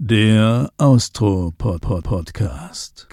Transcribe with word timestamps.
Der 0.00 0.70
Austro-Podcast. 0.76 3.08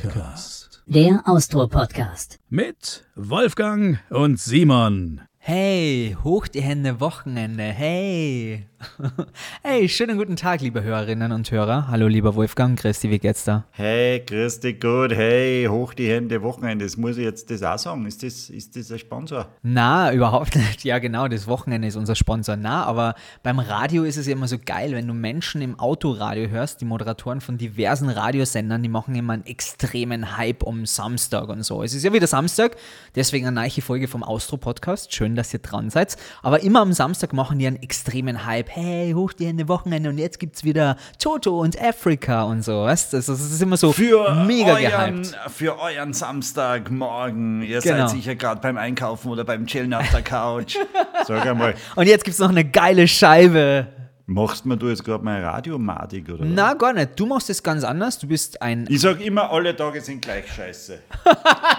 Der 0.86 1.24
Austro-Podcast. 1.26 2.38
Mit 2.50 3.04
Wolfgang 3.16 3.98
und 4.12 4.40
Simon. 4.40 5.22
Hey, 5.48 6.18
hoch 6.24 6.48
die 6.48 6.64
Hände 6.64 7.00
Wochenende. 7.00 7.66
Hey. 7.66 8.66
Hey, 9.64 9.90
schönen 9.90 10.18
guten 10.18 10.36
Tag, 10.36 10.62
liebe 10.62 10.84
Hörerinnen 10.84 11.32
und 11.32 11.50
Hörer. 11.50 11.88
Hallo, 11.88 12.08
lieber 12.08 12.36
Wolfgang. 12.36 12.78
Christi, 12.78 13.10
wie 13.10 13.18
geht's 13.18 13.44
da? 13.44 13.66
Hey, 13.72 14.24
dich 14.24 14.80
gut. 14.80 15.12
Hey, 15.12 15.66
hoch 15.68 15.96
die 15.96 16.08
Hände 16.08 16.44
Wochenende. 16.44 16.86
Das 16.86 16.98
muss 16.98 17.18
ich 17.18 17.24
jetzt 17.24 17.50
das 17.50 17.64
auch 17.64 17.80
sagen. 17.80 18.06
Ist 18.06 18.22
das, 18.22 18.50
ist 18.52 18.76
das 18.76 18.92
ein 18.92 19.00
Sponsor? 19.00 19.48
Na, 19.64 20.14
überhaupt 20.14 20.56
nicht. 20.56 20.84
Ja, 20.84 21.00
genau, 21.00 21.28
das 21.28 21.48
Wochenende 21.48 21.88
ist 21.88 21.96
unser 21.96 22.16
Sponsor. 22.16 22.58
Na, 22.58 22.84
aber 22.84 23.16
beim 23.42 23.60
Radio 23.60 24.04
ist 24.04 24.18
es 24.18 24.28
ja 24.28 24.34
immer 24.34 24.48
so 24.48 24.58
geil, 24.64 24.92
wenn 24.92 25.08
du 25.08 25.14
Menschen 25.14 25.62
im 25.62 25.80
Autoradio 25.80 26.48
hörst, 26.50 26.82
die 26.82 26.86
Moderatoren 26.86 27.42
von 27.42 27.58
diversen 27.58 28.10
Radiosendern, 28.10 28.84
die 28.84 28.90
machen 28.90 29.16
immer 29.16 29.34
einen 29.34 29.46
extremen 29.46 30.38
Hype 30.38 30.62
um 30.62 30.86
Samstag 30.86 31.50
und 31.50 31.64
so. 31.64 31.82
Es 31.82 31.96
ist 31.96 32.04
ja 32.04 32.14
wieder 32.14 32.28
Samstag, 32.28 32.76
deswegen 33.16 33.48
eine 33.48 33.62
neue 33.62 33.82
Folge 33.82 34.08
vom 34.08 34.22
Austro-Podcast. 34.22 35.14
Schön, 35.14 35.35
dass 35.36 35.54
ihr 35.54 35.60
dran 35.60 35.90
seid. 35.90 36.16
Aber 36.42 36.62
immer 36.64 36.82
am 36.82 36.94
Samstag 36.94 37.34
machen 37.34 37.60
die 37.60 37.68
einen 37.68 37.82
extremen 37.82 38.46
Hype 38.46 38.70
hey, 38.70 39.14
hoch 39.14 39.34
die 39.34 39.46
Hände 39.48 39.68
Wochenende 39.68 40.10
und 40.10 40.18
jetzt 40.18 40.40
gibt's 40.40 40.64
wieder 40.64 40.98
Toto 41.20 41.60
und 41.60 41.80
Afrika 41.82 42.44
und 42.44 42.64
so, 42.64 42.84
weißt 42.84 43.14
du? 43.14 43.18
Also, 43.18 43.34
das 43.34 43.42
ist 43.42 43.62
immer 43.62 43.78
so 43.78 43.92
für 43.92 44.34
mega 44.46 44.74
euren, 44.76 45.22
gehypt. 45.24 45.38
Für 45.56 45.80
euren 45.80 46.14
Samstagmorgen. 46.14 47.62
Ihr 47.62 47.80
Genau. 47.82 48.08
seid 48.08 48.10
sicher 48.12 48.36
gerade 48.36 48.62
beim 48.62 48.78
Einkaufen 48.78 49.30
oder 49.32 49.44
beim 49.44 49.66
Chillen 49.68 49.94
auf 49.94 50.10
der 50.10 50.22
Couch. 50.22 50.78
Sag 51.28 51.46
einmal, 51.46 51.76
Und 51.96 52.08
jetzt 52.08 52.24
gibt's 52.24 52.40
noch 52.40 52.50
eine 52.50 52.66
geile 52.66 53.08
Scheibe. 53.08 53.88
Machst 54.28 54.66
mir 54.66 54.78
du 54.78 54.88
jetzt 54.90 55.04
gerade 55.04 55.24
mal 55.24 55.44
Radiomatik 55.44 56.30
oder? 56.30 56.46
Na, 56.46 56.74
gar 56.74 56.94
nicht. 56.94 57.20
Du 57.20 57.26
machst 57.26 57.50
es 57.50 57.62
ganz 57.62 57.84
anders. 57.84 58.18
Du 58.20 58.28
bist 58.28 58.62
ein. 58.62 58.86
Ich 58.90 59.02
sag 59.02 59.22
immer, 59.22 59.52
alle 59.52 59.76
Tage 59.76 60.02
sind 60.02 60.22
gleich 60.22 60.52
scheiße. 60.52 61.00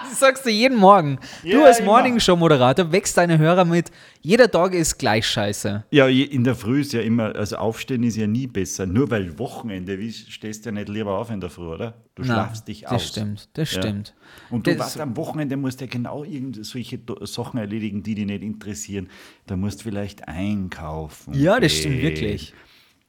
Das 0.08 0.20
sagst 0.20 0.46
du 0.46 0.50
jeden 0.50 0.78
Morgen. 0.78 1.18
du 1.42 1.48
Ja, 1.48 1.64
als 1.64 1.80
immer. 1.80 1.92
Morning-Show-Moderator 1.92 2.92
wächst 2.92 3.16
deine 3.18 3.38
Hörer 3.38 3.64
mit. 3.64 3.90
Jeder 4.26 4.50
Tag 4.50 4.74
ist 4.74 4.98
gleich 4.98 5.24
scheiße. 5.24 5.84
Ja, 5.92 6.08
in 6.08 6.42
der 6.42 6.56
Früh 6.56 6.80
ist 6.80 6.92
ja 6.92 7.00
immer, 7.00 7.36
also 7.36 7.54
aufstehen 7.58 8.02
ist 8.02 8.16
ja 8.16 8.26
nie 8.26 8.48
besser. 8.48 8.84
Nur 8.84 9.08
weil 9.08 9.38
Wochenende, 9.38 10.00
wie 10.00 10.10
stehst 10.10 10.64
du 10.66 10.70
ja 10.70 10.72
nicht 10.74 10.88
lieber 10.88 11.16
auf 11.16 11.30
in 11.30 11.40
der 11.40 11.48
Früh, 11.48 11.68
oder? 11.68 11.94
Du 12.16 12.22
Na, 12.24 12.34
schlafst 12.34 12.66
dich 12.66 12.80
das 12.80 12.90
aus. 12.92 13.06
stimmt, 13.06 13.48
das 13.56 13.72
Ja. 13.72 13.82
stimmt. 13.82 14.16
Und 14.50 14.66
du 14.66 14.72
Das- 14.74 14.80
weißt, 14.84 15.00
am 15.00 15.16
Wochenende 15.16 15.56
musst 15.56 15.80
du 15.80 15.84
ja 15.84 15.90
genau 15.92 16.24
irgend 16.24 16.66
solche 16.66 16.98
Do- 16.98 17.24
Sachen 17.24 17.60
erledigen, 17.60 18.02
die 18.02 18.16
dich 18.16 18.26
nicht 18.26 18.42
interessieren. 18.42 19.06
Da 19.46 19.56
musst 19.56 19.78
du 19.78 19.84
vielleicht 19.84 20.26
einkaufen. 20.26 21.32
Ja, 21.34 21.60
das 21.60 21.70
stimmt 21.74 21.94
gehen. 22.00 22.02
wirklich. 22.02 22.52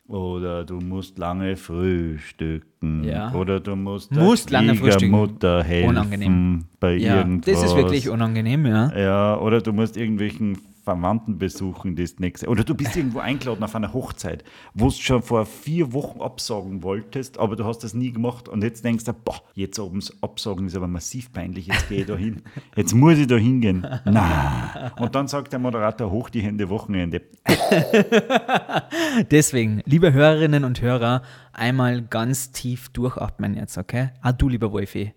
Oder 0.07 0.65
du 0.65 0.75
musst 0.79 1.17
lange 1.17 1.57
frühstücken. 1.57 3.03
Ja. 3.03 3.33
Oder 3.33 3.59
du 3.59 3.75
musst 3.75 4.11
Musst 4.11 4.51
lange 4.51 4.75
frühstücken. 4.75 4.99
Schwiegermutter 4.99 5.63
helfen 5.63 5.89
Unangenehm. 5.89 6.65
bei 6.79 6.95
Ja, 6.95 7.17
irgendwas. 7.17 7.55
das 7.61 7.63
ist 7.71 7.75
wirklich 7.75 8.07
unangenehm, 8.07 8.67
ja. 8.67 8.95
Ja, 8.95 9.39
oder 9.39 9.61
du 9.61 9.73
musst 9.73 9.97
irgendwelchen 9.97 10.59
Verwandten 10.87 11.37
besuchen, 11.37 11.97
das 11.97 12.17
nächste. 12.17 12.47
Oder 12.47 12.63
du 12.63 12.73
bist 12.73 12.95
irgendwo 12.95 13.19
eingeladen 13.19 13.61
auf 13.61 13.75
einer 13.75 13.91
Hochzeit, 13.91 14.45
wo 14.73 14.85
du 14.85 14.91
schon 14.91 15.21
vor 15.21 15.45
vier 15.45 15.91
Wochen 15.91 16.21
absagen 16.21 16.81
wolltest, 16.81 17.37
aber 17.39 17.57
du 17.57 17.65
hast 17.65 17.79
das 17.79 17.93
nie 17.93 18.13
gemacht 18.13 18.47
und 18.47 18.63
jetzt 18.63 18.85
denkst 18.85 19.03
du, 19.03 19.11
boah, 19.11 19.41
jetzt 19.53 19.77
abends 19.81 20.15
absagen 20.23 20.67
ist 20.67 20.77
aber 20.77 20.87
massiv 20.87 21.33
peinlich, 21.33 21.67
jetzt 21.67 21.89
gehe 21.89 21.99
ich 21.99 22.05
da 22.05 22.15
hin. 22.15 22.41
Jetzt 22.77 22.93
muss 22.93 23.17
ich 23.17 23.27
da 23.27 23.35
hingehen. 23.35 23.85
Na. 24.05 24.93
Und 24.97 25.13
dann 25.13 25.27
sagt 25.27 25.51
der 25.51 25.59
Moderator, 25.59 26.09
hoch 26.09 26.29
die 26.29 26.39
Hände, 26.39 26.69
Wochenende. 26.69 27.21
Deswegen, 29.31 29.81
liebe 29.83 30.13
Hörerinnen 30.13 30.63
und 30.63 30.81
Hörer, 30.81 31.21
einmal 31.51 32.01
ganz 32.01 32.53
tief 32.53 32.87
durchatmen 32.89 33.55
jetzt, 33.55 33.77
okay? 33.77 34.11
Ah, 34.21 34.31
du, 34.31 34.47
lieber 34.47 34.71
Wolfi. 34.71 35.13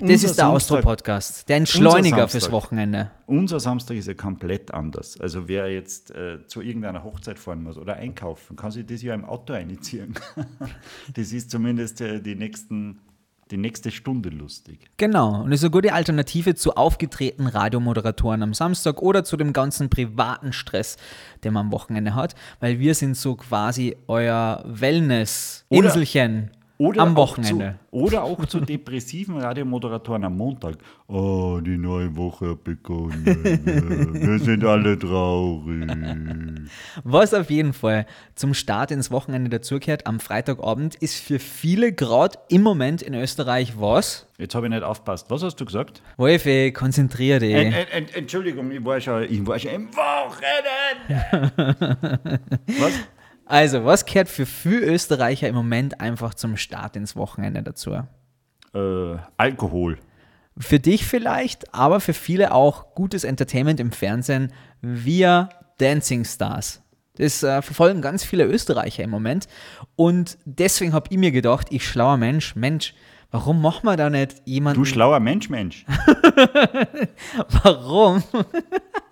Das 0.00 0.24
ist 0.24 0.38
der 0.38 0.48
Austro-Podcast, 0.48 1.48
der 1.48 1.58
Entschleuniger 1.58 2.26
fürs. 2.28 2.50
Wochenende. 2.50 3.10
Unser 3.26 3.60
Samstag 3.60 3.96
ist 3.96 4.08
ja 4.08 4.14
komplett 4.14 4.72
anders. 4.72 5.20
Also 5.20 5.46
wer 5.46 5.70
jetzt 5.70 6.10
äh, 6.10 6.46
zu 6.46 6.62
irgendeiner 6.62 7.04
Hochzeit 7.04 7.38
fahren 7.38 7.62
muss 7.62 7.76
oder 7.76 7.96
einkaufen, 7.96 8.56
kann 8.56 8.70
sich 8.70 8.86
das 8.86 9.02
ja 9.02 9.14
im 9.14 9.24
Auto 9.24 9.52
einziehen. 9.52 10.14
das 11.14 11.32
ist 11.32 11.50
zumindest 11.50 12.00
äh, 12.00 12.20
die, 12.20 12.34
nächsten, 12.34 13.00
die 13.50 13.56
nächste 13.56 13.90
Stunde 13.90 14.30
lustig. 14.30 14.90
Genau, 14.96 15.42
und 15.42 15.52
ist 15.52 15.62
eine 15.62 15.70
gute 15.70 15.92
Alternative 15.92 16.54
zu 16.54 16.74
aufgetretenen 16.74 17.52
Radiomoderatoren 17.52 18.42
am 18.42 18.54
Samstag 18.54 19.02
oder 19.02 19.22
zu 19.22 19.36
dem 19.36 19.52
ganzen 19.52 19.90
privaten 19.90 20.52
Stress, 20.52 20.96
den 21.44 21.52
man 21.52 21.66
am 21.66 21.72
Wochenende 21.72 22.14
hat, 22.14 22.34
weil 22.58 22.78
wir 22.78 22.94
sind 22.94 23.16
so 23.16 23.36
quasi 23.36 23.96
euer 24.08 24.64
Wellness-Inselchen 24.66 26.50
Oder 26.80 27.02
am 27.02 27.12
auch 27.12 27.28
Wochenende. 27.28 27.78
Zu, 27.90 27.96
oder 27.96 28.22
auch 28.22 28.46
zu 28.46 28.60
depressiven 28.62 29.36
Radiomoderatoren 29.36 30.24
am 30.24 30.38
Montag. 30.38 30.78
Oh, 31.08 31.60
die 31.62 31.76
neue 31.76 32.16
Woche 32.16 32.52
hat 32.52 32.64
begonnen. 32.64 33.22
Wir 33.26 34.38
sind 34.38 34.64
alle 34.64 34.98
traurig. 34.98 35.90
Was 37.04 37.34
auf 37.34 37.50
jeden 37.50 37.74
Fall 37.74 38.06
zum 38.34 38.54
Start 38.54 38.92
ins 38.92 39.10
Wochenende 39.10 39.50
dazugehört 39.50 40.06
am 40.06 40.20
Freitagabend, 40.20 40.94
ist 40.94 41.22
für 41.22 41.38
viele 41.38 41.92
gerade 41.92 42.38
im 42.48 42.62
Moment 42.62 43.02
in 43.02 43.12
Österreich 43.12 43.78
was? 43.78 44.26
Jetzt 44.38 44.54
habe 44.54 44.68
ich 44.68 44.72
nicht 44.72 44.82
aufpasst. 44.82 45.30
Was 45.30 45.42
hast 45.42 45.56
du 45.56 45.66
gesagt? 45.66 46.00
Wolfi, 46.16 46.72
konzentrier 46.72 47.40
dich. 47.40 47.56
Ent, 47.56 47.76
ent, 47.76 47.92
ent, 47.92 48.16
Entschuldigung, 48.16 48.70
ich 48.70 48.82
war, 48.82 48.98
schon, 49.02 49.24
ich 49.24 49.46
war 49.46 49.58
schon 49.58 49.72
im 49.72 49.88
Wochenende. 49.94 51.20
Was? 52.80 52.92
Also, 53.50 53.84
was 53.84 54.06
gehört 54.06 54.28
für 54.28 54.46
viele 54.46 54.82
Österreicher 54.82 55.48
im 55.48 55.56
Moment 55.56 56.00
einfach 56.00 56.34
zum 56.34 56.56
Start 56.56 56.94
ins 56.94 57.16
Wochenende 57.16 57.64
dazu? 57.64 57.90
Äh, 58.72 59.16
Alkohol. 59.36 59.98
Für 60.56 60.78
dich 60.78 61.04
vielleicht, 61.04 61.74
aber 61.74 61.98
für 61.98 62.12
viele 62.12 62.54
auch 62.54 62.94
gutes 62.94 63.24
Entertainment 63.24 63.80
im 63.80 63.90
Fernsehen 63.90 64.52
via 64.82 65.48
Dancing 65.78 66.24
Stars. 66.24 66.80
Das 67.16 67.42
äh, 67.42 67.60
verfolgen 67.60 68.02
ganz 68.02 68.22
viele 68.22 68.44
Österreicher 68.44 69.02
im 69.02 69.10
Moment. 69.10 69.48
Und 69.96 70.38
deswegen 70.44 70.92
habe 70.92 71.08
ich 71.10 71.18
mir 71.18 71.32
gedacht, 71.32 71.66
ich 71.70 71.84
schlauer 71.84 72.18
Mensch, 72.18 72.54
Mensch, 72.54 72.94
warum 73.32 73.60
machen 73.60 73.84
wir 73.84 73.96
da 73.96 74.10
nicht 74.10 74.42
jemanden 74.44 74.78
Du 74.78 74.84
schlauer 74.84 75.18
Mensch, 75.18 75.50
Mensch. 75.50 75.84
Warum? 77.64 78.22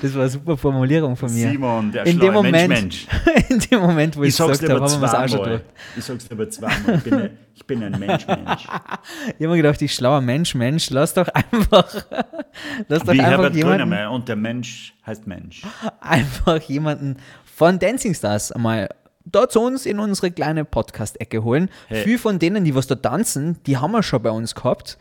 Das 0.00 0.14
war 0.14 0.22
eine 0.22 0.30
super 0.30 0.56
Formulierung 0.56 1.16
von 1.16 1.32
mir. 1.32 1.50
Simon, 1.50 1.92
der 1.92 2.06
in 2.06 2.18
dem 2.18 2.32
Moment, 2.32 2.68
Mensch, 2.68 3.06
in 3.48 3.58
dem 3.58 3.80
Moment, 3.80 4.16
wo 4.16 4.22
ich, 4.22 4.30
Ich 4.30 4.36
gesagt 4.36 4.62
habe, 4.68 4.80
haben 4.80 5.00
wir 5.00 5.06
es 5.06 5.14
auch 5.14 5.28
schon 5.28 5.48
durch. 5.48 5.60
Ich 5.96 6.04
sag's 6.04 6.28
dir 6.28 6.34
aber 6.34 6.50
zweimal. 6.50 6.96
Ich 6.96 7.02
bin 7.02 7.14
ein, 7.14 7.38
ich 7.54 7.66
bin 7.66 7.82
ein 7.82 7.98
Mensch, 7.98 8.26
Mensch. 8.26 8.66
Ich 9.26 9.44
habe 9.44 9.48
mir 9.48 9.56
gedacht, 9.56 9.80
ich 9.82 9.94
schlauer 9.94 10.20
Mensch, 10.20 10.54
Mensch, 10.54 10.90
lass 10.90 11.14
doch 11.14 11.28
einfach, 11.28 11.94
lass 12.88 13.02
doch 13.04 13.12
Wie 13.12 13.20
einfach 13.20 13.30
Herbert 13.30 13.54
jemanden, 13.54 13.78
Grönemeyer. 13.78 14.10
Und 14.10 14.28
der 14.28 14.36
Mensch 14.36 14.94
heißt 15.06 15.26
Mensch. 15.26 15.62
einfach 16.00 16.60
jemanden 16.62 17.16
von 17.44 17.78
Dancing 17.78 18.14
Stars 18.14 18.52
einmal 18.52 18.88
da 19.24 19.48
zu 19.48 19.60
uns 19.60 19.86
in 19.86 19.98
unsere 19.98 20.30
kleine 20.30 20.64
Podcast-Ecke 20.64 21.44
holen. 21.44 21.70
Hey. 21.88 22.02
Viele 22.02 22.18
von 22.18 22.38
denen, 22.38 22.64
die 22.64 22.74
was 22.74 22.86
da 22.86 22.96
tanzen, 22.96 23.62
die 23.66 23.76
haben 23.76 23.92
wir 23.92 24.02
schon 24.02 24.22
bei 24.22 24.30
uns 24.30 24.54
gehabt. 24.54 24.98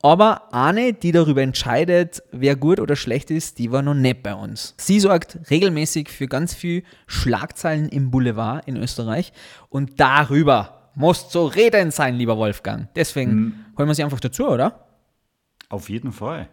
Aber 0.00 0.54
eine, 0.54 0.92
die 0.92 1.10
darüber 1.10 1.42
entscheidet, 1.42 2.22
wer 2.30 2.54
gut 2.54 2.78
oder 2.78 2.94
schlecht 2.94 3.30
ist, 3.32 3.58
die 3.58 3.72
war 3.72 3.82
noch 3.82 3.94
nicht 3.94 4.22
bei 4.22 4.32
uns. 4.34 4.74
Sie 4.78 5.00
sorgt 5.00 5.38
regelmäßig 5.50 6.08
für 6.08 6.28
ganz 6.28 6.54
viel 6.54 6.84
Schlagzeilen 7.08 7.88
im 7.88 8.10
Boulevard 8.12 8.66
in 8.68 8.76
Österreich. 8.76 9.32
Und 9.68 9.98
darüber 9.98 10.90
muss 10.94 11.28
zu 11.28 11.46
reden 11.46 11.90
sein, 11.90 12.14
lieber 12.14 12.36
Wolfgang. 12.36 12.88
Deswegen 12.94 13.32
Mhm. 13.34 13.54
holen 13.76 13.88
wir 13.88 13.94
sie 13.94 14.04
einfach 14.04 14.20
dazu, 14.20 14.46
oder? 14.48 14.86
Auf 15.68 15.88
jeden 15.90 16.12
Fall. 16.12 16.48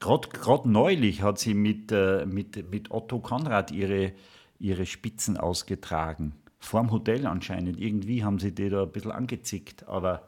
Gerade 0.00 0.68
neulich 0.68 1.22
hat 1.22 1.38
sie 1.38 1.54
mit, 1.54 1.90
äh, 1.92 2.26
mit, 2.26 2.70
mit 2.70 2.90
Otto 2.90 3.20
Konrad 3.20 3.70
ihre, 3.70 4.12
ihre 4.58 4.86
Spitzen 4.86 5.36
ausgetragen. 5.36 6.34
Vorm 6.60 6.90
Hotel 6.90 7.26
anscheinend. 7.26 7.80
Irgendwie 7.80 8.24
haben 8.24 8.38
sie 8.40 8.52
die 8.52 8.68
da 8.68 8.82
ein 8.82 8.90
bisschen 8.92 9.12
angezickt. 9.12 9.88
Aber 9.88 10.27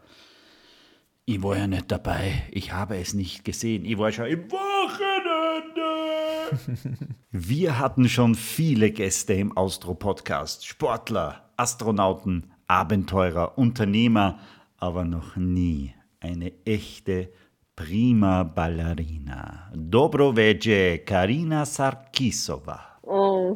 ich 1.31 1.43
war 1.45 1.57
ja 1.57 1.69
nicht 1.69 1.93
dabei. 1.93 2.43
Ich 2.51 2.73
habe 2.73 2.97
es 2.97 3.15
nicht 3.15 3.45
gesehen. 3.45 3.85
Ich 3.85 3.97
war 3.99 4.11
schon 4.11 4.27
im 4.27 4.51
Wochenende. 4.51 5.79
Wir 7.31 7.79
hatten 7.79 8.09
schon 8.09 8.35
viele 8.35 8.91
Gäste 8.91 9.35
im 9.35 9.57
Austro-Podcast. 9.57 10.67
Sportler, 10.67 11.53
Astronauten, 11.57 12.51
Abenteurer, 12.67 13.57
Unternehmer, 13.57 14.41
aber 14.77 15.05
noch 15.05 15.37
nie 15.37 15.95
eine 16.19 16.53
echte 16.65 17.31
prima 17.77 18.43
ballerina. 18.43 19.71
Dobro 19.73 20.35
večer, 20.37 20.99
Karina 20.99 21.65
Sarkisova. 21.65 22.99
Oh. 23.03 23.55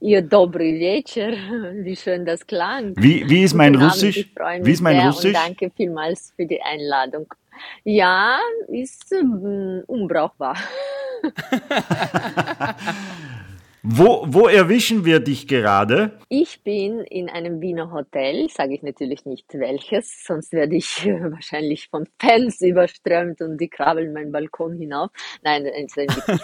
Ihr 0.00 0.22
добрый 0.22 0.78
вечер, 0.78 1.32
wie 1.84 1.96
schön 1.96 2.24
das 2.24 2.46
klang. 2.46 2.94
Wie, 2.96 3.28
wie 3.28 3.42
ist 3.42 3.54
mein 3.54 3.72
Guten 3.72 3.84
Abend, 3.84 3.94
Russisch? 3.94 4.16
ich 4.18 4.32
freue 4.32 4.58
mich 4.58 4.66
Wie 4.66 4.72
ist 4.72 4.80
mein 4.80 4.96
sehr 4.96 5.06
Russisch? 5.06 5.26
Und 5.26 5.34
danke 5.34 5.70
vielmals 5.76 6.32
für 6.36 6.46
die 6.46 6.60
Einladung. 6.62 7.26
Ja, 7.84 8.38
ist 8.68 9.12
ähm, 9.12 9.82
unbrauchbar. 9.86 10.56
Wo, 13.85 14.23
wo 14.27 14.47
erwischen 14.47 15.03
wir 15.03 15.19
dich 15.19 15.45
gerade? 15.45 16.17
Ich 16.29 16.63
bin 16.63 17.01
in 17.01 17.29
einem 17.29 17.59
Wiener 17.59 17.91
Hotel, 17.91 18.47
sage 18.49 18.75
ich 18.75 18.81
natürlich 18.81 19.25
nicht 19.25 19.53
welches, 19.55 20.23
sonst 20.23 20.53
werde 20.53 20.77
ich 20.77 21.05
wahrscheinlich 21.05 21.89
von 21.89 22.07
Fans 22.17 22.61
überströmt 22.61 23.41
und 23.41 23.57
die 23.57 23.67
krabbeln 23.67 24.13
meinen 24.13 24.31
Balkon 24.31 24.77
hinauf. 24.77 25.11
Nein, 25.43 25.65
ich 25.65 25.93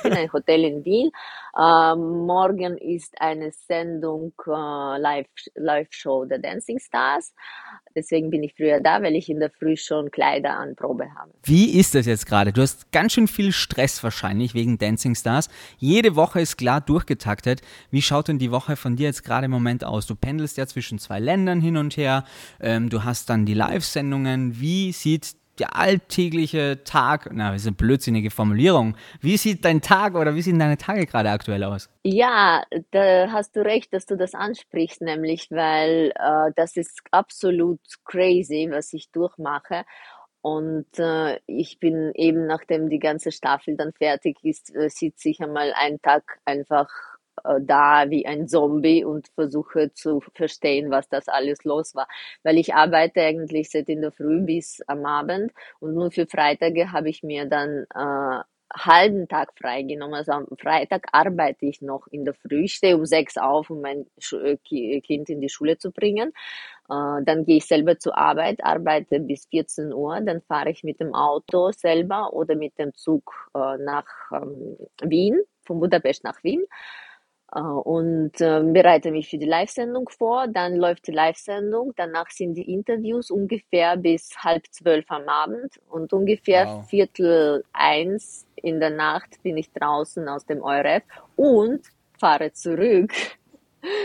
bin 0.04 0.12
ein 0.12 0.34
Hotel 0.34 0.66
in 0.66 0.84
Wien. 0.84 1.12
Ähm, 1.58 2.26
morgen 2.26 2.78
ist 2.78 3.16
eine 3.22 3.52
Sendung 3.52 4.34
äh, 4.46 5.00
Live, 5.00 5.28
Live 5.56 5.88
der 6.30 6.40
Dancing 6.40 6.80
Stars. 6.80 7.34
Deswegen 7.96 8.30
bin 8.30 8.44
ich 8.44 8.54
früher 8.56 8.80
da, 8.80 9.02
weil 9.02 9.16
ich 9.16 9.30
in 9.30 9.40
der 9.40 9.50
Früh 9.50 9.76
schon 9.76 10.12
Kleider 10.12 10.58
an 10.58 10.76
Probe 10.76 11.06
habe. 11.16 11.32
Wie 11.44 11.78
ist 11.80 11.96
das 11.96 12.06
jetzt 12.06 12.26
gerade? 12.26 12.54
Du 12.54 12.62
hast 12.62 12.92
ganz 12.92 13.14
schön 13.14 13.28
viel 13.28 13.52
Stress 13.52 14.04
wahrscheinlich 14.04 14.54
wegen 14.54 14.78
Dancing 14.78 15.16
Stars. 15.16 15.50
Jede 15.78 16.16
Woche 16.16 16.42
ist 16.42 16.58
klar 16.58 16.82
durchgetaktet. 16.82 17.62
Wie 17.92 18.02
schaut 18.02 18.28
denn 18.28 18.40
die 18.40 18.52
Woche 18.52 18.76
von 18.76 18.96
dir 18.96 19.08
jetzt 19.08 19.24
gerade 19.24 19.46
im 19.46 19.52
Moment 19.52 19.84
aus? 19.84 20.06
Du 20.06 20.16
pendelst 20.16 20.58
ja 20.58 20.68
zwischen 20.68 21.00
zwei 21.00 21.20
Ländern 21.20 21.62
hin 21.62 21.78
und 21.78 21.98
her. 21.98 22.24
Ähm, 22.60 22.90
du 22.90 23.04
hast 23.04 23.30
dann 23.30 23.46
die 23.46 23.54
Live-Sendungen. 23.54 24.60
Wie 24.60 24.92
sieht 24.92 25.39
der 25.60 25.76
alltägliche 25.76 26.84
Tag, 26.84 27.30
na, 27.32 27.52
das 27.52 27.62
ist 27.62 27.68
eine 27.68 27.76
blödsinnige 27.76 28.32
Formulierung. 28.32 28.96
Wie 29.22 29.38
sieht 29.38 29.66
dein 29.66 29.82
Tag 29.82 30.16
oder 30.16 30.36
wie 30.36 30.42
sehen 30.42 30.60
deine 30.60 30.78
Tage 30.78 31.06
gerade 31.06 31.30
aktuell 31.30 31.64
aus? 31.64 31.90
Ja, 32.04 32.64
da 32.92 33.32
hast 33.32 33.56
du 33.56 33.64
recht, 33.64 33.94
dass 33.94 34.06
du 34.06 34.16
das 34.16 34.34
ansprichst, 34.34 35.02
nämlich 35.02 35.48
weil 35.52 36.12
äh, 36.16 36.52
das 36.56 36.78
ist 36.78 37.02
absolut 37.12 37.80
crazy, 38.06 38.68
was 38.72 38.94
ich 38.94 39.12
durchmache. 39.12 39.86
Und 40.42 40.88
äh, 40.98 41.40
ich 41.48 41.80
bin 41.80 42.14
eben, 42.16 42.48
nachdem 42.48 42.90
die 42.90 43.00
ganze 43.00 43.32
Staffel 43.32 43.76
dann 43.76 43.92
fertig 43.92 44.38
ist, 44.44 44.74
äh, 44.74 44.90
sitze 44.90 45.30
ich 45.30 45.42
einmal 45.42 45.74
einen 45.74 46.02
Tag 46.02 46.40
einfach 46.46 46.88
da 47.62 48.10
wie 48.10 48.26
ein 48.26 48.48
Zombie 48.48 49.04
und 49.04 49.30
versuche 49.36 49.94
zu 49.94 50.22
verstehen, 50.34 50.92
was 50.92 51.10
das 51.10 51.28
alles 51.28 51.64
los 51.64 51.96
war. 51.96 52.08
Weil 52.44 52.58
ich 52.58 52.74
arbeite 52.74 53.22
eigentlich 53.22 53.70
seit 53.72 53.90
in 53.90 54.02
der 54.02 54.12
Früh 54.12 54.42
bis 54.42 54.82
am 54.88 55.06
Abend 55.06 55.52
und 55.80 55.94
nur 55.94 56.12
für 56.12 56.28
Freitage 56.28 56.92
habe 56.92 57.10
ich 57.10 57.24
mir 57.24 57.46
dann 57.46 57.86
äh, 57.94 58.44
halben 58.74 59.28
Tag 59.28 59.54
freigenommen. 59.58 60.16
Also 60.16 60.32
am 60.32 60.48
Freitag 60.60 61.08
arbeite 61.12 61.66
ich 61.66 61.82
noch 61.82 62.08
in 62.08 62.26
der 62.26 62.34
Früh. 62.34 62.66
Ich 62.66 62.76
stehe 62.76 62.96
um 62.98 63.06
sechs 63.06 63.38
auf, 63.38 63.70
um 63.70 63.82
mein 63.82 64.06
äh, 64.32 64.58
Kind 65.02 65.30
in 65.30 65.42
die 65.42 65.50
Schule 65.50 65.78
zu 65.78 65.92
bringen. 65.92 66.30
Äh, 66.90 67.24
dann 67.24 67.46
gehe 67.46 67.58
ich 67.58 67.66
selber 67.66 67.98
zur 67.98 68.18
Arbeit, 68.18 68.64
arbeite 68.64 69.20
bis 69.20 69.48
14 69.48 69.94
Uhr. 69.94 70.22
Dann 70.22 70.42
fahre 70.42 70.70
ich 70.70 70.84
mit 70.84 71.00
dem 71.00 71.14
Auto 71.14 71.72
selber 71.72 72.34
oder 72.34 72.56
mit 72.56 72.78
dem 72.78 72.94
Zug 72.94 73.50
äh, 73.56 73.78
nach 73.78 74.06
ähm, 74.34 74.78
Wien, 75.04 75.42
von 75.66 75.80
Budapest 75.80 76.24
nach 76.24 76.44
Wien. 76.44 76.64
Äh, 77.54 77.60
und 77.60 78.40
äh, 78.42 78.62
bereite 78.64 79.12
mich 79.12 79.30
für 79.30 79.38
die 79.38 79.46
Live-Sendung 79.46 80.10
vor. 80.10 80.48
Dann 80.48 80.76
läuft 80.76 81.08
die 81.08 81.12
Live-Sendung. 81.12 81.94
Danach 81.96 82.30
sind 82.30 82.56
die 82.56 82.72
Interviews 82.72 83.32
ungefähr 83.32 83.98
bis 83.98 84.32
halb 84.38 84.64
zwölf 84.72 85.06
am 85.10 85.28
Abend 85.28 85.80
und 85.90 86.14
ungefähr 86.14 86.66
wow. 86.66 86.90
Viertel 86.90 87.64
eins 87.74 88.46
in 88.56 88.80
der 88.80 88.92
Nacht 88.92 89.42
bin 89.42 89.58
ich 89.58 89.72
draußen 89.72 90.28
aus 90.28 90.46
dem 90.46 90.62
EUREF 90.62 91.04
und 91.36 91.82
fahre 92.18 92.52
zurück 92.52 93.12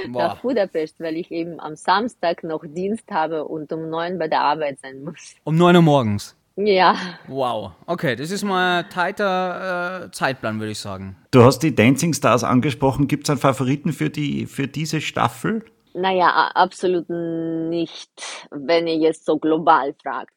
Boah. 0.08 0.18
nach 0.28 0.40
Budapest, 0.40 1.00
weil 1.00 1.16
ich 1.16 1.30
eben 1.32 1.58
am 1.58 1.74
Samstag 1.74 2.44
noch 2.44 2.64
Dienst 2.64 3.10
habe 3.10 3.44
und 3.44 3.72
um 3.72 3.90
neun 3.90 4.18
bei 4.18 4.28
der 4.28 4.40
Arbeit 4.42 4.78
sein 4.80 5.02
muss. 5.02 5.34
Um 5.42 5.56
neun 5.56 5.76
Uhr 5.76 5.82
morgens? 5.82 6.36
Ja. 6.56 6.96
Wow. 7.26 7.72
Okay, 7.86 8.14
das 8.14 8.30
ist 8.30 8.44
mal 8.44 8.84
ein 8.84 8.90
tighter 8.90 10.04
äh, 10.04 10.10
Zeitplan, 10.12 10.60
würde 10.60 10.72
ich 10.72 10.78
sagen. 10.78 11.16
Du 11.32 11.42
hast 11.42 11.60
die 11.60 11.74
Dancing 11.74 12.12
Stars 12.12 12.44
angesprochen. 12.44 13.08
Gibt 13.08 13.24
es 13.24 13.30
einen 13.30 13.40
Favoriten 13.40 13.92
für, 13.92 14.08
die, 14.08 14.46
für 14.46 14.68
diese 14.68 15.00
Staffel? 15.00 15.64
Naja, 15.94 16.50
absolut 16.54 17.08
nicht, 17.08 18.48
wenn 18.50 18.86
ihr 18.86 18.96
jetzt 18.96 19.24
so 19.24 19.38
global 19.38 19.94
fragt. 19.94 20.32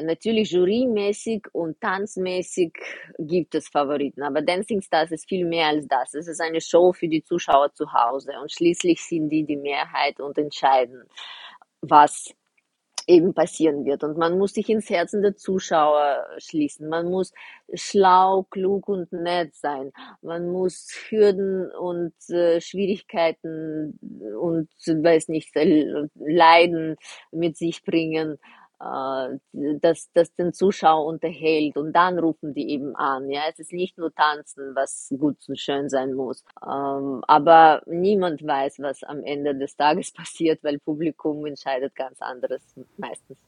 Natürlich 0.00 0.50
jurymäßig 0.52 1.46
und 1.52 1.80
tanzmäßig 1.80 2.72
gibt 3.18 3.54
es 3.54 3.68
Favoriten, 3.68 4.22
aber 4.22 4.40
Dancing 4.40 4.80
Stars 4.80 5.10
ist 5.10 5.28
viel 5.28 5.44
mehr 5.44 5.68
als 5.68 5.86
das. 5.88 6.14
Es 6.14 6.28
ist 6.28 6.40
eine 6.40 6.60
Show 6.60 6.92
für 6.92 7.08
die 7.08 7.22
Zuschauer 7.22 7.72
zu 7.74 7.92
Hause 7.92 8.32
und 8.40 8.52
schließlich 8.52 9.02
sind 9.02 9.30
die 9.30 9.44
die 9.44 9.56
Mehrheit 9.56 10.20
und 10.20 10.38
entscheiden, 10.38 11.02
was 11.80 12.32
eben 13.10 13.34
passieren 13.34 13.84
wird. 13.84 14.04
Und 14.04 14.16
man 14.16 14.38
muss 14.38 14.54
sich 14.54 14.68
ins 14.70 14.88
Herzen 14.88 15.22
der 15.22 15.36
Zuschauer 15.36 16.26
schließen. 16.38 16.88
Man 16.88 17.10
muss 17.10 17.32
schlau, 17.74 18.46
klug 18.50 18.88
und 18.88 19.12
nett 19.12 19.54
sein. 19.54 19.92
Man 20.22 20.48
muss 20.50 20.88
Hürden 21.08 21.70
und 21.72 22.14
äh, 22.30 22.60
Schwierigkeiten 22.60 23.98
und 24.40 24.68
weiß 24.86 25.28
nicht, 25.28 25.54
Leiden 26.14 26.96
mit 27.32 27.56
sich 27.56 27.84
bringen 27.84 28.38
äh, 28.80 29.38
das, 29.80 30.10
das 30.12 30.34
den 30.34 30.52
Zuschauer 30.52 31.06
unterhält 31.06 31.76
und 31.76 31.92
dann 31.92 32.18
rufen 32.18 32.54
die 32.54 32.70
eben 32.70 32.96
an. 32.96 33.30
Ja, 33.30 33.42
es 33.50 33.58
ist 33.58 33.72
nicht 33.72 33.98
nur 33.98 34.14
Tanzen, 34.14 34.74
was 34.74 35.12
gut 35.18 35.36
und 35.48 35.58
schön 35.58 35.88
sein 35.88 36.14
muss, 36.14 36.44
ähm, 36.64 37.22
aber 37.26 37.82
niemand 37.86 38.46
weiß, 38.46 38.78
was 38.80 39.02
am 39.02 39.22
Ende 39.22 39.54
des 39.54 39.76
Tages 39.76 40.12
passiert, 40.14 40.62
weil 40.62 40.78
Publikum 40.78 41.44
entscheidet 41.46 41.94
ganz 41.94 42.20
anderes 42.20 42.62
meistens. 42.96 43.38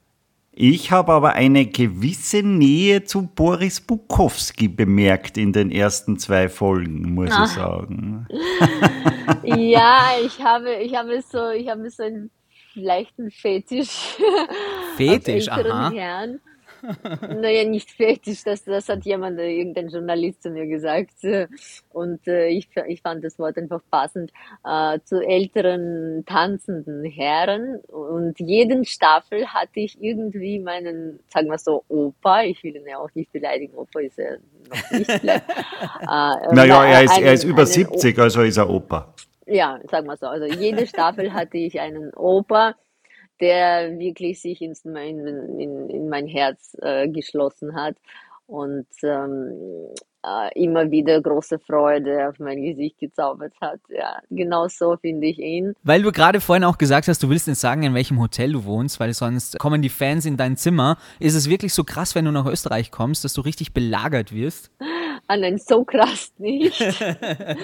Ich 0.55 0.90
habe 0.90 1.12
aber 1.12 1.32
eine 1.32 1.64
gewisse 1.64 2.43
Nähe 2.43 3.05
zu 3.05 3.23
Boris 3.23 3.81
Bukowski 3.81 4.69
bemerkt 4.69 5.38
in 5.38 5.55
den 5.55 5.70
ersten 5.70 6.19
zwei 6.19 6.50
Folgen, 6.50 7.14
muss 7.14 7.31
ah. 7.31 7.44
ich 7.44 7.50
sagen. 7.52 8.28
ja, 9.44 10.11
ich 10.23 10.44
habe, 10.44 10.75
ich 10.75 10.94
habe 10.94 11.23
so, 11.23 11.49
ich 11.49 11.70
habe 11.70 11.88
so 11.88 12.02
ein 12.02 12.31
leichten 12.74 13.30
Fetisch. 13.30 14.16
Fetisch, 14.96 15.48
aha. 15.48 15.90
Herren. 15.92 16.40
Naja, 16.82 17.64
nicht 17.64 17.92
fetisch, 17.92 18.42
das, 18.44 18.64
das 18.64 18.88
hat 18.88 19.04
jemand, 19.04 19.38
irgendein 19.38 19.88
Journalist 19.88 20.42
zu 20.42 20.50
mir 20.50 20.66
gesagt. 20.66 21.14
Und 21.90 22.26
äh, 22.26 22.48
ich, 22.48 22.69
ich 22.88 23.02
fand 23.02 23.22
das 23.22 23.38
Wort 23.38 23.56
einfach 23.56 23.80
passend 23.90 24.32
äh, 24.64 24.98
zu 25.04 25.20
älteren 25.20 26.24
tanzenden 26.26 27.04
Herren. 27.04 27.76
Und 27.86 28.40
jeden 28.40 28.84
Staffel 28.84 29.46
hatte 29.46 29.80
ich 29.80 30.02
irgendwie 30.02 30.58
meinen, 30.58 31.20
sagen 31.28 31.48
wir 31.48 31.58
so, 31.58 31.84
Opa. 31.88 32.42
Ich 32.42 32.62
will 32.64 32.75
ihn 32.75 32.86
ja 32.86 32.98
auch 32.98 33.10
nicht 33.14 33.30
beleidigen, 33.32 33.75
Opa 33.76 34.00
ist 34.00 34.18
ja 34.18 34.32
noch 34.68 34.90
nicht 34.90 35.08
äh, 35.25 35.38
naja, 36.02 36.84
er 36.84 37.04
ist, 37.04 37.18
er 37.18 37.32
ist 37.32 37.44
über 37.44 37.64
70, 37.64 38.18
also 38.18 38.42
ist 38.42 38.56
er 38.56 38.68
Opa 38.68 39.14
ja, 39.52 39.81
sag 39.90 40.06
mal 40.06 40.16
so. 40.16 40.26
Also 40.26 40.46
jede 40.46 40.87
Staffel 40.87 41.32
hatte 41.32 41.58
ich 41.58 41.81
einen 41.81 42.12
Opa, 42.14 42.75
der 43.40 43.99
wirklich 43.99 44.40
sich 44.40 44.62
ins, 44.62 44.85
in, 44.85 45.26
in, 45.59 45.90
in 45.90 46.09
mein 46.09 46.26
Herz 46.26 46.76
äh, 46.80 47.09
geschlossen 47.09 47.75
hat 47.75 47.97
und 48.47 48.87
ähm, 49.02 49.94
äh, 50.25 50.62
immer 50.62 50.90
wieder 50.90 51.21
große 51.21 51.59
Freude 51.59 52.28
auf 52.28 52.38
mein 52.38 52.62
Gesicht 52.62 52.99
gezaubert 52.99 53.54
hat. 53.61 53.80
Ja, 53.88 54.21
genau 54.30 54.68
so 54.68 54.97
finde 54.97 55.26
ich 55.26 55.38
ihn. 55.38 55.75
Weil 55.82 56.02
du 56.02 56.12
gerade 56.12 56.40
vorhin 56.40 56.64
auch 56.64 56.78
gesagt 56.78 57.09
hast, 57.09 57.23
du 57.23 57.30
willst 57.30 57.49
nicht 57.49 57.59
sagen, 57.59 57.82
in 57.82 57.94
welchem 57.94 58.21
Hotel 58.21 58.52
du 58.52 58.64
wohnst, 58.64 59.00
weil 59.00 59.12
sonst 59.14 59.59
kommen 59.59 59.82
die 59.82 59.88
Fans 59.88 60.25
in 60.25 60.37
dein 60.37 60.56
Zimmer. 60.56 60.97
Ist 61.18 61.35
es 61.35 61.49
wirklich 61.49 61.75
so 61.75 61.82
krass, 61.85 62.14
wenn 62.14 62.25
du 62.25 62.30
nach 62.30 62.47
Österreich 62.47 62.90
kommst, 62.90 63.25
dass 63.25 63.35
du 63.35 63.40
richtig 63.40 63.73
belagert 63.73 64.32
wirst? 64.32 64.71
Ah, 65.32 65.36
nein, 65.38 65.56
so 65.56 65.82
krass 65.82 66.30
nicht. 66.36 66.78
äh, 66.80 67.54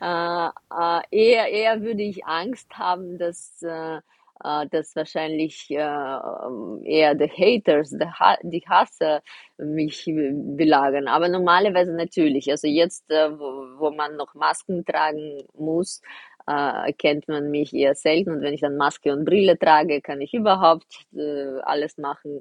äh, 0.00 1.00
eher, 1.10 1.48
eher 1.48 1.82
würde 1.82 2.02
ich 2.02 2.24
Angst 2.24 2.70
haben, 2.78 3.18
dass 3.18 3.60
äh, 3.62 4.00
äh, 4.44 4.66
dass 4.70 4.96
wahrscheinlich 4.96 5.70
äh, 5.70 5.74
eher 5.76 7.14
die 7.14 7.28
Haters, 7.28 7.90
die, 7.90 8.06
ha 8.06 8.38
die 8.42 8.64
Hasser 8.66 9.20
mich 9.58 10.04
belagern. 10.06 11.06
Aber 11.08 11.28
normalerweise 11.28 11.92
natürlich. 11.94 12.50
Also 12.50 12.66
jetzt, 12.66 13.10
äh, 13.10 13.30
wo, 13.38 13.78
wo 13.78 13.90
man 13.90 14.16
noch 14.16 14.34
Masken 14.34 14.84
tragen 14.86 15.42
muss, 15.54 16.00
äh, 16.48 16.86
erkennt 16.86 17.28
man 17.28 17.50
mich 17.50 17.74
eher 17.74 17.94
selten. 17.94 18.30
Und 18.30 18.40
wenn 18.40 18.54
ich 18.54 18.62
dann 18.62 18.76
Maske 18.76 19.12
und 19.12 19.24
Brille 19.24 19.58
trage, 19.58 20.00
kann 20.00 20.20
ich 20.20 20.32
überhaupt 20.32 21.06
äh, 21.14 21.60
alles 21.62 21.98
machen. 21.98 22.40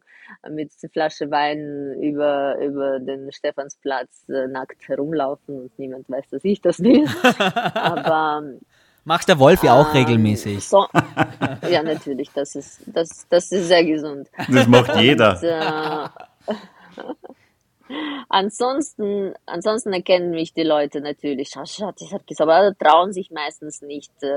Mit 0.50 0.72
der 0.82 0.90
Flasche 0.90 1.30
Wein 1.30 1.94
über, 2.02 2.58
über 2.60 3.00
den 3.00 3.32
Stephansplatz 3.32 4.30
äh, 4.30 4.48
nackt 4.48 4.88
herumlaufen 4.88 5.62
und 5.62 5.80
niemand 5.80 6.10
weiß, 6.10 6.30
dass 6.30 6.46
ich 6.46 6.62
das 6.62 6.80
will. 6.80 7.06
Aber 7.74 8.44
Macht 9.04 9.30
der 9.30 9.40
Wolf 9.40 9.64
ja 9.64 9.74
auch 9.74 9.88
ähm, 9.94 10.00
regelmäßig. 10.02 10.68
So, 10.68 10.86
ja, 11.70 11.82
natürlich, 11.82 12.30
das 12.34 12.56
ist, 12.56 12.82
das, 12.88 13.26
das 13.30 13.52
ist 13.54 13.68
sehr 13.70 13.86
gesund. 13.86 14.28
Das 14.50 14.68
macht 14.68 14.98
jeder. 14.98 15.36
Und, 15.36 15.44
äh, 15.44 16.54
ansonsten, 18.30 19.34
ansonsten 19.46 19.94
erkennen 19.94 20.32
mich 20.32 20.54
die 20.54 20.64
Leute 20.64 21.02
natürlich. 21.02 21.56
Aber 21.56 22.76
trauen 22.78 23.14
sich 23.14 23.32
meistens 23.32 23.82
nicht, 23.82 24.12
äh, 24.22 24.30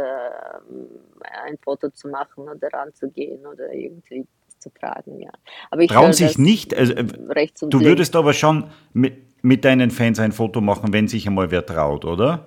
ein 1.44 1.58
Foto 1.62 1.90
zu 1.90 2.08
machen 2.08 2.48
oder 2.48 2.68
ranzugehen 2.72 3.46
oder 3.46 3.72
irgendwie 3.72 4.26
zu 4.58 4.70
tragen. 4.72 5.20
Ja. 5.20 5.30
Aber 5.70 5.82
ich 5.82 5.90
trauen 5.90 6.12
sich 6.12 6.38
nicht. 6.38 6.74
Also, 6.74 6.94
äh, 6.94 7.04
du 7.04 7.80
würdest 7.80 8.14
aber 8.16 8.32
schon 8.32 8.70
mit, 8.92 9.42
mit 9.42 9.64
deinen 9.64 9.90
Fans 9.90 10.18
ein 10.20 10.32
Foto 10.32 10.60
machen, 10.60 10.92
wenn 10.92 11.08
sich 11.08 11.26
einmal 11.26 11.50
wer 11.50 11.64
traut, 11.64 12.04
oder? 12.04 12.46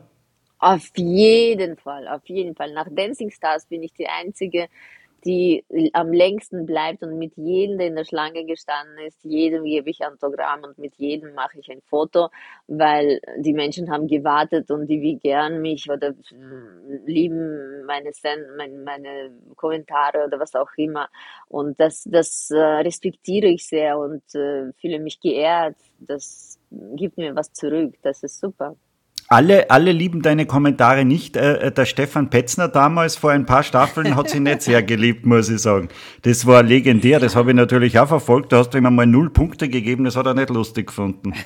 Auf 0.60 0.92
jeden 0.96 1.76
Fall, 1.76 2.08
auf 2.08 2.26
jeden 2.26 2.56
Fall. 2.56 2.72
Nach 2.74 2.88
Dancing 2.90 3.32
Stars 3.32 3.66
bin 3.66 3.84
ich 3.84 3.94
die 3.94 4.08
einzige, 4.08 4.68
die 5.26 5.64
am 5.94 6.12
längsten 6.12 6.66
bleibt 6.66 7.04
und 7.04 7.18
mit 7.18 7.36
jedem, 7.38 7.78
der 7.78 7.88
in 7.88 7.96
der 7.96 8.06
Schlange 8.06 8.46
gestanden 8.46 8.98
ist, 9.06 9.24
jedem 9.24 9.64
gebe 9.64 9.90
ich 9.90 10.06
Autogramm 10.06 10.64
und 10.64 10.78
mit 10.78 10.96
jedem 10.96 11.34
mache 11.34 11.60
ich 11.60 11.70
ein 11.72 11.82
Foto, 11.82 12.30
weil 12.68 13.20
die 13.38 13.54
Menschen 13.54 13.90
haben 13.92 14.08
gewartet 14.08 14.70
und 14.72 14.88
die 14.88 15.02
wie 15.02 15.18
gern 15.18 15.62
mich 15.62 15.90
oder 15.90 16.14
lieben 17.06 17.86
meine, 17.86 18.12
meine, 18.58 18.78
meine 18.84 19.32
Kommentare 19.56 20.26
oder 20.26 20.40
was 20.40 20.56
auch 20.56 20.72
immer. 20.78 21.10
Und 21.48 21.80
das, 21.80 22.04
das 22.04 22.50
äh, 22.52 22.58
respektiere 22.60 23.48
ich 23.48 23.66
sehr 23.68 23.98
und 23.98 24.24
äh, 24.36 24.72
fühle 24.80 25.00
mich 25.00 25.20
geehrt. 25.20 25.76
Das 26.00 26.60
gibt 26.96 27.18
mir 27.18 27.36
was 27.36 27.52
zurück. 27.54 27.96
Das 28.02 28.24
ist 28.24 28.40
super. 28.40 28.76
Alle, 29.28 29.70
alle 29.70 29.92
lieben 29.92 30.22
deine 30.22 30.46
Kommentare 30.46 31.06
nicht. 31.06 31.38
Äh, 31.38 31.72
der 31.72 31.86
Stefan 31.86 32.30
Petzner 32.30 32.68
damals 32.68 33.16
vor 33.16 33.32
ein 33.32 33.46
paar 33.46 33.64
Staffeln 33.64 34.16
hat 34.16 34.30
sie 34.30 34.40
nicht 34.40 34.62
sehr 34.62 34.84
geliebt, 34.84 35.26
muss 35.26 35.50
ich 35.50 35.62
sagen. 35.62 35.90
Das 36.24 36.46
war 36.46 36.64
legendär, 36.64 37.20
das 37.20 37.36
habe 37.36 37.52
ich 37.52 37.56
natürlich 37.56 37.98
auch 38.00 38.08
verfolgt. 38.08 38.52
Da 38.52 38.58
hast 38.58 38.72
du 38.72 38.78
ihm 38.78 38.86
einmal 38.86 39.08
null 39.08 39.30
Punkte 39.30 39.70
gegeben, 39.70 40.04
das 40.04 40.16
hat 40.16 40.26
er 40.26 40.34
nicht 40.34 40.50
lustig 40.50 40.88
gefunden. 40.88 41.34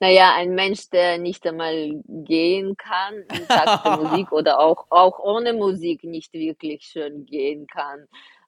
Naja, 0.00 0.34
ein 0.34 0.54
Mensch, 0.54 0.90
der 0.90 1.18
nicht 1.18 1.46
einmal 1.46 2.02
gehen 2.06 2.76
kann 2.76 3.14
in 3.32 3.46
Takt 3.46 3.86
der 3.86 3.96
Musik 4.02 4.32
oder 4.32 4.58
auch, 4.58 4.86
auch 4.90 5.18
ohne 5.20 5.52
Musik 5.52 6.02
nicht 6.04 6.32
wirklich 6.34 6.82
schön 6.82 7.24
gehen 7.24 7.66
kann, 7.66 8.06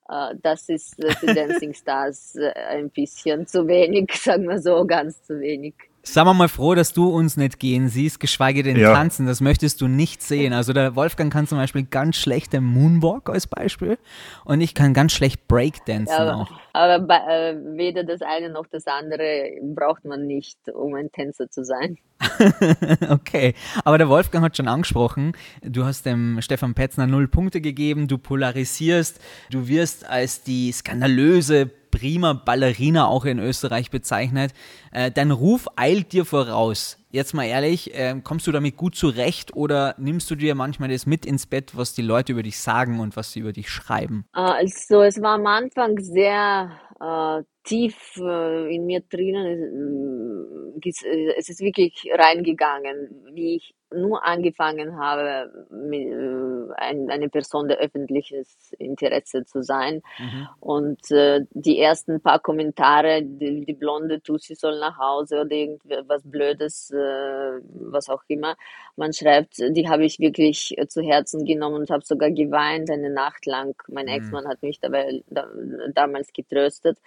äh, 0.09 0.35
das 0.41 0.69
ist 0.69 0.95
für 0.95 1.33
Dancing 1.33 1.73
Stars 1.73 2.35
äh, 2.35 2.51
ein 2.51 2.89
bisschen 2.89 3.47
zu 3.47 3.67
wenig, 3.67 4.11
sagen 4.21 4.47
wir 4.47 4.59
so, 4.59 4.85
ganz 4.85 5.23
zu 5.23 5.39
wenig. 5.39 5.73
Sagen 6.07 6.29
wir 6.29 6.33
mal 6.33 6.47
froh, 6.47 6.73
dass 6.73 6.93
du 6.93 7.09
uns 7.09 7.35
nicht 7.35 7.59
gehen 7.59 7.89
siehst, 7.89 8.21
geschweige 8.21 8.63
denn 8.63 8.77
ja. 8.77 8.93
tanzen. 8.93 9.25
Das 9.25 9.41
möchtest 9.41 9.81
du 9.81 9.87
nicht 9.87 10.21
sehen. 10.21 10.53
Also 10.53 10.71
der 10.71 10.95
Wolfgang 10.95 11.31
kann 11.31 11.47
zum 11.47 11.57
Beispiel 11.57 11.83
ganz 11.83 12.15
schlecht 12.15 12.53
den 12.53 12.63
Moonwalk 12.63 13.29
als 13.29 13.45
Beispiel 13.45 13.97
und 14.45 14.61
ich 14.61 14.73
kann 14.73 14.93
ganz 14.93 15.11
schlecht 15.11 15.47
Breakdancen 15.49 16.15
ja, 16.15 16.35
auch. 16.35 16.51
Aber 16.71 16.99
bei, 16.99 17.17
äh, 17.17 17.57
weder 17.75 18.05
das 18.05 18.21
eine 18.21 18.49
noch 18.49 18.67
das 18.67 18.87
andere 18.87 19.51
braucht 19.75 20.05
man 20.05 20.25
nicht, 20.25 20.57
um 20.73 20.95
ein 20.95 21.11
Tänzer 21.11 21.49
zu 21.49 21.65
sein. 21.65 21.97
okay, 23.09 23.53
aber 23.83 23.97
der 23.97 24.09
Wolfgang 24.09 24.43
hat 24.43 24.57
schon 24.57 24.67
angesprochen, 24.67 25.33
du 25.61 25.85
hast 25.85 26.05
dem 26.05 26.41
Stefan 26.41 26.73
Petzner 26.73 27.05
null 27.05 27.27
Punkte 27.27 27.61
gegeben, 27.61 28.07
du 28.07 28.17
polarisierst, 28.17 29.19
du 29.51 29.67
wirst 29.67 30.07
als 30.07 30.41
die 30.41 30.71
skandalöse 30.71 31.69
prima 31.97 32.33
Ballerina 32.33 33.07
auch 33.07 33.25
in 33.25 33.39
Österreich 33.39 33.89
bezeichnet. 33.89 34.53
Äh, 34.91 35.09
dein 35.11 35.31
Ruf 35.31 35.67
eilt 35.75 36.13
dir 36.13 36.25
voraus. 36.25 36.99
Jetzt 37.09 37.33
mal 37.33 37.45
ehrlich, 37.45 37.95
äh, 37.95 38.15
kommst 38.23 38.45
du 38.45 38.51
damit 38.51 38.77
gut 38.77 38.95
zurecht 38.95 39.55
oder 39.55 39.95
nimmst 39.97 40.29
du 40.29 40.35
dir 40.35 40.53
manchmal 40.53 40.89
das 40.89 41.07
mit 41.07 41.25
ins 41.25 41.47
Bett, 41.47 41.75
was 41.75 41.95
die 41.95 42.03
Leute 42.03 42.33
über 42.33 42.43
dich 42.43 42.59
sagen 42.59 42.99
und 42.99 43.15
was 43.15 43.31
sie 43.31 43.39
über 43.39 43.53
dich 43.53 43.69
schreiben? 43.69 44.25
Also 44.33 45.01
es 45.01 45.19
war 45.21 45.35
am 45.35 45.47
Anfang 45.47 45.97
sehr 45.99 46.71
äh, 46.99 47.43
tief 47.63 47.95
äh, 48.17 48.75
in 48.75 48.85
mir 48.85 49.01
drinnen. 49.09 50.79
Äh, 50.83 50.89
äh, 50.89 51.33
es 51.37 51.49
ist 51.49 51.59
wirklich 51.61 52.07
reingegangen, 52.13 53.25
wie 53.33 53.55
ich 53.55 53.73
nur 53.93 54.25
angefangen 54.25 54.97
habe, 54.97 55.51
eine 55.69 57.29
Person 57.29 57.67
der 57.67 57.77
öffentliches 57.77 58.73
Interesse 58.77 59.45
zu 59.45 59.63
sein. 59.63 60.01
Mhm. 60.17 60.47
Und 60.59 61.11
äh, 61.11 61.41
die 61.51 61.79
ersten 61.79 62.21
paar 62.21 62.39
Kommentare, 62.39 63.21
die, 63.23 63.65
die 63.65 63.73
blonde 63.73 64.21
Tussi 64.21 64.55
soll 64.55 64.79
nach 64.79 64.97
Hause 64.97 65.41
oder 65.41 65.51
irgendwas 65.51 66.21
Blödes, 66.23 66.91
äh, 66.91 67.59
was 67.73 68.09
auch 68.09 68.23
immer 68.27 68.55
man 68.95 69.13
schreibt, 69.13 69.59
die 69.59 69.87
habe 69.87 70.05
ich 70.05 70.19
wirklich 70.19 70.75
zu 70.89 71.01
Herzen 71.01 71.45
genommen 71.45 71.75
und 71.75 71.89
habe 71.89 72.03
sogar 72.03 72.31
geweint 72.31 72.89
eine 72.89 73.11
Nacht 73.11 73.45
lang. 73.45 73.75
Mein 73.87 74.05
mhm. 74.05 74.11
Ex-Mann 74.11 74.47
hat 74.47 74.63
mich 74.63 74.79
dabei 74.79 75.23
da, 75.27 75.47
damals 75.93 76.33
getröstet. 76.33 76.97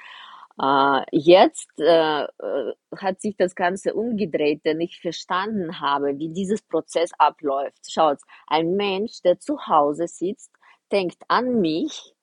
Uh, 0.58 1.02
jetzt 1.10 1.70
uh, 1.78 2.26
hat 2.96 3.20
sich 3.20 3.36
das 3.36 3.54
Ganze 3.54 3.94
umgedreht, 3.94 4.64
denn 4.66 4.80
ich 4.80 5.00
verstanden 5.00 5.80
habe, 5.80 6.18
wie 6.18 6.28
dieses 6.28 6.60
Prozess 6.60 7.12
abläuft. 7.18 7.90
Schaut, 7.90 8.18
ein 8.46 8.74
Mensch, 8.76 9.22
der 9.22 9.38
zu 9.38 9.66
Hause 9.66 10.06
sitzt, 10.06 10.50
denkt 10.92 11.22
an 11.28 11.60
mich, 11.60 12.14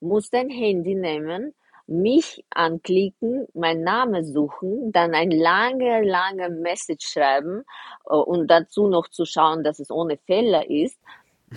muss 0.00 0.28
dein 0.28 0.50
Handy 0.50 0.94
nehmen, 0.94 1.54
mich 1.86 2.44
anklicken, 2.50 3.46
mein 3.54 3.82
Name 3.82 4.24
suchen, 4.24 4.92
dann 4.92 5.14
ein 5.14 5.30
lange, 5.30 6.02
lange 6.02 6.50
Message 6.50 7.06
schreiben 7.06 7.64
uh, 8.10 8.16
und 8.16 8.48
dazu 8.48 8.88
noch 8.88 9.08
zu 9.08 9.24
schauen, 9.24 9.64
dass 9.64 9.78
es 9.78 9.90
ohne 9.90 10.18
Fehler 10.18 10.68
ist 10.68 10.98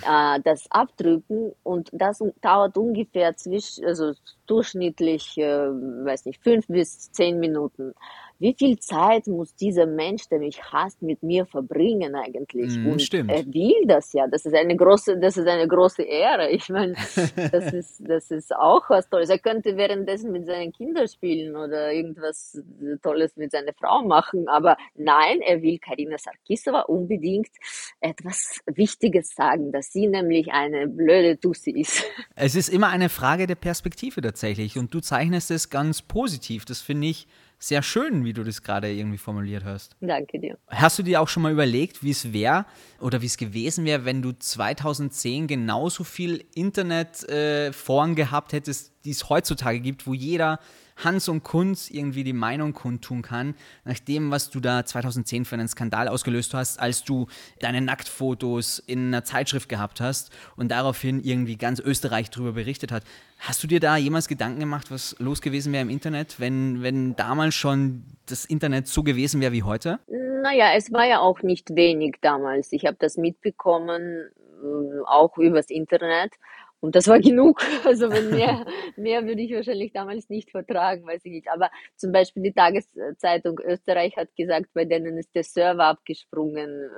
äh, 0.02 0.40
das 0.44 0.70
abdrücken 0.72 1.54
und 1.64 1.90
das 1.92 2.24
dauert 2.42 2.78
ungefähr 2.78 3.36
zwischen, 3.36 3.86
also 3.86 4.14
durchschnittlich, 4.48 5.38
äh, 5.38 5.68
weiß 5.70 6.26
nicht, 6.26 6.42
fünf 6.44 6.68
bis 6.68 7.12
zehn 7.12 7.40
Minuten 7.40 7.94
wie 8.40 8.56
viel 8.58 8.80
Zeit 8.80 9.28
muss 9.28 9.54
dieser 9.54 9.86
Mensch, 9.86 10.30
der 10.30 10.40
mich 10.40 10.64
hasst, 10.64 11.02
mit 11.02 11.22
mir 11.22 11.46
verbringen 11.46 12.16
eigentlich? 12.16 12.78
Mm, 12.78 12.88
und 12.88 13.02
stimmt. 13.02 13.30
er 13.30 13.46
will 13.46 13.86
das 13.86 14.14
ja. 14.14 14.28
Das 14.28 14.46
ist 14.46 14.56
eine 14.56 14.78
große, 14.78 15.20
das 15.20 15.36
ist 15.36 15.48
eine 15.48 15.68
große 15.68 16.04
Ehre. 16.04 16.50
Ich 16.50 16.70
meine, 16.70 16.94
das 17.52 17.74
ist, 17.74 18.02
das 18.08 18.32
ist 18.32 18.56
auch 18.56 18.90
was 18.90 19.10
Tolles. 19.10 19.30
Er 19.30 19.40
könnte 19.40 19.76
währenddessen 19.76 20.32
mit 20.32 20.46
seinen 20.46 20.72
Kindern 20.72 21.08
spielen 21.10 21.58
oder 21.58 21.92
irgendwas 21.92 22.58
Tolles 23.04 23.36
mit 23.36 23.52
seiner 23.52 23.74
Frau 23.74 24.04
machen. 24.04 24.48
Aber 24.48 24.78
nein, 24.96 25.42
er 25.42 25.62
will 25.62 25.78
Karina 25.78 26.18
Sarkisova 26.18 26.82
unbedingt 26.84 27.52
etwas 28.00 28.62
Wichtiges 28.68 29.36
sagen, 29.36 29.74
dass 29.74 29.92
sie 29.92 30.08
nämlich 30.08 30.54
eine 30.54 30.88
blöde 30.88 31.38
Tussi 31.40 31.72
ist. 31.72 32.06
Es 32.42 32.56
ist 32.56 32.70
immer 32.70 32.88
eine 32.88 33.10
Frage 33.10 33.48
der 33.48 33.56
Perspektive 33.56 34.22
tatsächlich. 34.22 34.78
Und 34.78 34.94
du 34.94 35.02
zeichnest 35.02 35.52
es 35.52 35.70
ganz 35.70 36.02
positiv. 36.02 36.64
Das 36.64 36.80
finde 36.80 37.08
ich 37.08 37.28
sehr 37.60 37.84
schön, 37.84 38.24
wie 38.24 38.34
du 38.34 38.44
das 38.44 38.64
gerade 38.64 38.92
irgendwie 38.92 39.18
formuliert 39.18 39.66
hast. 39.66 39.96
Danke 40.00 40.40
dir. 40.40 40.58
Hast 40.70 40.98
du 40.98 41.04
dir 41.04 41.22
auch 41.22 41.28
schon 41.28 41.44
mal 41.44 41.52
überlegt, 41.52 42.04
wie 42.04 42.12
es 42.12 42.32
wäre 42.32 42.66
oder 43.02 43.22
wie 43.22 43.26
es 43.26 43.38
gewesen 43.38 43.86
wäre, 43.86 44.06
wenn 44.06 44.22
du 44.22 44.32
2010 44.32 45.48
genauso 45.48 46.06
viel 46.06 46.46
Internetforen 46.56 48.12
äh, 48.14 48.16
gehabt 48.16 48.54
hättest, 48.54 48.94
die 49.04 49.12
es 49.12 49.30
heutzutage 49.30 49.82
gibt, 49.82 50.08
wo 50.08 50.14
jeder 50.14 50.60
Hans 51.04 51.30
und 51.30 51.44
Kunz 51.44 51.90
irgendwie 51.90 52.24
die 52.24 52.34
Meinung 52.34 52.74
kundtun 52.74 53.22
kann, 53.22 53.56
nach 53.86 54.00
dem, 54.00 54.32
was 54.32 54.50
du 54.50 54.60
da 54.60 54.86
2010 54.86 55.46
für 55.46 55.56
einen 55.56 55.68
Skandal 55.68 56.08
ausgelöst 56.08 56.54
hast, 56.54 56.80
als 56.80 57.04
du 57.04 57.28
deine 57.60 57.82
Nacktfotos 57.82 58.80
in 58.80 59.08
einer 59.08 59.24
Zeitschrift 59.24 59.70
gehabt 59.70 60.02
hast 60.02 60.32
und 60.56 60.72
daraufhin 60.72 61.22
irgendwie 61.24 61.56
ganz 61.56 61.80
Österreich 61.80 62.30
darüber 62.30 62.54
berichtet 62.54 62.92
hat. 62.92 63.04
Hast 63.40 63.64
du 63.64 63.68
dir 63.68 63.80
da 63.80 63.96
jemals 63.96 64.28
Gedanken 64.28 64.60
gemacht, 64.60 64.92
was 64.92 65.16
los 65.20 65.42
gewesen 65.42 65.72
wäre 65.72 65.84
im 65.84 65.90
Internet, 65.90 66.40
wenn, 66.40 66.84
wenn 66.84 67.16
damals 67.16 67.56
schon 67.56 68.04
das 68.26 68.46
Internet 68.46 68.88
so 68.88 69.04
gewesen 69.04 69.40
wäre 69.42 69.54
wie 69.54 69.64
heute? 69.64 70.00
Naja, 70.42 70.74
es 70.76 70.92
war 70.92 71.06
ja 71.06 71.20
auch 71.20 71.42
nicht 71.42 71.76
wenig 71.76 72.16
damals. 72.22 72.72
Ich 72.74 72.86
habe 72.86 72.98
das 73.00 73.18
mitbekommen, 73.18 74.30
äh, 74.62 75.00
auch 75.06 75.38
übers 75.38 75.70
Internet. 75.70 76.34
Und 76.82 76.96
das 76.96 77.08
war 77.08 77.20
genug. 77.20 77.62
Also 77.86 78.10
wenn 78.12 78.30
mehr, 78.30 78.66
mehr 78.96 79.26
würde 79.26 79.42
ich 79.42 79.54
wahrscheinlich 79.54 79.92
damals 79.92 80.30
nicht 80.30 80.52
vertragen, 80.52 81.06
weiß 81.06 81.26
ich 81.26 81.32
nicht. 81.32 81.50
Aber 81.50 81.70
zum 81.96 82.12
Beispiel 82.12 82.44
die 82.44 82.54
Tageszeitung 82.54 83.60
Österreich 83.60 84.16
hat 84.16 84.36
gesagt, 84.36 84.68
bei 84.74 84.86
denen 84.86 85.18
ist 85.18 85.34
der 85.36 85.44
Server 85.44 85.86
abgesprungen, 85.86 86.90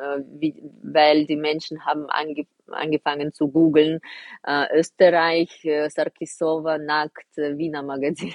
äh, 0.41 0.53
weil 0.83 1.25
die 1.25 1.35
Menschen 1.35 1.85
haben 1.85 2.07
ange, 2.09 2.45
angefangen 2.67 3.33
zu 3.33 3.47
googeln. 3.47 3.99
Äh, 4.45 4.77
Österreich, 4.77 5.63
äh, 5.65 5.89
Sarkisova, 5.89 6.77
nackt, 6.77 7.37
äh, 7.37 7.57
Wiener 7.57 7.83
Magazin. 7.83 8.33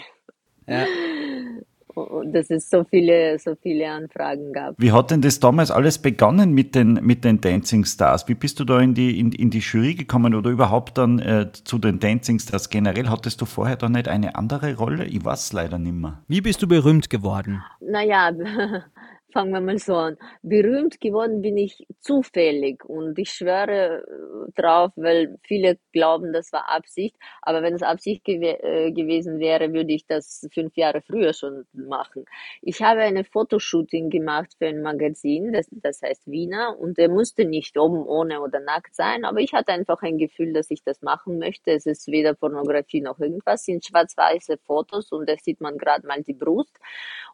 Ja. 0.67 0.87
dass 2.25 2.50
es 2.50 2.69
so 2.69 2.85
viele, 2.85 3.38
so 3.38 3.55
viele 3.62 3.88
Anfragen 3.88 4.53
gab. 4.53 4.75
Wie 4.79 4.93
hat 4.93 5.11
denn 5.11 5.23
das 5.23 5.41
damals 5.41 5.71
alles 5.71 5.99
begonnen 5.99 6.53
mit 6.53 6.75
den, 6.75 6.95
mit 7.03 7.25
den 7.25 7.41
Dancing 7.41 7.85
Stars? 7.85 8.29
Wie 8.29 8.35
bist 8.35 8.61
du 8.61 8.65
da 8.65 8.81
in 8.81 8.95
die, 8.95 9.19
in, 9.19 9.33
in 9.33 9.50
die 9.50 9.61
Jury 9.61 9.95
gekommen 9.95 10.35
oder 10.35 10.50
überhaupt 10.50 10.99
dann 10.99 11.19
äh, 11.19 11.50
zu 11.53 11.79
den 11.79 11.99
Dancing 11.99 12.38
Stars 12.38 12.71
generell? 12.71 13.09
Hattest 13.09 13.41
du 13.41 13.47
vorher 13.47 13.76
da 13.76 13.88
nicht 13.88 14.09
eine 14.09 14.37
andere 14.37 14.76
Rolle? 14.76 15.05
Ich 15.07 15.25
weiß 15.25 15.53
leider 15.53 15.79
nicht 15.79 15.95
mehr. 15.95 16.23
Wie 16.29 16.41
bist 16.41 16.62
du 16.62 16.69
berühmt 16.69 17.11
geworden? 17.11 17.62
Naja, 17.81 18.31
fangen 19.37 19.52
wir 19.52 19.61
mal 19.61 19.76
so 19.76 19.95
an. 19.97 20.16
Berühmt 20.40 20.99
geworden 20.99 21.43
bin 21.43 21.59
ich 21.59 21.87
zufällig 22.00 22.83
und 22.87 23.19
ich 23.19 23.33
schwöre 23.33 23.99
äh, 23.99 24.52
drauf, 24.59 24.93
weil 24.97 25.37
viele 25.43 25.76
glauben, 25.93 26.33
das 26.33 26.55
war 26.55 26.71
Absicht. 26.71 27.14
Aber 27.43 27.62
wenn 27.62 27.75
es 27.75 27.83
Absicht 27.83 28.25
gew 28.25 28.40
äh, 28.40 28.93
gewesen 28.93 29.38
wäre, 29.38 29.75
würde 29.75 29.93
ich 29.93 30.07
das 30.07 30.49
fünf 30.55 30.75
Jahre 30.78 31.02
früher 31.02 31.35
schon 31.35 31.66
machen. 31.75 32.25
Ich 32.62 32.81
habe 32.81 33.00
eine 33.00 33.25
Fotoshooting 33.25 34.09
gemacht 34.09 34.55
für 34.57 34.69
ein 34.69 34.81
Magazin, 34.81 35.52
das, 35.52 35.66
das 35.71 36.00
heißt 36.00 36.26
Wiener, 36.31 36.78
und 36.78 36.99
er 36.99 37.11
musste 37.11 37.45
nicht 37.45 37.76
oben 37.76 38.07
ohne 38.07 38.40
oder 38.40 38.61
nackt 38.61 38.95
sein, 38.97 39.26
aber 39.26 39.40
ich 39.40 39.52
hatte 39.52 39.73
einfach 39.73 40.00
ein 40.00 40.16
Gefühl, 40.16 40.55
dass 40.55 40.71
ich 40.71 40.83
das 40.83 41.02
machen 41.02 41.38
möchte. 41.38 41.73
Es 41.73 41.85
ist 41.85 42.07
weder 42.07 42.33
Pornografie 42.33 43.02
noch 43.02 43.21
irgendwas, 43.21 43.61
es 43.61 43.66
sind 43.66 43.85
schwarz-weiße 43.85 44.57
Fotos 44.64 45.12
und 45.12 45.28
da 45.28 45.35
sieht 45.37 45.61
man 45.61 45.76
gerade 45.76 46.07
mal 46.07 46.23
die 46.23 46.33
Brust. 46.33 46.78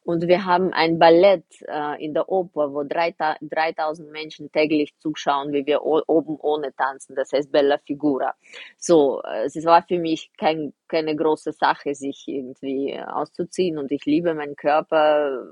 Und 0.05 0.27
wir 0.27 0.45
haben 0.45 0.73
ein 0.73 0.99
Ballett 0.99 1.45
äh, 1.61 1.92
äh, 1.93 2.05
in 2.05 2.15
der 2.15 2.29
Oper, 2.29 2.73
wo 2.73 2.83
3000 2.85 4.11
Menschen 4.11 4.51
täglich 4.51 4.95
zuschauen, 4.99 5.53
wie 5.53 5.67
wir 5.67 5.83
oben 5.83 6.37
ohne 6.41 6.75
tanzen. 6.75 7.15
Das 7.15 7.33
heißt 7.33 7.53
Bella 7.53 7.79
Figura. 7.79 8.35
So, 8.79 9.23
äh, 9.23 9.45
es 9.45 9.65
war 9.65 9.83
für 9.83 9.99
mich 9.99 10.31
kein, 10.39 10.73
keine 10.89 11.17
große 11.17 11.53
Sache, 11.53 11.95
sich 11.95 12.25
irgendwie 12.27 12.99
auszuziehen. 13.01 13.79
Und 13.79 13.91
ich 13.93 14.05
liebe 14.05 14.35
meinen 14.35 14.57
Körper. 14.57 15.45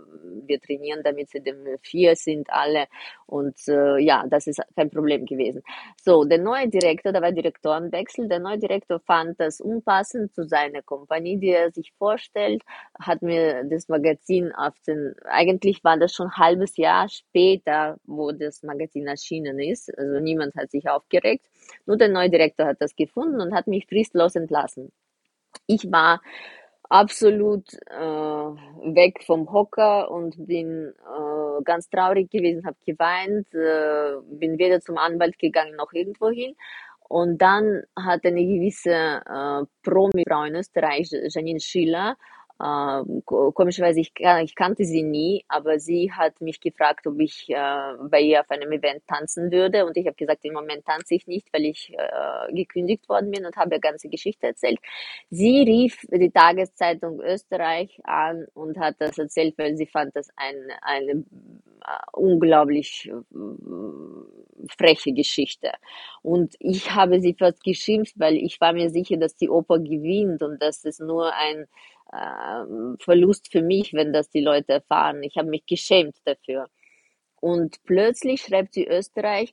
Wir 0.47 0.61
trainieren, 0.61 1.02
damit 1.02 1.30
sie 1.30 1.40
dem 1.40 1.66
vier 1.82 2.16
sind 2.16 2.50
alle. 2.50 2.87
Und 3.26 3.56
äh, 3.68 3.99
ja, 3.99 4.25
das 4.28 4.47
ist 4.47 4.61
kein 4.76 4.90
Problem 4.90 5.25
gewesen. 5.25 5.62
So, 6.02 6.25
der 6.25 6.38
neue 6.38 6.68
Direktor, 6.68 7.12
da 7.12 7.23
war 7.23 7.32
Direktorenwechsel. 7.32 8.28
Der 8.28 8.40
neue 8.40 8.59
Direktor 8.59 9.00
fand 9.00 9.38
das 9.38 9.61
unpassend 9.61 10.35
zu 10.35 10.47
seiner 10.47 10.82
Kompanie, 10.82 11.38
die 11.38 11.50
er 11.50 11.70
sich 11.70 11.92
vorstellt, 11.97 12.62
hat 12.99 13.23
mir 13.23 13.64
das 13.64 13.88
Magazin 13.88 14.52
auf 14.52 14.75
den, 14.87 15.14
eigentlich 15.25 15.82
war 15.85 15.97
das 15.97 16.12
schon 16.12 16.20
ein 16.23 16.37
halbes 16.37 16.77
Jahr 16.77 17.09
später, 17.09 17.99
wo 18.05 18.33
das 18.33 18.62
Magazin 18.62 19.07
erschienen 19.07 19.59
ist. 19.59 19.97
Also 19.97 20.21
niemand 20.21 20.55
hat 20.55 20.71
sich 20.71 20.89
aufgeregt. 20.89 21.47
Nur 21.87 21.97
der 21.97 22.09
neue 22.09 22.31
Direktor 22.31 22.67
hat 22.67 22.81
das 22.81 22.95
gefunden 22.97 23.41
und 23.41 23.55
hat 23.55 23.67
mich 23.67 23.87
fristlos 23.87 24.37
entlassen. 24.37 24.93
Ich 25.67 25.91
war 25.91 26.21
absolut 26.91 27.73
äh, 27.87 28.00
weg 28.95 29.23
vom 29.25 29.50
Hocker 29.53 30.11
und 30.11 30.47
bin 30.47 30.93
äh, 30.93 31.62
ganz 31.65 31.89
traurig 31.89 32.31
gewesen, 32.31 32.67
habe 32.67 32.77
geweint, 32.85 33.47
äh, 33.55 34.21
bin 34.29 34.59
weder 34.59 34.81
zum 34.81 34.99
Anwalt 34.99 35.39
gegangen 35.39 35.77
noch 35.77 35.93
irgendwo 35.93 36.31
hin. 36.31 36.57
Und 37.09 37.39
dann 37.39 37.83
hat 37.97 38.25
eine 38.25 38.45
gewisse 38.45 38.93
äh, 38.93 39.65
Promi-Frau 39.83 40.45
in 40.45 40.57
Österreich, 40.57 41.11
Janine 41.29 41.61
Schiller, 41.61 42.17
äh, 42.61 43.02
komischerweise, 43.25 44.00
ich, 44.00 44.12
ich, 44.19 44.55
kannte 44.55 44.85
sie 44.85 45.02
nie, 45.02 45.45
aber 45.49 45.79
sie 45.79 46.12
hat 46.12 46.40
mich 46.43 46.61
gefragt, 46.61 47.07
ob 47.07 47.19
ich 47.19 47.49
äh, 47.49 47.95
bei 48.11 48.21
ihr 48.21 48.40
auf 48.40 48.50
einem 48.50 48.71
Event 48.73 49.07
tanzen 49.07 49.50
würde. 49.50 49.87
Und 49.87 49.97
ich 49.97 50.07
habe 50.07 50.17
gesagt, 50.17 50.45
im 50.45 50.52
Moment 50.52 50.85
tanze 50.85 51.14
ich 51.14 51.26
nicht, 51.26 51.50
weil 51.55 51.64
ich 51.64 51.90
äh, 51.97 52.52
gekündigt 52.52 53.09
worden 53.09 53.31
bin 53.31 53.47
und 53.47 53.57
habe 53.57 53.76
ihr 53.76 53.81
ganze 53.81 54.09
Geschichte 54.11 54.49
erzählt. 54.49 54.79
Sie 55.31 55.62
rief 55.62 56.07
die 56.11 56.31
Tageszeitung 56.31 57.21
Österreich 57.23 57.99
an 58.05 58.47
und 58.52 58.79
hat 58.79 58.97
das 58.99 59.17
erzählt, 59.17 59.57
weil 59.57 59.76
sie 59.76 59.87
fand 59.87 60.14
das 60.14 60.29
ein, 60.37 60.57
eine 60.83 61.12
äh, 61.12 61.25
unglaublich 62.12 63.11
äh, 63.11 64.67
freche 64.76 65.12
Geschichte. 65.14 65.73
Und 66.21 66.57
ich 66.59 66.95
habe 66.95 67.23
sie 67.23 67.35
fast 67.38 67.64
geschimpft, 67.64 68.19
weil 68.19 68.37
ich 68.37 68.61
war 68.61 68.75
mir 68.75 68.90
sicher, 68.90 69.17
dass 69.17 69.35
die 69.35 69.49
Oper 69.49 69.79
gewinnt 69.79 70.43
und 70.43 70.61
dass 70.61 70.85
es 70.85 70.99
nur 70.99 71.35
ein 71.35 71.67
äh, 72.12 72.97
Verlust 73.02 73.50
für 73.50 73.62
mich, 73.62 73.93
wenn 73.93 74.12
das 74.12 74.31
die 74.31 74.40
Leute 74.40 74.75
erfahren. 74.75 75.23
Ich 75.23 75.37
habe 75.37 75.49
mich 75.49 75.67
geschämt 75.67 76.17
dafür. 76.25 76.67
Und 77.40 77.83
plötzlich 77.85 78.43
schreibt 78.43 78.75
sie 78.75 78.87
Österreich, 78.87 79.52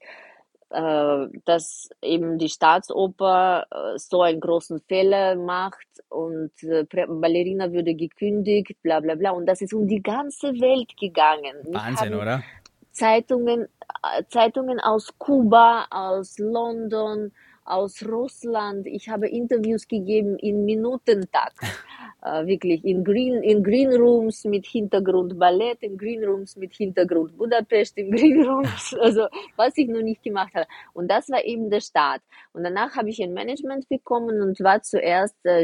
äh, 0.69 1.27
dass 1.45 1.89
eben 2.01 2.37
die 2.37 2.49
Staatsoper 2.49 3.65
äh, 3.71 3.97
so 3.97 4.21
einen 4.21 4.41
großen 4.41 4.81
Fehler 4.81 5.35
macht 5.35 5.87
und 6.09 6.51
äh, 6.63 6.83
Ballerina 6.83 7.71
würde 7.71 7.95
gekündigt, 7.95 8.75
bla 8.81 8.99
bla 8.99 9.15
bla. 9.15 9.31
Und 9.31 9.45
das 9.45 9.61
ist 9.61 9.73
um 9.73 9.87
die 9.87 10.03
ganze 10.03 10.47
Welt 10.59 10.97
gegangen. 10.97 11.55
Wahnsinn, 11.67 12.15
oder? 12.15 12.43
Zeitungen, 12.91 13.69
äh, 14.03 14.23
Zeitungen 14.27 14.81
aus 14.81 15.17
Kuba, 15.17 15.85
aus 15.89 16.37
London, 16.37 17.31
aus 17.63 18.03
Russland. 18.05 18.87
Ich 18.87 19.07
habe 19.07 19.29
Interviews 19.29 19.87
gegeben 19.87 20.37
in 20.37 20.65
Minutentakt. 20.65 21.59
Äh, 22.27 22.45
wirklich 22.45 22.83
in 22.83 23.03
Green, 23.03 23.41
in 23.41 23.63
Green 23.63 23.93
Rooms 23.95 24.43
mit 24.43 24.65
Hintergrund 24.65 25.39
Ballett, 25.39 25.81
in 25.81 25.97
Green 25.97 26.23
Rooms 26.25 26.57
mit 26.57 26.73
Hintergrund 26.73 27.37
Budapest, 27.37 27.97
in 27.97 28.11
Green 28.15 28.45
Rooms, 28.45 28.93
also 28.99 29.27
was 29.55 29.77
ich 29.77 29.87
noch 29.87 30.01
nicht 30.01 30.23
gemacht 30.23 30.53
habe. 30.53 30.67
Und 30.93 31.09
das 31.09 31.29
war 31.29 31.43
eben 31.45 31.69
der 31.69 31.79
Start. 31.79 32.21
Und 32.51 32.63
danach 32.63 32.95
habe 32.95 33.09
ich 33.09 33.21
ein 33.21 33.33
Management 33.33 33.87
bekommen 33.87 34.41
und 34.41 34.59
war 34.59 34.81
zuerst 34.81 35.37
äh, 35.45 35.63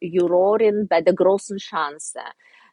Jurorin 0.00 0.88
bei 0.88 1.02
der 1.02 1.14
großen 1.14 1.58
Chance. 1.58 2.18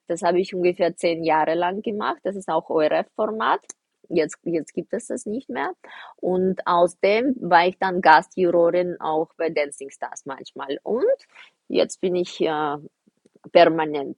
Das 0.08 0.24
habe 0.24 0.40
ich 0.40 0.56
ungefähr 0.56 0.96
zehn 0.96 1.24
Jahre 1.24 1.54
lang 1.54 1.82
gemacht. 1.82 2.20
Das 2.24 2.36
ist 2.36 2.50
auch 2.50 2.70
ORF-Format. 2.70 3.62
Jetzt, 4.10 4.40
jetzt 4.44 4.74
gibt 4.74 4.92
es 4.94 5.08
das 5.08 5.28
nicht 5.28 5.50
mehr. 5.50 5.72
Und 6.16 6.66
aus 6.66 7.00
dem 7.00 7.36
war 7.40 7.68
ich 7.68 7.78
dann 7.78 8.02
Gastjurorin 8.02 8.98
auch 9.00 9.30
bei 9.38 9.52
Dancing 9.52 9.92
Stars 9.92 10.26
manchmal. 10.26 10.80
Und 10.82 11.06
jetzt 11.68 12.02
bin 12.02 12.16
ich 12.16 12.42
äh, 12.42 12.78
permanent. 13.52 14.18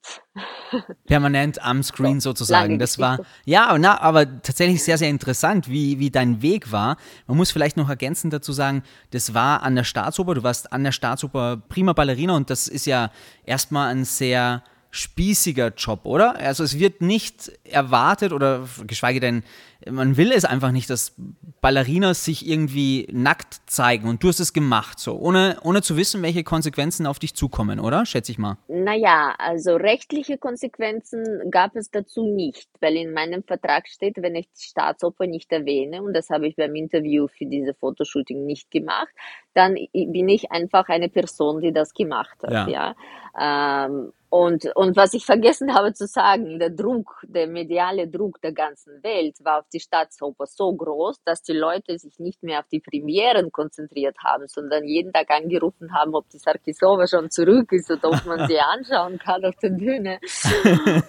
Permanent 1.06 1.62
am 1.62 1.84
Screen 1.84 2.20
so, 2.20 2.30
sozusagen. 2.30 2.80
Das 2.80 3.00
war, 3.00 3.20
ja, 3.46 3.78
na, 3.78 4.00
aber 4.02 4.42
tatsächlich 4.42 4.84
sehr, 4.84 4.98
sehr 4.98 5.10
interessant, 5.10 5.70
wie, 5.70 6.00
wie 6.00 6.10
dein 6.10 6.42
Weg 6.42 6.72
war. 6.72 6.98
Man 7.28 7.38
muss 7.38 7.52
vielleicht 7.52 7.78
noch 7.78 7.90
ergänzend 7.90 8.34
dazu 8.34 8.52
sagen, 8.52 8.84
das 9.12 9.34
war 9.34 9.64
an 9.64 9.76
der 9.76 9.84
Staatsoper, 9.84 10.34
du 10.34 10.44
warst 10.44 10.72
an 10.74 10.84
der 10.84 10.92
Staatsoper 10.92 11.62
prima 11.70 11.94
Ballerina 11.94 12.36
und 12.36 12.50
das 12.50 12.68
ist 12.68 12.86
ja 12.86 13.12
erstmal 13.46 13.92
ein 13.92 14.06
sehr 14.06 14.64
spießiger 14.92 15.74
Job, 15.76 16.02
oder? 16.04 16.36
Also 16.36 16.64
es 16.64 16.78
wird 16.78 17.02
nicht 17.02 17.52
erwartet 17.64 18.34
oder 18.34 18.68
geschweige 18.86 19.22
denn, 19.22 19.44
man 19.90 20.18
will 20.18 20.32
es 20.32 20.46
einfach 20.46 20.72
nicht, 20.72 20.90
dass 20.90 21.16
Ballerinas 21.62 22.26
sich 22.26 22.48
irgendwie 22.48 23.08
nackt 23.12 23.62
zeigen 23.66 24.08
und 24.08 24.22
du 24.22 24.28
hast 24.28 24.40
es 24.40 24.54
gemacht, 24.54 25.00
so, 25.00 25.18
ohne, 25.18 25.58
ohne 25.64 25.82
zu 25.82 25.98
wissen, 25.98 26.22
welche 26.22 26.44
Konsequenzen 26.44 27.08
auf 27.08 27.20
dich 27.20 27.34
zukommen, 27.34 27.80
oder? 27.80 28.06
Schätze 28.06 28.32
ich 28.32 28.38
mal. 28.38 28.58
Naja, 28.68 29.34
also 29.38 29.76
rechtliche 29.76 30.38
Konsequenzen 30.38 31.50
gab 31.50 31.76
es 31.76 31.90
dazu 31.90 32.26
nicht, 32.26 32.70
weil 32.80 32.96
in 32.98 33.14
meinem 33.14 33.44
Vertrag 33.44 33.88
steht, 33.88 34.18
wenn 34.18 34.36
ich 34.36 34.48
die 34.48 34.66
Staatsoper 34.66 35.26
nicht 35.26 35.52
erwähne, 35.52 36.04
und 36.04 36.14
das 36.14 36.30
habe 36.30 36.48
ich 36.48 36.56
beim 36.56 36.76
Interview 36.76 37.28
für 37.28 37.46
diese 37.46 37.74
Fotoshooting 37.74 38.46
nicht 38.46 38.70
gemacht, 38.70 39.10
dann 39.54 39.76
bin 39.94 40.30
ich 40.30 40.52
einfach 40.52 40.90
eine 40.90 41.10
Person, 41.10 41.62
die 41.62 41.72
das 41.72 41.94
gemacht 41.94 42.38
hat, 42.44 42.68
ja. 42.70 42.96
ja? 43.40 43.86
Ähm, 43.88 44.12
und, 44.32 44.66
und 44.76 44.96
was 44.96 45.14
ich 45.14 45.26
vergessen 45.26 45.74
habe 45.76 45.92
zu 45.92 46.08
sagen, 46.08 46.58
der 46.58 46.70
Druck, 46.70 47.22
der 47.28 47.48
mediale 47.48 48.08
Druck 48.08 48.40
der 48.40 48.54
ganzen 48.54 49.04
Welt 49.04 49.36
war 49.44 49.60
auf 49.60 49.66
die 49.74 49.82
Staatsoper 49.82 50.46
so 50.46 50.74
groß, 50.74 51.22
dass 51.26 51.44
die 51.44 51.52
Leute 51.52 52.00
sich 52.00 52.18
nicht 52.18 52.42
mehr 52.42 52.60
auf 52.60 52.68
die 52.72 52.80
Premieren 52.80 53.52
konzentriert 53.52 54.16
haben, 54.24 54.48
sondern 54.48 54.86
jeden 54.88 55.12
Tag 55.12 55.30
angerufen 55.32 55.94
haben, 55.94 56.16
ob 56.16 56.30
die 56.30 56.38
Sarkisova 56.38 57.08
schon 57.08 57.30
zurück 57.30 57.74
ist 57.74 57.92
oder 57.92 58.08
ob 58.08 58.26
man 58.26 58.48
sie 58.48 58.58
anschauen 58.74 59.20
kann 59.20 59.44
auf 59.44 59.58
der 59.58 59.72
Bühne. 59.72 60.20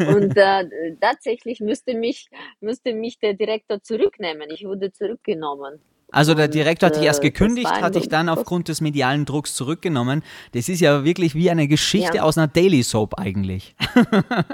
Und 0.00 0.36
äh, 0.36 0.96
tatsächlich 1.00 1.60
müsste 1.60 1.94
mich, 1.94 2.28
müsste 2.58 2.92
mich 2.92 3.20
der 3.20 3.34
Direktor 3.34 3.80
zurücknehmen. 3.80 4.50
Ich 4.50 4.64
wurde 4.64 4.90
zurückgenommen. 4.90 5.80
Also 6.12 6.34
der 6.34 6.48
Direktor 6.48 6.88
hat 6.88 6.96
dich 6.96 7.04
erst 7.04 7.20
äh, 7.20 7.30
gekündigt, 7.30 7.70
hat 7.70 7.94
dich 7.94 8.08
dann 8.08 8.28
aufgrund 8.28 8.68
des 8.68 8.82
medialen 8.82 9.24
Drucks 9.24 9.54
zurückgenommen. 9.54 10.22
Das 10.52 10.68
ist 10.68 10.80
ja 10.80 11.04
wirklich 11.04 11.34
wie 11.34 11.50
eine 11.50 11.66
Geschichte 11.66 12.18
ja. 12.18 12.22
aus 12.22 12.36
einer 12.36 12.48
Daily 12.48 12.82
Soap 12.82 13.18
eigentlich. 13.18 13.74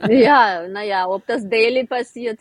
Ja, 0.09 0.66
naja, 0.68 1.07
ob 1.09 1.27
das 1.27 1.49
Daily 1.49 1.85
passiert, 1.85 2.40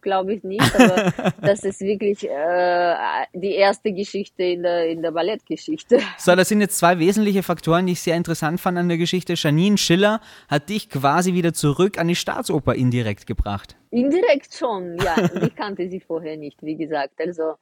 glaube 0.00 0.34
ich 0.34 0.42
nicht, 0.42 0.74
aber 0.74 1.12
das 1.42 1.62
ist 1.64 1.80
wirklich 1.80 2.28
äh, 2.28 2.94
die 3.34 3.52
erste 3.52 3.92
Geschichte 3.92 4.42
in 4.42 4.62
der, 4.62 4.88
in 4.88 5.02
der 5.02 5.10
Ballettgeschichte. 5.10 5.98
So, 6.18 6.34
das 6.34 6.48
sind 6.48 6.60
jetzt 6.60 6.78
zwei 6.78 6.98
wesentliche 6.98 7.42
Faktoren, 7.42 7.86
die 7.86 7.92
ich 7.92 8.00
sehr 8.00 8.16
interessant 8.16 8.60
fand 8.60 8.78
an 8.78 8.88
der 8.88 8.98
Geschichte. 8.98 9.34
Janine 9.36 9.78
Schiller 9.78 10.20
hat 10.48 10.68
dich 10.68 10.90
quasi 10.90 11.34
wieder 11.34 11.52
zurück 11.52 11.98
an 11.98 12.08
die 12.08 12.16
Staatsoper 12.16 12.74
indirekt 12.74 13.26
gebracht. 13.26 13.76
Indirekt 13.90 14.54
schon, 14.54 14.96
ja. 14.98 15.16
Ich 15.42 15.54
kannte 15.54 15.88
sie 15.88 16.00
vorher 16.00 16.36
nicht, 16.36 16.62
wie 16.62 16.76
gesagt. 16.76 17.14
Also 17.18 17.54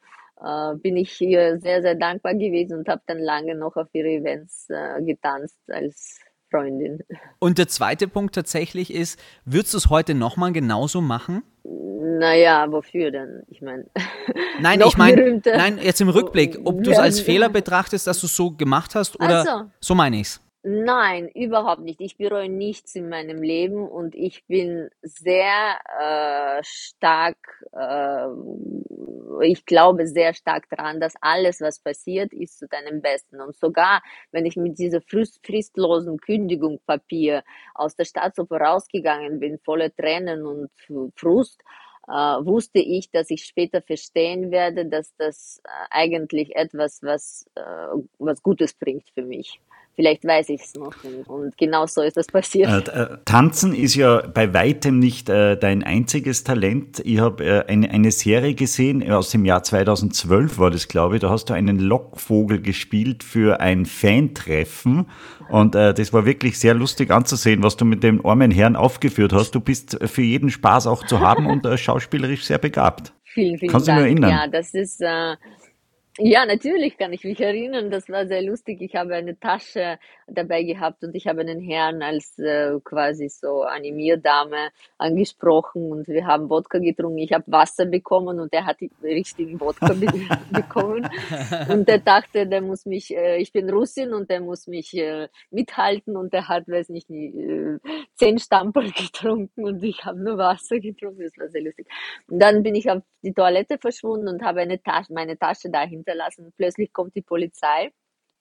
äh, 0.42 0.75
bin 0.77 0.96
ich 0.96 1.12
hier 1.12 1.59
sehr, 1.59 1.83
sehr 1.83 1.94
dankbar 1.94 2.35
gewesen 2.35 2.79
und 2.79 2.88
habe 2.88 3.03
dann 3.07 3.18
lange 3.18 3.55
noch 3.55 3.77
auf 3.77 3.88
ihre 3.92 4.09
Events 4.09 4.68
äh, 4.70 5.03
getanzt 5.03 5.59
als 5.68 6.20
Freundin. 6.51 7.01
Und 7.38 7.59
der 7.59 7.68
zweite 7.68 8.09
Punkt 8.09 8.35
tatsächlich 8.35 8.92
ist, 8.92 9.20
würdest 9.44 9.75
du 9.75 9.79
es 9.79 9.90
heute 9.90 10.14
nochmal 10.14 10.53
genauso 10.53 11.01
machen? 11.01 11.42
Naja, 11.64 12.70
wofür 12.70 13.11
denn? 13.11 13.42
Ich 13.49 13.61
meine. 13.61 13.87
Nein, 14.61 14.81
ich 14.87 14.96
meine, 14.96 15.42
nein, 15.44 15.79
jetzt 15.83 16.01
im 16.01 16.09
Rückblick, 16.09 16.59
ob 16.64 16.83
du 16.83 16.90
es 16.90 16.99
als 16.99 17.20
Fehler 17.20 17.51
betrachtest, 17.51 18.07
dass 18.07 18.20
du 18.20 18.27
es 18.27 18.35
so 18.35 18.53
gemacht 18.53 18.94
hast 18.94 19.20
oder 19.20 19.44
so, 19.44 19.70
so 19.81 19.94
meine 19.94 20.16
ich 20.16 20.29
es. 20.29 20.45
Nein, 20.68 21.29
überhaupt 21.29 21.83
nicht. 21.83 22.00
Ich 22.00 22.16
bereue 22.16 22.48
nichts 22.48 22.96
in 22.96 23.09
meinem 23.09 23.40
Leben 23.40 23.88
und 23.88 24.16
ich 24.16 24.44
bin 24.46 24.90
sehr 25.00 25.79
äh, 26.00 26.61
stark, 26.64 27.37
äh, 27.72 28.26
ich 29.42 29.64
glaube 29.64 30.09
sehr 30.09 30.35
stark 30.35 30.68
daran, 30.68 30.98
dass 30.98 31.14
alles, 31.20 31.61
was 31.61 31.79
passiert, 31.79 32.33
ist 32.33 32.59
zu 32.59 32.66
deinem 32.66 33.00
Besten. 33.00 33.40
Und 33.40 33.55
sogar, 33.55 34.02
wenn 34.33 34.44
ich 34.44 34.57
mit 34.57 34.76
dieser 34.81 35.00
frist 35.02 35.38
fristlosen 35.46 36.18
Kündigung 36.18 36.81
Papier 36.85 37.44
aus 37.76 37.94
der 37.94 38.05
Staatsoper 38.05 38.57
rausgegangen 38.61 39.38
bin, 39.38 39.61
voller 39.61 39.94
Tränen 39.94 40.44
und 40.44 40.68
Frust, 41.14 41.62
äh, 42.09 42.12
wusste 42.12 42.81
ich, 42.81 43.12
dass 43.12 43.31
ich 43.31 43.44
später 43.44 43.83
verstehen 43.83 44.50
werde, 44.50 44.87
dass 44.87 45.14
das 45.16 45.61
äh, 45.64 45.68
eigentlich 45.90 46.57
etwas, 46.57 47.05
was, 47.05 47.46
äh, 47.55 47.62
was 48.18 48.42
Gutes 48.42 48.74
bringt 48.74 49.09
für 49.11 49.22
mich 49.22 49.61
vielleicht 49.96 50.24
weiß 50.24 50.50
ich 50.50 50.61
es 50.62 50.74
noch. 50.74 50.94
Und, 51.26 51.56
genau 51.56 51.87
so 51.87 52.02
ist 52.02 52.16
das 52.16 52.26
passiert. 52.26 52.88
Äh, 52.88 53.02
äh, 53.02 53.18
Tanzen 53.24 53.74
ist 53.74 53.96
ja 53.96 54.22
bei 54.22 54.54
weitem 54.54 54.98
nicht 54.98 55.28
äh, 55.28 55.56
dein 55.56 55.82
einziges 55.82 56.44
Talent. 56.44 57.00
Ich 57.04 57.18
habe 57.18 57.44
äh, 57.44 57.64
eine, 57.66 57.90
eine 57.90 58.12
Serie 58.12 58.54
gesehen 58.54 59.11
aus 59.11 59.30
dem 59.30 59.44
Jahr 59.44 59.62
2012 59.62 60.59
war 60.59 60.70
das, 60.70 60.87
glaube 60.87 61.16
ich. 61.16 61.22
Da 61.22 61.30
hast 61.30 61.46
du 61.46 61.54
einen 61.54 61.80
Lockvogel 61.80 62.61
gespielt 62.61 63.24
für 63.24 63.61
ein 63.61 63.87
Fantreffen. 63.87 65.06
Und 65.48 65.74
äh, 65.74 65.94
das 65.94 66.12
war 66.12 66.26
wirklich 66.26 66.59
sehr 66.59 66.74
lustig 66.74 67.11
anzusehen, 67.11 67.62
was 67.62 67.76
du 67.76 67.85
mit 67.85 68.02
dem 68.02 68.24
armen 68.24 68.50
Herrn 68.50 68.76
aufgeführt 68.76 69.32
hast. 69.32 69.54
Du 69.54 69.61
bist 69.61 69.98
für 70.04 70.22
jeden 70.22 70.50
Spaß 70.50 70.87
auch 70.87 71.04
zu 71.06 71.20
haben 71.20 71.46
und 71.46 71.64
äh, 71.64 71.78
schauspielerisch 71.78 72.44
sehr 72.44 72.59
begabt. 72.59 73.12
Vielen, 73.24 73.59
vielen 73.59 73.70
Kannst 73.70 73.88
Dank. 73.88 73.98
du 73.98 74.04
dich 74.04 74.12
erinnern? 74.12 74.30
Ja, 74.30 74.48
das 74.48 74.72
ist, 74.72 75.02
ja, 76.18 76.46
natürlich 76.46 76.96
kann 76.96 77.12
ich 77.12 77.24
mich 77.24 77.40
erinnern. 77.40 77.90
Das 77.90 78.09
war 78.09 78.26
sehr 78.26 78.40
lustig. 78.40 78.81
Ich 78.81 78.94
habe 78.96 79.14
eine 79.14 79.38
Tasche 79.38 79.98
dabei 80.26 80.62
gehabt 80.62 81.05
und 81.05 81.14
ich 81.14 81.26
habe 81.26 81.42
einen 81.42 81.61
Herrn 81.61 82.02
als 82.02 82.38
äh, 82.38 82.72
quasi 82.83 83.29
so 83.29 83.62
Animierdame 83.62 84.70
angesprochen 84.96 85.92
und 85.92 86.09
wir 86.09 86.26
haben 86.26 86.48
Wodka 86.48 86.79
getrunken. 86.79 87.18
Ich 87.18 87.35
habe 87.35 87.44
Wasser 87.48 87.85
bekommen 87.85 88.40
und 88.40 88.50
er 88.55 88.64
hat 88.64 88.81
die 88.81 88.90
richtigen 89.02 89.61
Wodka 89.61 89.92
be 89.92 90.07
bekommen. 90.50 91.07
Und 91.68 91.87
er 91.88 91.98
dachte, 91.98 92.46
der 92.46 92.62
muss 92.62 92.87
mich, 92.87 93.14
äh, 93.14 93.37
ich 93.37 93.52
bin 93.52 93.68
Russin 93.68 94.14
und 94.14 94.31
der 94.31 94.40
muss 94.40 94.66
mich 94.66 94.96
äh, 94.96 95.29
mithalten 95.50 96.16
und 96.16 96.33
er 96.33 96.48
hat, 96.48 96.66
weiß 96.66 96.88
nicht, 96.88 97.11
äh, 97.11 97.79
zehn 98.14 98.38
Stamperl 98.38 98.90
getrunken 98.96 99.66
und 99.66 99.83
ich 99.85 100.02
habe 100.07 100.18
nur 100.18 100.38
Wasser 100.38 100.81
getrunken. 100.81 101.24
Das 101.24 101.37
war 101.37 101.48
sehr 101.50 101.62
lustig. 101.62 101.87
Und 102.26 102.38
dann 102.38 102.62
bin 102.62 102.74
ich 102.74 102.90
auf 102.90 103.02
die 103.22 103.35
Toilette 103.35 103.76
verschwunden 103.76 104.29
und 104.29 104.42
habe 104.42 104.61
eine 104.61 104.83
Tasche, 104.83 105.12
meine 105.12 105.37
Tasche 105.37 105.68
dahin 105.68 106.05
hinterlassen. 106.06 106.52
Plötzlich 106.56 106.92
kommt 106.92 107.14
die 107.14 107.22
Polizei, 107.22 107.92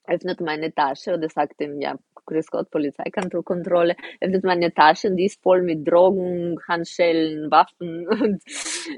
öffnet 0.06 0.40
meine 0.42 0.74
Tasche 0.74 1.14
oder 1.16 1.30
sagt 1.30 1.62
ihm, 1.62 1.82
ja, 1.82 1.98
grüß 2.26 2.48
Gott, 2.48 2.70
Polizeikontrolle, 2.70 3.96
öffnet 4.22 4.44
meine 4.44 4.74
Tasche 4.74 5.10
und 5.10 5.18
die 5.18 5.26
ist 5.26 5.42
voll 5.42 5.62
mit 5.64 5.88
Drogen, 5.88 6.60
Handschellen, 6.68 7.52
Waffen 7.52 8.08
und 8.22 8.44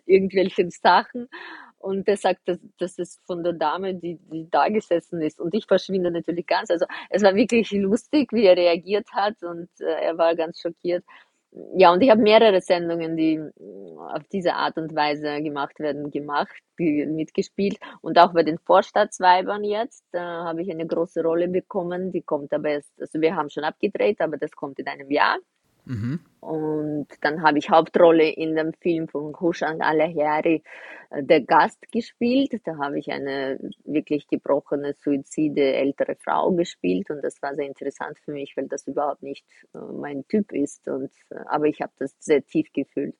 irgendwelchen 0.05 0.69
Sachen. 0.69 1.27
Und 1.79 2.07
er 2.07 2.17
sagt, 2.17 2.41
dass, 2.45 2.59
das 2.79 2.97
ist 2.97 3.21
von 3.27 3.43
der 3.43 3.53
Dame, 3.53 3.93
die, 3.93 4.17
die 4.31 4.49
da 4.49 4.67
gesessen 4.67 5.21
ist. 5.21 5.39
Und 5.39 5.53
ich 5.53 5.67
verschwinde 5.67 6.09
natürlich 6.09 6.47
ganz. 6.47 6.71
Also 6.71 6.85
es 7.09 7.21
war 7.21 7.35
wirklich 7.35 7.71
lustig, 7.71 8.33
wie 8.33 8.45
er 8.45 8.57
reagiert 8.57 9.07
hat 9.13 9.43
und 9.43 9.69
äh, 9.79 10.05
er 10.05 10.17
war 10.17 10.35
ganz 10.35 10.59
schockiert 10.59 11.05
ja, 11.75 11.91
und 11.91 12.01
ich 12.01 12.09
habe 12.09 12.21
mehrere 12.21 12.61
Sendungen, 12.61 13.15
die 13.15 13.37
mm, 13.37 13.97
auf 13.99 14.23
diese 14.31 14.55
Art 14.55 14.77
und 14.77 14.95
Weise 14.95 15.41
gemacht 15.41 15.79
werden, 15.79 16.11
gemacht, 16.11 16.55
mitgespielt. 16.77 17.77
Und 18.01 18.17
auch 18.19 18.33
bei 18.33 18.43
den 18.43 18.57
Vorstadtsweibern 18.59 19.63
jetzt 19.63 20.05
äh, 20.13 20.19
habe 20.19 20.61
ich 20.61 20.71
eine 20.71 20.87
große 20.87 21.21
Rolle 21.23 21.47
bekommen. 21.47 22.11
Die 22.11 22.21
kommt 22.21 22.53
aber 22.53 22.69
erst, 22.69 22.91
also 22.99 23.21
wir 23.21 23.35
haben 23.35 23.49
schon 23.49 23.63
abgedreht, 23.63 24.21
aber 24.21 24.37
das 24.37 24.51
kommt 24.51 24.79
in 24.79 24.87
einem 24.87 25.11
Jahr. 25.11 25.37
Mhm. 25.87 26.19
Und 26.41 27.07
dann 27.21 27.41
habe 27.41 27.57
ich 27.57 27.69
Hauptrolle 27.69 28.29
in 28.29 28.55
dem 28.55 28.73
Film 28.73 29.07
von 29.07 29.37
Hushan 29.39 29.81
Alaheri, 29.81 30.63
äh, 31.09 31.23
der 31.23 31.41
Gast 31.41 31.91
gespielt. 31.91 32.61
Da 32.65 32.77
habe 32.77 32.99
ich 32.99 33.11
eine 33.11 33.59
wirklich 33.85 34.27
gebrochene, 34.27 34.93
suizide 34.93 35.73
ältere 35.73 36.15
Frau 36.15 36.51
gespielt 36.51 37.09
und 37.09 37.23
das 37.23 37.41
war 37.41 37.55
sehr 37.55 37.65
interessant 37.65 38.17
für 38.19 38.31
mich, 38.31 38.55
weil 38.55 38.67
das 38.67 38.87
überhaupt 38.87 39.23
nicht 39.23 39.45
äh, 39.73 39.79
mein 39.79 40.27
Typ 40.27 40.51
ist. 40.51 40.87
Und, 40.87 41.11
äh, 41.29 41.39
aber 41.47 41.65
ich 41.65 41.81
habe 41.81 41.93
das 41.99 42.13
sehr 42.19 42.45
tief 42.45 42.71
gefühlt. 42.73 43.15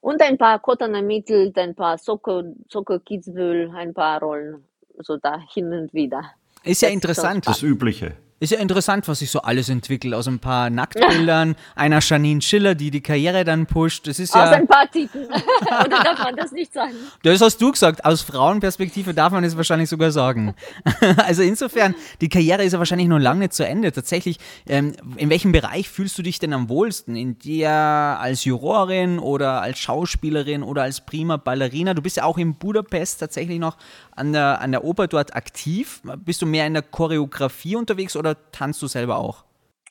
Und 0.00 0.20
ein 0.20 0.36
paar 0.36 0.58
Kotana 0.58 1.00
Mittel, 1.00 1.52
ein 1.56 1.74
paar 1.74 1.96
Soko, 1.96 2.42
Soko 2.68 2.98
Kitzbühel, 2.98 3.70
ein 3.74 3.94
paar 3.94 4.20
Rollen, 4.20 4.64
so 4.98 5.16
da 5.16 5.40
hin 5.52 5.72
und 5.72 5.94
wieder. 5.94 6.32
Ist 6.64 6.82
ja 6.82 6.88
das 6.88 6.94
interessant. 6.94 7.46
Das 7.46 7.62
Übliche. 7.62 8.16
Ist 8.42 8.50
ja 8.50 8.58
interessant, 8.58 9.06
was 9.06 9.20
sich 9.20 9.30
so 9.30 9.40
alles 9.42 9.68
entwickelt. 9.68 10.14
Aus 10.14 10.26
ein 10.26 10.40
paar 10.40 10.68
Nacktbildern, 10.68 11.54
einer 11.76 12.00
Janine 12.00 12.42
Schiller, 12.42 12.74
die 12.74 12.90
die 12.90 13.00
Karriere 13.00 13.44
dann 13.44 13.66
pusht. 13.66 14.08
Das 14.08 14.18
ist 14.18 14.34
ja. 14.34 14.46
Aus 14.46 14.50
ein 14.50 14.66
paar 14.66 14.90
Titen. 14.90 15.26
Oder 15.62 16.02
darf 16.02 16.18
man 16.24 16.34
das 16.34 16.50
nicht 16.50 16.72
sagen? 16.72 16.92
Das 17.22 17.40
hast 17.40 17.62
du 17.62 17.70
gesagt. 17.70 18.04
Aus 18.04 18.22
Frauenperspektive 18.22 19.14
darf 19.14 19.30
man 19.30 19.44
es 19.44 19.56
wahrscheinlich 19.56 19.88
sogar 19.88 20.10
sagen. 20.10 20.56
also 21.18 21.42
insofern, 21.42 21.94
die 22.20 22.28
Karriere 22.28 22.64
ist 22.64 22.72
ja 22.72 22.80
wahrscheinlich 22.80 23.06
noch 23.06 23.20
lange 23.20 23.42
nicht 23.42 23.52
zu 23.52 23.64
Ende. 23.64 23.92
Tatsächlich, 23.92 24.38
ähm, 24.66 24.96
in 25.18 25.30
welchem 25.30 25.52
Bereich 25.52 25.88
fühlst 25.88 26.18
du 26.18 26.22
dich 26.22 26.40
denn 26.40 26.52
am 26.52 26.68
wohlsten? 26.68 27.14
In 27.14 27.38
der 27.38 28.18
als 28.20 28.44
Jurorin 28.44 29.20
oder 29.20 29.62
als 29.62 29.78
Schauspielerin 29.78 30.64
oder 30.64 30.82
als 30.82 31.00
prima 31.02 31.36
Ballerina? 31.36 31.94
Du 31.94 32.02
bist 32.02 32.16
ja 32.16 32.24
auch 32.24 32.38
in 32.38 32.56
Budapest 32.56 33.20
tatsächlich 33.20 33.60
noch 33.60 33.76
an 34.16 34.32
der, 34.32 34.60
an 34.60 34.72
der 34.72 34.84
Oper 34.84 35.08
dort 35.08 35.34
aktiv. 35.34 36.02
Bist 36.18 36.42
du 36.42 36.46
mehr 36.46 36.66
in 36.66 36.74
der 36.74 36.82
Choreografie 36.82 37.76
unterwegs 37.76 38.16
oder 38.16 38.36
tanzt 38.52 38.82
du 38.82 38.86
selber 38.86 39.18
auch? 39.18 39.44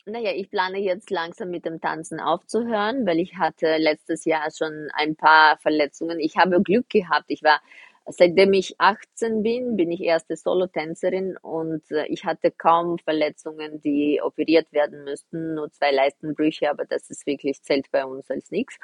Naja, 0.04 0.32
ich 0.34 0.50
plane 0.50 0.78
jetzt 0.78 1.10
langsam 1.10 1.50
mit 1.50 1.64
dem 1.64 1.80
Tanzen 1.80 2.18
aufzuhören, 2.18 3.06
weil 3.06 3.20
ich 3.20 3.36
hatte 3.36 3.76
letztes 3.76 4.24
Jahr 4.24 4.48
schon 4.50 4.88
ein 4.94 5.14
paar 5.14 5.58
Verletzungen. 5.58 6.18
Ich 6.18 6.36
habe 6.36 6.60
Glück 6.60 6.88
gehabt. 6.90 7.26
Ich 7.28 7.44
war, 7.44 7.60
seitdem 8.06 8.52
ich 8.52 8.80
18 8.80 9.44
bin, 9.44 9.76
bin 9.76 9.92
ich 9.92 10.00
erste 10.00 10.34
Solotänzerin 10.34 11.36
und 11.36 11.88
äh, 11.92 12.06
ich 12.06 12.24
hatte 12.24 12.50
kaum 12.50 12.98
Verletzungen, 12.98 13.80
die 13.80 14.20
operiert 14.20 14.72
werden 14.72 15.04
müssten. 15.04 15.54
Nur 15.54 15.70
zwei 15.70 15.92
Leistenbrüche, 15.92 16.68
aber 16.68 16.84
das 16.84 17.08
ist 17.08 17.24
wirklich, 17.24 17.62
zählt 17.62 17.88
bei 17.92 18.04
uns 18.04 18.28
als 18.28 18.50
nichts. 18.50 18.76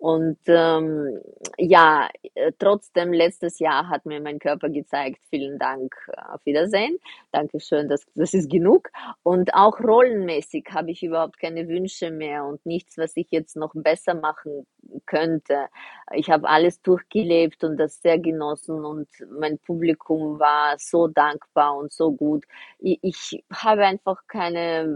Und 0.00 0.38
ähm, 0.46 1.20
ja, 1.58 2.08
äh, 2.34 2.52
trotzdem, 2.58 3.12
letztes 3.12 3.58
Jahr 3.58 3.90
hat 3.90 4.06
mir 4.06 4.18
mein 4.22 4.38
Körper 4.38 4.70
gezeigt, 4.70 5.20
vielen 5.28 5.58
Dank, 5.58 5.94
äh, 6.08 6.32
auf 6.32 6.40
Wiedersehen. 6.46 6.96
Dankeschön, 7.32 7.86
das, 7.86 8.06
das 8.14 8.32
ist 8.32 8.48
genug. 8.50 8.88
Und 9.22 9.52
auch 9.52 9.78
rollenmäßig 9.78 10.68
habe 10.72 10.90
ich 10.90 11.02
überhaupt 11.02 11.38
keine 11.38 11.68
Wünsche 11.68 12.10
mehr 12.10 12.46
und 12.46 12.64
nichts, 12.64 12.96
was 12.96 13.14
ich 13.14 13.30
jetzt 13.30 13.56
noch 13.56 13.72
besser 13.74 14.14
machen 14.14 14.66
könnte. 15.04 15.66
Ich 16.14 16.30
habe 16.30 16.48
alles 16.48 16.80
durchgelebt 16.80 17.62
und 17.62 17.76
das 17.76 18.00
sehr 18.00 18.18
genossen 18.18 18.86
und 18.86 19.06
mein 19.38 19.58
Publikum 19.58 20.40
war 20.40 20.76
so 20.78 21.08
dankbar 21.08 21.76
und 21.76 21.92
so 21.92 22.10
gut. 22.12 22.44
Ich, 22.78 22.98
ich 23.02 23.44
habe 23.52 23.84
einfach 23.84 24.22
keine, 24.26 24.86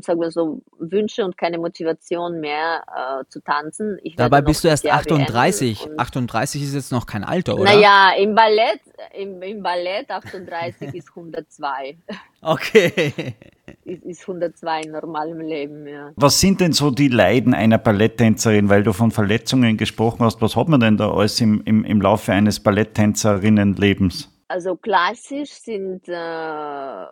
sagen 0.00 0.20
wir 0.20 0.30
so, 0.30 0.62
Wünsche 0.78 1.22
und 1.22 1.36
keine 1.36 1.58
Motivation 1.58 2.40
mehr 2.40 2.82
äh, 2.88 3.24
zu 3.28 3.42
tanzen. 3.42 3.98
Ich 4.02 4.16
Dabei 4.22 4.40
bist 4.42 4.64
du 4.64 4.68
erst 4.68 4.88
38. 4.88 5.88
38 5.96 6.62
ist 6.62 6.74
jetzt 6.74 6.92
noch 6.92 7.06
kein 7.06 7.24
Alter, 7.24 7.54
oder? 7.54 7.64
Naja, 7.64 8.12
im 8.18 8.34
Ballett, 8.34 8.80
im, 9.18 9.42
im 9.42 9.62
Ballett 9.62 10.10
38 10.10 10.94
ist 10.94 11.08
102. 11.10 11.96
Okay. 12.40 13.34
Ist, 13.84 14.02
ist 14.02 14.22
102 14.22 14.80
in 14.82 14.90
normalem 14.90 15.40
Leben, 15.40 15.86
ja. 15.86 16.10
Was 16.16 16.40
sind 16.40 16.60
denn 16.60 16.72
so 16.72 16.90
die 16.90 17.08
Leiden 17.08 17.54
einer 17.54 17.78
Balletttänzerin, 17.78 18.68
weil 18.68 18.82
du 18.82 18.92
von 18.92 19.12
Verletzungen 19.12 19.76
gesprochen 19.76 20.24
hast? 20.24 20.42
Was 20.42 20.56
hat 20.56 20.68
man 20.68 20.80
denn 20.80 20.96
da 20.96 21.10
alles 21.10 21.40
im, 21.40 21.62
im, 21.64 21.84
im 21.84 22.00
Laufe 22.00 22.32
eines 22.32 22.60
Balletttänzerinnenlebens? 22.60 24.31
Also 24.52 24.76
klassisch 24.76 25.50
sind, 25.50 26.06
äh, 26.08 27.06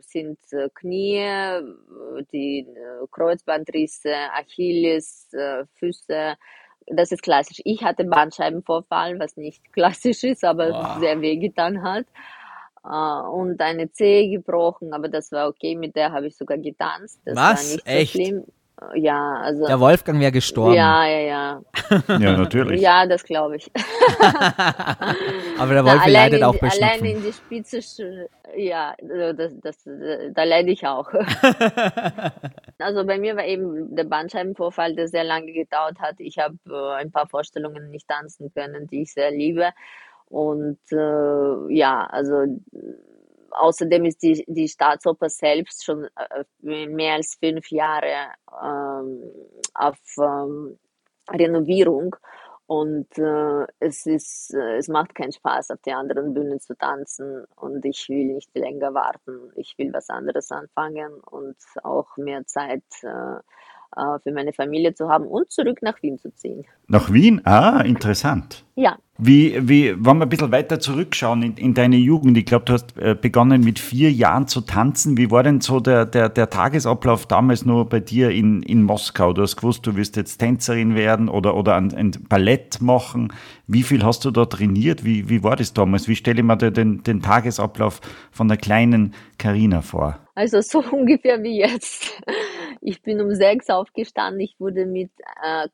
sind 0.00 0.38
äh, 0.50 0.68
Knie, 0.74 1.62
die 2.32 2.66
äh, 2.66 3.06
Kreuzbandrisse, 3.08 4.12
Achilles, 4.34 5.32
äh, 5.32 5.64
Füße. 5.78 6.34
Das 6.88 7.12
ist 7.12 7.22
klassisch. 7.22 7.60
Ich 7.64 7.84
hatte 7.84 8.02
Bandscheibenvorfall, 8.04 9.20
was 9.20 9.36
nicht 9.36 9.62
klassisch 9.72 10.24
ist, 10.24 10.42
aber 10.44 10.70
wow. 10.70 10.98
sehr 10.98 11.20
wehgetan 11.20 11.84
hat. 11.84 12.06
Uh, 12.84 13.30
und 13.30 13.60
eine 13.60 13.92
Zehe 13.92 14.28
gebrochen, 14.28 14.92
aber 14.92 15.08
das 15.08 15.30
war 15.30 15.46
okay, 15.46 15.76
mit 15.76 15.94
der 15.94 16.10
habe 16.10 16.26
ich 16.26 16.36
sogar 16.36 16.58
getanzt. 16.58 17.20
Das 17.24 17.36
Was? 17.36 17.64
War 17.64 17.74
nicht 17.74 17.86
Echt? 17.86 18.12
So 18.14 18.18
schlimm. 18.18 18.44
Ja, 18.94 19.36
also. 19.36 19.66
Der 19.66 19.80
Wolfgang 19.80 20.20
wäre 20.20 20.32
gestorben. 20.32 20.74
Ja, 20.74 21.06
ja, 21.06 21.20
ja. 21.20 21.62
ja, 22.08 22.36
natürlich. 22.36 22.80
Ja, 22.80 23.06
das 23.06 23.22
glaube 23.22 23.56
ich. 23.56 23.70
aber 25.58 25.74
der 25.74 25.84
Wolf 25.84 26.06
leidet 26.06 26.42
auch 26.42 26.58
bei 26.58 26.68
Allein 26.68 27.04
in 27.04 27.22
die 27.22 27.32
Spitze, 27.32 27.80
ja, 28.56 28.94
das, 29.36 29.52
das, 29.60 29.76
da 29.84 30.44
leide 30.44 30.70
ich 30.70 30.86
auch. 30.86 31.08
also 32.78 33.06
bei 33.06 33.18
mir 33.18 33.36
war 33.36 33.44
eben 33.44 33.94
der 33.94 34.04
Bandscheibenvorfall, 34.04 34.94
der 34.94 35.08
sehr 35.08 35.24
lange 35.24 35.52
gedauert 35.52 36.00
hat. 36.00 36.16
Ich 36.18 36.38
habe 36.38 36.56
äh, 36.68 37.00
ein 37.00 37.12
paar 37.12 37.28
Vorstellungen 37.28 37.90
nicht 37.90 38.08
tanzen 38.08 38.52
können, 38.52 38.88
die 38.88 39.02
ich 39.02 39.12
sehr 39.12 39.30
liebe. 39.30 39.70
Und 40.26 40.80
äh, 40.90 41.74
ja, 41.74 42.06
also 42.06 42.46
außerdem 43.58 44.04
ist 44.04 44.22
die, 44.22 44.44
die 44.46 44.68
Staatsoper 44.68 45.28
selbst 45.28 45.84
schon 45.84 46.08
äh, 46.16 46.86
mehr 46.86 47.14
als 47.14 47.36
fünf 47.38 47.70
Jahre 47.70 48.32
ähm, 48.62 49.22
auf 49.74 49.98
ähm, 50.18 50.78
Renovierung 51.30 52.16
und 52.66 53.18
äh, 53.18 53.66
es 53.80 54.06
ist, 54.06 54.54
äh, 54.54 54.78
es 54.78 54.88
macht 54.88 55.14
keinen 55.14 55.32
Spaß, 55.32 55.72
auf 55.72 55.82
die 55.82 55.92
anderen 55.92 56.32
Bühnen 56.32 56.58
zu 56.58 56.74
tanzen 56.74 57.44
und 57.56 57.84
ich 57.84 58.08
will 58.08 58.32
nicht 58.32 58.48
länger 58.54 58.94
warten. 58.94 59.50
Ich 59.56 59.74
will 59.76 59.92
was 59.92 60.08
anderes 60.08 60.50
anfangen 60.50 61.20
und 61.30 61.56
auch 61.82 62.16
mehr 62.16 62.46
Zeit 62.46 62.84
äh, 63.02 63.36
äh, 63.96 64.18
für 64.22 64.32
meine 64.32 64.54
Familie 64.54 64.94
zu 64.94 65.10
haben 65.10 65.26
und 65.26 65.50
zurück 65.50 65.82
nach 65.82 66.02
Wien 66.02 66.18
zu 66.18 66.32
ziehen. 66.34 66.64
Nach 66.86 67.12
Wien? 67.12 67.42
Ah, 67.44 67.82
interessant. 67.82 68.64
Ja. 68.74 68.98
Wie, 69.18 69.68
wie, 69.68 69.94
wenn 69.94 70.16
wir 70.16 70.22
ein 70.22 70.28
bisschen 70.28 70.50
weiter 70.50 70.80
zurückschauen 70.80 71.42
in, 71.42 71.56
in 71.56 71.74
deine 71.74 71.96
Jugend, 71.96 72.36
ich 72.38 72.46
glaube, 72.46 72.64
du 72.64 72.72
hast 72.72 72.96
äh, 72.96 73.14
begonnen 73.14 73.62
mit 73.62 73.78
vier 73.78 74.10
Jahren 74.10 74.48
zu 74.48 74.62
tanzen. 74.62 75.18
Wie 75.18 75.30
war 75.30 75.42
denn 75.42 75.60
so 75.60 75.78
der, 75.78 76.06
der, 76.06 76.28
der 76.30 76.48
Tagesablauf 76.48 77.26
damals 77.26 77.66
nur 77.66 77.88
bei 77.88 78.00
dir 78.00 78.30
in, 78.30 78.62
in 78.62 78.82
Moskau? 78.82 79.32
Du 79.34 79.42
hast 79.42 79.56
gewusst, 79.56 79.86
du 79.86 79.94
wirst 79.96 80.16
jetzt 80.16 80.38
Tänzerin 80.38 80.94
werden 80.96 81.28
oder, 81.28 81.54
oder 81.54 81.76
ein, 81.76 81.94
ein 81.94 82.12
Ballett 82.28 82.80
machen. 82.80 83.32
Wie 83.66 83.82
viel 83.82 84.02
hast 84.02 84.24
du 84.24 84.30
da 84.30 84.46
trainiert? 84.46 85.04
Wie, 85.04 85.28
wie 85.28 85.44
war 85.44 85.56
das 85.56 85.74
damals? 85.74 86.08
Wie 86.08 86.16
stelle 86.16 86.40
ich 86.40 86.44
mir 86.44 86.56
den, 86.56 87.02
den 87.02 87.20
Tagesablauf 87.20 88.00
von 88.30 88.48
der 88.48 88.56
kleinen 88.56 89.14
Karina 89.38 89.82
vor? 89.82 90.18
Also 90.34 90.62
so 90.62 90.82
ungefähr 90.90 91.42
wie 91.42 91.58
jetzt. 91.58 92.22
Ich 92.80 93.02
bin 93.02 93.20
um 93.20 93.34
sechs 93.34 93.68
aufgestanden. 93.68 94.40
Ich 94.40 94.56
wurde 94.58 94.86
mit 94.86 95.10
äh, 95.44 95.68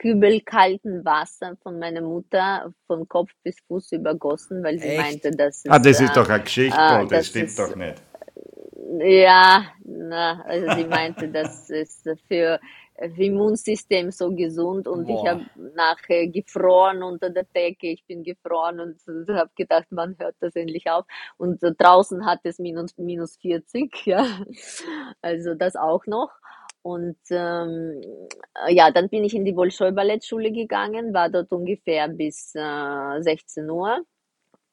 kübelkalten 0.00 1.04
Wasser 1.04 1.56
von 1.62 1.78
meiner 1.78 2.00
Mutter 2.00 2.72
von 2.86 3.06
Kopf 3.06 3.30
bis 3.44 3.56
Fuß 3.68 3.92
übergossen, 3.92 4.62
weil 4.64 4.78
sie 4.78 4.88
Echt? 4.88 4.98
meinte, 4.98 5.30
dass 5.30 5.58
es, 5.64 5.70
Ah, 5.70 5.78
das 5.78 6.00
ist 6.00 6.10
äh, 6.10 6.14
doch 6.14 6.28
eine 6.28 6.42
Geschichte, 6.42 6.80
äh, 6.80 7.00
das 7.02 7.08
das 7.10 7.26
stimmt 7.26 7.44
ist- 7.46 7.58
doch 7.58 7.76
nicht. 7.76 8.02
Ja, 8.98 9.66
na, 9.84 10.42
also 10.46 10.74
sie 10.74 10.84
meinte, 10.84 11.28
das 11.28 11.70
ist 11.70 12.08
für 12.26 12.58
das 12.98 13.12
Immunsystem 13.16 14.10
so 14.10 14.34
gesund 14.34 14.88
und 14.88 15.08
ich 15.08 15.14
Boah. 15.16 15.30
habe 15.30 15.44
nachher 15.76 16.26
gefroren 16.26 17.02
unter 17.02 17.30
der 17.30 17.44
Decke. 17.44 17.86
Ich 17.88 18.04
bin 18.06 18.24
gefroren 18.24 18.80
und 18.80 18.96
habe 19.28 19.50
gedacht, 19.54 19.86
wann 19.90 20.16
hört 20.18 20.34
das 20.40 20.56
endlich 20.56 20.90
auf? 20.90 21.04
Und 21.38 21.60
draußen 21.62 22.26
hat 22.26 22.40
es 22.42 22.58
minus, 22.58 22.96
minus 22.98 23.36
40, 23.36 24.06
ja. 24.06 24.26
Also 25.22 25.54
das 25.54 25.76
auch 25.76 26.04
noch. 26.06 26.30
Und 26.82 27.18
ähm, 27.30 28.00
ja, 28.68 28.90
dann 28.90 29.08
bin 29.08 29.24
ich 29.24 29.34
in 29.34 29.44
die 29.44 29.52
Bolschoi-Ballettschule 29.52 30.50
gegangen, 30.50 31.12
war 31.12 31.28
dort 31.28 31.52
ungefähr 31.52 32.08
bis 32.08 32.54
äh, 32.54 33.20
16 33.22 33.68
Uhr 33.68 34.02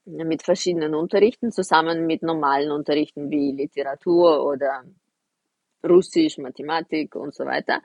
mit 0.06 0.41
verschiedenen 0.41 0.96
Unterrichten, 0.96 1.52
zusammen 1.52 2.06
mit 2.08 2.24
normalen 2.24 2.72
Unterrichten 2.72 3.30
wie 3.30 3.52
Literatur 3.52 4.46
oder 4.46 4.86
Russisch, 5.84 6.38
Mathematik 6.38 7.15
und 7.15 7.34
so 7.36 7.46
weiter. 7.46 7.82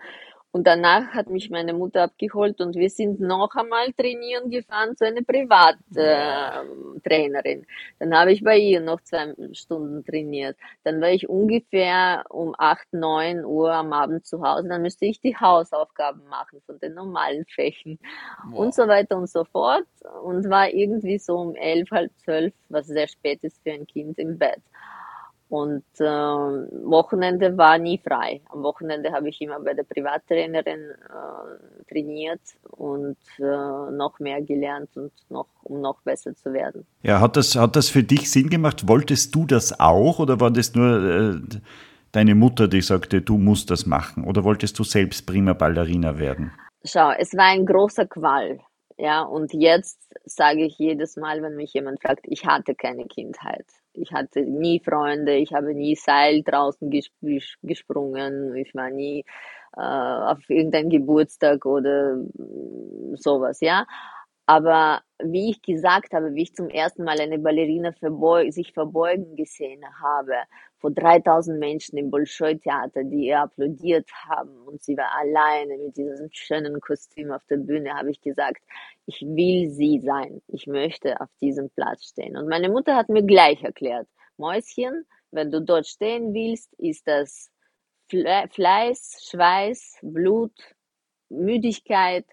Und 0.53 0.67
danach 0.67 1.15
hat 1.15 1.31
mich 1.31 1.49
meine 1.49 1.73
Mutter 1.73 2.03
abgeholt 2.03 2.61
und 2.61 2.77
wir 2.77 2.91
sind 2.91 3.21
noch 3.21 3.55
einmal 3.55 3.91
trainieren 3.95 4.51
gefahren 4.51 4.95
zu 4.97 5.07
einer 5.07 5.23
Privattrainerin. 5.23 7.01
Trainerin. 7.03 7.67
Dann 7.99 8.15
habe 8.15 8.33
ich 8.33 8.45
bei 8.45 8.59
ihr 8.59 8.81
noch 8.81 9.01
zwei 9.01 9.35
Stunden 9.53 10.05
trainiert. 10.05 10.59
Dann 10.85 11.01
war 11.01 11.09
ich 11.09 11.27
ungefähr 11.29 12.25
um 12.29 12.55
8, 12.59 12.93
9 12.93 13.45
Uhr 13.47 13.73
am 13.73 13.95
Abend 13.95 14.27
zu 14.27 14.43
Hause. 14.43 14.69
Dann 14.69 14.83
müsste 14.83 15.07
ich 15.07 15.21
die 15.21 15.37
Hausaufgaben 15.37 16.27
machen 16.29 16.61
von 16.67 16.79
den 16.79 16.95
normalen 16.95 17.47
Fächen 17.47 17.99
und 18.53 18.75
so 18.75 18.87
weiter 18.89 19.17
und 19.17 19.31
so 19.31 19.45
fort. 19.45 19.87
Und 20.23 20.51
war 20.51 20.69
irgendwie 20.69 21.19
so 21.19 21.37
um 21.37 21.55
11, 21.55 21.91
halb 21.91 22.13
12, 22.25 22.53
was 22.69 22.87
sehr 22.89 23.09
spät 23.09 23.43
ist 23.43 23.63
für 23.63 23.73
ein 23.73 23.87
Kind 23.87 24.19
im 24.19 24.37
Bett. 24.37 24.61
Und 25.53 25.85
äh, 25.99 26.05
Wochenende 26.07 27.59
war 27.59 27.77
nie 27.77 27.99
frei. 27.99 28.41
Am 28.49 28.63
Wochenende 28.63 29.13
habe 29.13 29.29
ich 29.29 29.39
immer 29.43 29.61
bei 29.61 29.75
der 29.75 29.83
Privattrainerin 29.83 30.81
äh, 30.81 31.93
trainiert 31.93 32.41
und 32.71 33.19
äh, 33.39 33.43
noch 33.43 34.19
mehr 34.19 34.41
gelernt 34.41 34.89
und 34.97 35.13
noch, 35.29 35.49
um 35.65 35.83
noch 35.83 36.01
besser 36.01 36.35
zu 36.35 36.55
werden. 36.55 36.87
Ja, 37.03 37.21
hat 37.21 37.37
das, 37.37 37.55
hat 37.55 37.77
das 37.77 37.91
für 37.91 38.03
dich 38.03 38.31
Sinn 38.31 38.49
gemacht? 38.49 38.89
Wolltest 38.89 39.35
du 39.35 39.45
das 39.45 39.79
auch 39.79 40.21
oder 40.21 40.41
war 40.41 40.51
das 40.51 40.75
nur 40.75 41.05
äh, 41.05 41.59
deine 42.13 42.35
Mutter, 42.35 42.67
die 42.67 42.81
sagte, 42.81 43.21
du 43.21 43.37
musst 43.37 43.71
das 43.71 43.85
machen? 43.85 44.25
Oder 44.25 44.45
wolltest 44.45 44.79
du 44.79 44.85
selbst 44.85 45.27
prima 45.27 45.53
Ballerina 45.53 46.19
werden? 46.19 46.51
Schau, 46.83 47.11
es 47.19 47.37
war 47.37 47.53
ein 47.53 47.67
großer 47.67 48.07
Qual. 48.07 48.59
Ja, 48.99 49.23
und 49.23 49.53
jetzt 49.55 49.99
sage 50.25 50.65
ich 50.65 50.79
jedes 50.79 51.17
Mal, 51.17 51.43
wenn 51.43 51.57
mich 51.57 51.73
jemand 51.73 52.01
fragt, 52.03 52.27
ich 52.29 52.47
hatte 52.47 52.75
keine 52.75 53.07
Kindheit. 53.07 53.65
Ich 53.95 54.13
hatte 54.13 54.43
nie 54.43 54.81
Freunde, 54.81 55.35
ich 55.37 55.53
habe 55.53 55.75
nie 55.75 55.97
Seil 55.97 56.43
draußen 56.43 56.91
gesp 56.91 57.13
gesprungen, 57.63 58.55
ich 58.57 58.75
war 58.75 58.91
nie 58.91 59.25
äh, 59.77 59.81
auf 59.81 60.39
irgendein 60.49 60.91
Geburtstag 60.91 61.65
oder 61.67 62.17
sowas, 63.15 63.61
ja. 63.61 63.87
Aber 64.47 65.03
wie 65.23 65.51
ich 65.51 65.63
gesagt 65.63 66.13
habe, 66.15 66.35
wie 66.35 66.43
ich 66.43 66.55
zum 66.55 66.69
ersten 66.69 67.05
Mal 67.05 67.21
eine 67.21 67.39
Ballerina 67.39 67.93
verbeug 67.93 68.53
sich 68.53 68.73
verbeugen 68.73 69.37
gesehen 69.37 69.83
habe, 70.03 70.35
vor 70.83 70.91
3000 70.91 71.61
Menschen 71.61 71.97
im 71.97 72.11
Bolschoi-Theater, 72.11 73.05
die 73.05 73.29
ihr 73.29 73.41
applaudiert 73.41 74.11
haben 74.29 74.51
und 74.67 74.83
sie 74.83 74.97
war 74.97 75.17
alleine 75.17 75.79
mit 75.79 75.97
diesem 75.97 76.29
schönen 76.33 76.81
Kostüm 76.81 77.31
auf 77.31 77.45
der 77.49 77.59
Bühne, 77.59 77.95
habe 77.95 78.11
ich 78.11 78.21
gesagt, 78.21 78.63
ich 79.07 79.21
will 79.23 79.71
sie 79.71 80.01
sein. 80.01 80.43
Ich 80.49 80.67
möchte 80.67 81.21
auf 81.21 81.29
diesem 81.41 81.71
Platz 81.71 82.09
stehen. 82.09 82.37
Und 82.37 82.49
meine 82.49 82.69
Mutter 82.69 82.97
hat 82.97 83.09
mir 83.09 83.23
gleich 83.23 83.63
erklärt, 83.63 84.09
Mäuschen, 84.37 85.07
wenn 85.31 85.53
du 85.53 85.63
dort 85.63 85.87
stehen 85.87 86.35
willst, 86.35 86.75
ist 86.75 87.07
das 87.07 87.51
Fle 88.09 88.49
Fleiß, 88.51 89.29
Schweiß, 89.31 89.99
Blut, 90.03 90.53
Müdigkeit, 91.29 92.27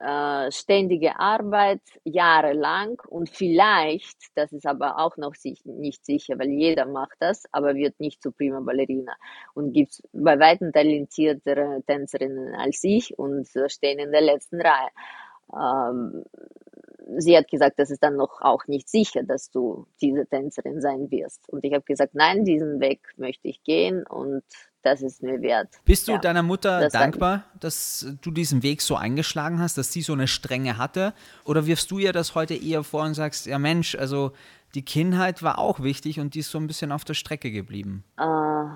äh, 0.00 0.50
ständige 0.50 1.18
Arbeit 1.20 1.82
jahrelang 2.04 3.00
und 3.08 3.28
vielleicht, 3.28 4.16
das 4.34 4.50
ist 4.52 4.66
aber 4.66 4.98
auch 4.98 5.16
noch 5.18 5.34
sich, 5.34 5.64
nicht 5.66 6.04
sicher, 6.06 6.38
weil 6.38 6.48
jeder 6.48 6.86
macht 6.86 7.16
das, 7.20 7.44
aber 7.52 7.74
wird 7.74 8.00
nicht 8.00 8.22
zu 8.22 8.32
prima 8.32 8.60
Ballerina 8.60 9.12
und 9.54 9.72
gibt 9.72 10.00
bei 10.12 10.38
weitem 10.38 10.72
talentiertere 10.72 11.82
Tänzerinnen 11.86 12.54
als 12.54 12.82
ich 12.82 13.18
und 13.18 13.48
stehen 13.68 13.98
in 13.98 14.10
der 14.10 14.22
letzten 14.22 14.60
Reihe. 14.60 14.88
Ähm, 15.52 16.24
sie 17.18 17.36
hat 17.36 17.48
gesagt, 17.48 17.78
das 17.78 17.90
ist 17.90 18.02
dann 18.02 18.16
noch 18.16 18.40
auch 18.40 18.66
nicht 18.66 18.88
sicher, 18.88 19.22
dass 19.22 19.50
du 19.50 19.86
diese 20.00 20.26
Tänzerin 20.26 20.80
sein 20.80 21.10
wirst. 21.10 21.48
Und 21.48 21.64
ich 21.64 21.72
habe 21.72 21.84
gesagt, 21.84 22.14
nein, 22.14 22.44
diesen 22.44 22.80
Weg 22.80 23.00
möchte 23.16 23.48
ich 23.48 23.62
gehen 23.62 24.06
und 24.06 24.42
das 24.82 25.02
ist 25.02 25.22
mir 25.22 25.42
wert. 25.42 25.68
Bist 25.84 26.08
du 26.08 26.12
Ja, 26.12 26.18
deiner 26.18 26.42
Mutter 26.42 26.80
das 26.80 26.92
dankbar, 26.92 27.44
dass 27.58 28.06
du 28.22 28.30
diesen 28.30 28.62
Weg 28.62 28.80
so 28.80 28.96
eingeschlagen 28.96 29.60
hast, 29.60 29.76
dass 29.76 29.92
sie 29.92 30.02
so 30.02 30.14
eine 30.14 30.26
Strenge 30.26 30.78
hatte? 30.78 31.12
Oder 31.44 31.66
wirfst 31.66 31.90
du 31.90 31.98
ihr 31.98 32.12
das 32.12 32.34
heute 32.34 32.54
eher 32.54 32.82
vor 32.82 33.04
und 33.04 33.14
sagst, 33.14 33.46
ja 33.46 33.58
Mensch, 33.58 33.94
also 33.94 34.32
die 34.74 34.84
Kindheit 34.84 35.42
war 35.42 35.58
auch 35.58 35.80
wichtig 35.80 36.20
und 36.20 36.34
die 36.34 36.40
ist 36.40 36.50
so 36.50 36.58
ein 36.58 36.66
bisschen 36.66 36.92
auf 36.92 37.04
der 37.04 37.14
Strecke 37.14 37.50
geblieben? 37.50 38.04
Äh, 38.18 38.24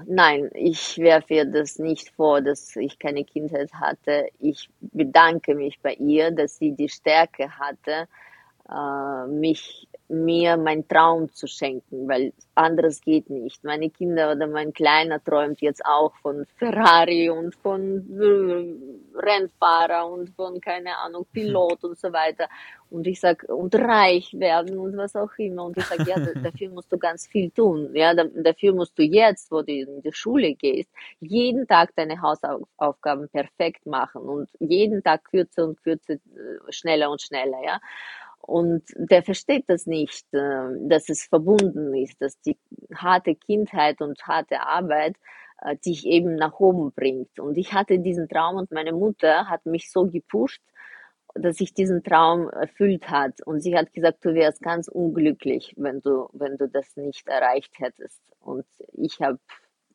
nein, 0.06 0.50
ich 0.54 0.98
werfe 0.98 1.34
ihr 1.34 1.44
das 1.44 1.78
nicht 1.78 2.10
vor, 2.10 2.40
dass 2.40 2.74
ich 2.76 2.98
keine 2.98 3.24
Kindheit 3.24 3.72
hatte. 3.74 4.28
Ich 4.40 4.68
bedanke 4.80 5.54
mich 5.54 5.78
bei 5.80 5.94
ihr, 5.94 6.30
dass 6.30 6.56
sie 6.56 6.72
die 6.72 6.88
Stärke 6.88 7.48
hatte, 7.50 8.08
äh, 8.68 9.26
mich 9.28 9.88
mir 10.08 10.56
meinen 10.56 10.86
Traum 10.86 11.32
zu 11.32 11.46
schenken, 11.46 12.08
weil 12.08 12.32
anderes 12.54 13.00
geht 13.00 13.30
nicht. 13.30 13.64
Meine 13.64 13.90
Kinder 13.90 14.32
oder 14.32 14.46
mein 14.46 14.72
Kleiner 14.72 15.22
träumt 15.22 15.60
jetzt 15.60 15.84
auch 15.84 16.14
von 16.16 16.46
Ferrari 16.58 17.30
und 17.30 17.54
von 17.56 18.04
äh, 18.20 19.18
Rennfahrer 19.18 20.06
und 20.06 20.30
von, 20.30 20.60
keine 20.60 20.96
Ahnung, 20.98 21.26
Pilot 21.32 21.84
und 21.84 21.98
so 21.98 22.12
weiter. 22.12 22.48
Und 22.90 23.06
ich 23.06 23.18
sag 23.20 23.44
und 23.48 23.74
reich 23.74 24.32
werden 24.38 24.78
und 24.78 24.96
was 24.96 25.16
auch 25.16 25.32
immer. 25.38 25.64
Und 25.64 25.76
ich 25.78 25.88
sag 25.88 26.04
ja, 26.04 26.20
da- 26.20 26.34
dafür 26.40 26.70
musst 26.70 26.92
du 26.92 26.98
ganz 26.98 27.26
viel 27.26 27.50
tun. 27.50 27.90
Ja, 27.94 28.14
da, 28.14 28.24
dafür 28.24 28.72
musst 28.74 28.96
du 28.98 29.02
jetzt, 29.02 29.50
wo 29.50 29.62
du 29.62 29.72
in 29.72 30.02
die 30.02 30.12
Schule 30.12 30.54
gehst, 30.54 30.90
jeden 31.20 31.66
Tag 31.66 31.94
deine 31.96 32.20
Hausaufgaben 32.20 33.28
perfekt 33.30 33.86
machen 33.86 34.22
und 34.22 34.48
jeden 34.60 35.02
Tag 35.02 35.24
kürzer 35.24 35.64
und 35.64 35.82
kürzer, 35.82 36.14
äh, 36.14 36.18
schneller 36.70 37.10
und 37.10 37.20
schneller, 37.22 37.58
ja. 37.64 37.80
Und 38.46 38.82
der 38.96 39.22
versteht 39.22 39.64
das 39.68 39.86
nicht, 39.86 40.26
äh, 40.34 40.68
dass 40.80 41.08
es 41.08 41.24
verbunden 41.24 41.94
ist, 41.94 42.20
dass 42.20 42.38
die 42.42 42.58
harte 42.94 43.34
Kindheit 43.34 44.02
und 44.02 44.22
harte 44.26 44.60
Arbeit 44.60 45.16
äh, 45.62 45.76
dich 45.76 46.06
eben 46.06 46.34
nach 46.36 46.60
oben 46.60 46.92
bringt. 46.92 47.40
Und 47.40 47.56
ich 47.56 47.72
hatte 47.72 47.98
diesen 47.98 48.28
Traum 48.28 48.56
und 48.56 48.70
meine 48.70 48.92
Mutter 48.92 49.48
hat 49.48 49.64
mich 49.64 49.90
so 49.90 50.06
gepusht, 50.06 50.62
dass 51.34 51.56
sich 51.56 51.72
diesen 51.72 52.02
Traum 52.02 52.50
erfüllt 52.50 53.08
hat. 53.08 53.40
Und 53.46 53.60
sie 53.60 53.76
hat 53.76 53.92
gesagt, 53.94 54.24
du 54.24 54.34
wärst 54.34 54.60
ganz 54.60 54.88
unglücklich, 54.88 55.72
wenn 55.78 56.02
du, 56.02 56.28
wenn 56.34 56.58
du 56.58 56.68
das 56.68 56.96
nicht 56.96 57.26
erreicht 57.26 57.72
hättest. 57.78 58.20
Und 58.40 58.66
ich 58.92 59.22
habe 59.22 59.38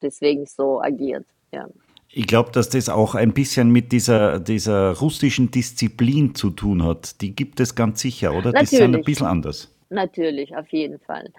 deswegen 0.01 0.47
so 0.47 0.81
agiert. 0.81 1.25
Ja. 1.51 1.69
Ich 2.11 2.25
glaube, 2.25 2.51
dass 2.51 2.69
das 2.69 2.89
auch 2.89 3.13
ein 3.13 3.33
bisschen 3.33 3.69
mit 3.69 3.91
dieser, 3.91 4.39
dieser 4.39 4.97
russischen 4.97 5.51
Disziplin 5.51 6.33
zu 6.33 6.49
tun 6.49 6.83
hat. 6.83 7.21
Die 7.21 7.35
gibt 7.35 7.59
es 7.59 7.75
ganz 7.75 8.01
sicher, 8.01 8.33
oder? 8.33 8.51
Die 8.51 8.65
sind 8.65 8.81
ein 8.81 8.91
Natürlich. 8.91 9.05
bisschen 9.05 9.27
anders. 9.27 9.75
Natürlich, 9.89 10.55
auf 10.55 10.67
jeden 10.69 10.99
Fall. 10.99 11.31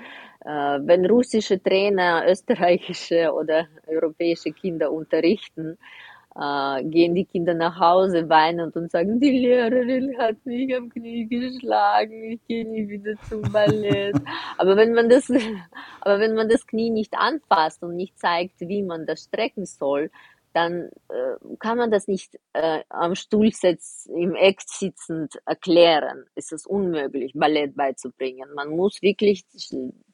Äh, 0.45 0.79
wenn 0.83 1.07
russische 1.07 1.61
Trainer 1.61 2.25
österreichische 2.29 3.33
oder 3.33 3.67
europäische 3.89 4.53
Kinder 4.53 4.93
unterrichten, 4.93 5.77
äh, 6.37 6.85
gehen 6.85 7.17
die 7.17 7.25
Kinder 7.25 7.55
nach 7.55 7.79
Hause 7.79 8.29
weinend 8.29 8.77
und 8.77 8.93
sagen, 8.93 9.19
die 9.19 9.31
Lehrerin 9.31 10.17
hat 10.19 10.37
mich 10.45 10.75
am 10.77 10.89
Knie 10.89 11.27
geschlagen, 11.27 12.31
ich 12.31 12.41
gehe 12.47 12.65
nie 12.65 12.89
wieder 12.89 13.15
zum 13.29 13.43
Ballett. 13.53 14.17
aber 14.59 14.77
wenn 14.77 14.95
man 14.95 15.09
das, 15.09 15.29
aber 16.01 16.21
wenn 16.21 16.35
man 16.35 16.49
das 16.49 16.67
Knie 16.67 16.91
nicht 16.91 17.15
anfasst 17.19 17.83
und 17.83 17.97
nicht 17.97 18.19
zeigt, 18.19 18.61
wie 18.61 18.83
man 18.83 19.07
das 19.07 19.25
strecken 19.25 19.67
soll, 19.67 20.11
dann 20.53 20.91
äh, 21.09 21.57
kann 21.59 21.79
man 21.79 21.91
das 21.91 22.09
nicht 22.09 22.39
äh, 22.53 22.81
am 22.89 23.15
Stuhlsitz 23.15 24.07
im 24.07 24.35
Eck 24.35 24.61
sitzend 24.63 25.41
erklären. 25.47 26.25
Es 26.35 26.53
ist 26.53 26.67
unmöglich, 26.67 27.33
Ballett 27.35 27.77
beizubringen. 27.77 28.53
Man 28.55 28.71
muss 28.71 29.01
wirklich 29.03 29.45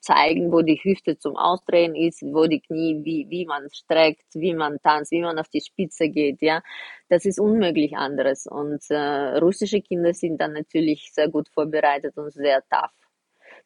zeigen, 0.01 0.53
wo 0.53 0.63
die 0.63 0.81
Hüfte 0.83 1.19
zum 1.19 1.37
Ausdrehen 1.37 1.95
ist, 1.95 2.23
wo 2.23 2.47
die 2.47 2.61
Knie, 2.61 3.01
wie, 3.03 3.27
wie 3.31 3.47
man 3.47 3.69
streckt, 3.73 4.35
wie 4.35 4.55
man 4.55 4.79
tanzt, 4.83 5.11
wie 5.11 5.23
man 5.23 5.39
auf 5.39 5.49
die 5.49 5.63
Spitze 5.63 6.09
geht, 6.09 6.43
ja. 6.43 6.63
Das 7.09 7.25
ist 7.25 7.41
unmöglich 7.41 7.97
anderes. 7.97 8.47
Und 8.47 8.83
äh, 8.91 9.39
russische 9.39 9.81
Kinder 9.81 10.13
sind 10.13 10.41
dann 10.41 10.53
natürlich 10.53 11.13
sehr 11.13 11.29
gut 11.29 11.49
vorbereitet 11.49 12.17
und 12.17 12.33
sehr 12.33 12.63
tough 12.69 13.06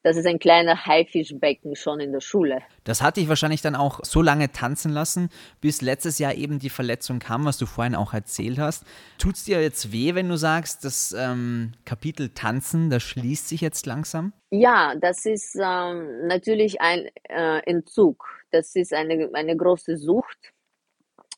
das 0.03 0.17
ist 0.17 0.27
ein 0.27 0.39
kleiner 0.39 0.87
Haifischbecken 0.87 1.77
schon 1.77 2.01
in 2.01 2.13
der 2.13 2.21
Schule. 2.21 2.63
Das 2.85 3.03
hat 3.03 3.17
dich 3.17 3.29
wahrscheinlich 3.29 3.61
dann 3.61 3.77
auch 3.77 4.01
so 4.03 4.23
lange 4.23 4.51
tanzen 4.51 4.93
lassen, 4.93 5.29
bis 5.61 5.83
letztes 5.83 6.19
Jahr 6.19 6.35
eben 6.35 6.59
die 6.59 6.71
Verletzung 6.71 7.19
kam, 7.19 7.45
was 7.45 7.59
du 7.59 7.67
vorhin 7.67 7.95
auch 7.95 8.15
erzählt 8.15 8.59
hast. 8.59 8.85
Tut 9.19 9.35
es 9.35 9.45
dir 9.45 9.61
jetzt 9.61 9.93
weh, 9.93 10.15
wenn 10.15 10.29
du 10.29 10.37
sagst, 10.37 10.85
das 10.85 11.15
ähm, 11.19 11.73
Kapitel 11.85 12.31
Tanzen, 12.31 12.91
das 12.91 13.03
schließt 13.03 13.49
sich 13.49 13.61
jetzt 13.61 13.87
langsam? 13.87 14.33
Ja, 14.51 14.95
das 14.97 15.27
ist 15.27 15.57
ähm, 15.57 16.27
natürlich 16.27 16.81
ein 16.81 17.09
äh, 17.29 17.59
Entzug. 17.65 18.25
Das 18.51 18.75
ist 18.75 18.93
eine, 18.93 19.31
eine 19.35 19.57
große 19.57 19.97
Sucht 19.97 20.53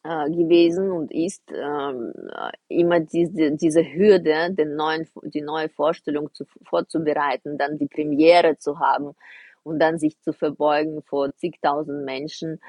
äh, 0.04 0.30
gewesen 0.30 0.90
und 0.90 1.12
ist 1.12 1.42
ähm, 1.52 2.12
immer 2.68 3.00
diese, 3.00 3.52
diese 3.52 3.82
Hürde, 3.84 4.52
den 4.52 4.76
neuen, 4.76 5.06
die 5.22 5.42
neue 5.42 5.68
Vorstellung 5.68 6.32
zu, 6.34 6.44
vorzubereiten, 6.64 7.58
dann 7.58 7.78
die 7.78 7.86
Premiere 7.86 8.58
zu 8.58 8.78
haben 8.78 9.12
und 9.62 9.78
dann 9.78 9.98
sich 9.98 10.18
zu 10.20 10.32
verbeugen 10.32 11.02
vor 11.02 11.32
zigtausend 11.36 12.04
Menschen. 12.04 12.60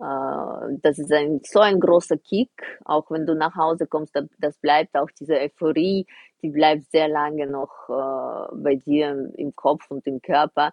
Äh, 0.00 0.76
das 0.82 0.98
ist 0.98 1.12
ein, 1.12 1.40
so 1.44 1.60
ein 1.60 1.78
großer 1.78 2.18
Kick, 2.18 2.50
auch 2.84 3.10
wenn 3.10 3.26
du 3.26 3.34
nach 3.34 3.54
Hause 3.54 3.86
kommst, 3.86 4.18
das 4.38 4.58
bleibt 4.58 4.96
auch 4.96 5.10
diese 5.18 5.34
Euphorie, 5.34 6.06
die 6.42 6.48
bleibt 6.50 6.90
sehr 6.90 7.06
lange 7.06 7.46
noch 7.46 7.88
äh, 7.88 8.54
bei 8.56 8.76
dir 8.76 9.30
im 9.36 9.54
Kopf 9.54 9.90
und 9.90 10.06
im 10.06 10.20
Körper 10.22 10.72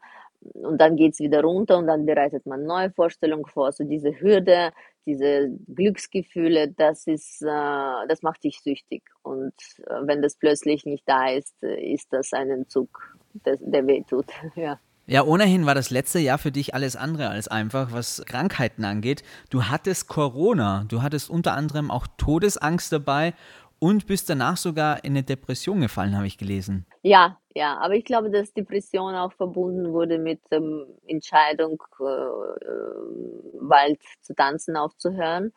und 0.53 0.79
dann 0.79 0.95
geht's 0.95 1.19
wieder 1.19 1.41
runter 1.41 1.77
und 1.77 1.87
dann 1.87 2.05
bereitet 2.05 2.45
man 2.45 2.65
neue 2.65 2.91
Vorstellungen 2.91 3.45
vor. 3.45 3.67
Also 3.67 3.83
diese 3.83 4.19
Hürde, 4.19 4.71
diese 5.07 5.49
Glücksgefühle, 5.73 6.67
das 6.67 7.07
ist, 7.07 7.41
äh, 7.41 8.07
das 8.07 8.21
macht 8.21 8.43
dich 8.43 8.59
süchtig. 8.61 9.03
Und 9.23 9.53
äh, 9.87 10.01
wenn 10.03 10.21
das 10.21 10.35
plötzlich 10.35 10.85
nicht 10.85 11.03
da 11.07 11.29
ist, 11.29 11.55
äh, 11.63 11.93
ist 11.93 12.13
das 12.13 12.33
ein 12.33 12.51
Entzug, 12.51 13.17
der, 13.33 13.57
der 13.59 13.87
weh. 13.87 14.03
Ja. 14.55 14.79
Ja, 15.09 15.23
ohnehin 15.23 15.65
war 15.65 15.73
das 15.73 15.89
letzte 15.89 16.19
Jahr 16.19 16.37
für 16.37 16.51
dich 16.51 16.73
alles 16.73 16.97
andere 16.97 17.29
als 17.29 17.47
einfach, 17.47 17.93
was 17.93 18.21
Krankheiten 18.25 18.83
angeht. 18.83 19.23
Du 19.49 19.63
hattest 19.63 20.09
Corona, 20.09 20.83
du 20.89 21.01
hattest 21.01 21.29
unter 21.29 21.53
anderem 21.53 21.89
auch 21.89 22.07
Todesangst 22.17 22.91
dabei 22.91 23.33
und 23.79 24.07
bist 24.07 24.29
danach 24.29 24.57
sogar 24.57 25.03
in 25.03 25.11
eine 25.11 25.23
Depression 25.23 25.81
gefallen, 25.81 26.15
habe 26.15 26.27
ich 26.27 26.37
gelesen. 26.37 26.85
Ja, 27.01 27.39
ja, 27.55 27.77
aber 27.77 27.95
ich 27.95 28.05
glaube, 28.05 28.29
dass 28.29 28.53
Depression 28.53 29.15
auch 29.15 29.33
verbunden 29.33 29.91
wurde 29.91 30.19
mit 30.19 30.39
der 30.51 30.59
ähm, 30.59 30.85
Entscheidung, 31.07 31.81
äh, 31.99 32.03
äh, 32.03 33.59
bald 33.61 33.99
zu 34.21 34.35
tanzen 34.35 34.77
aufzuhören. 34.77 35.53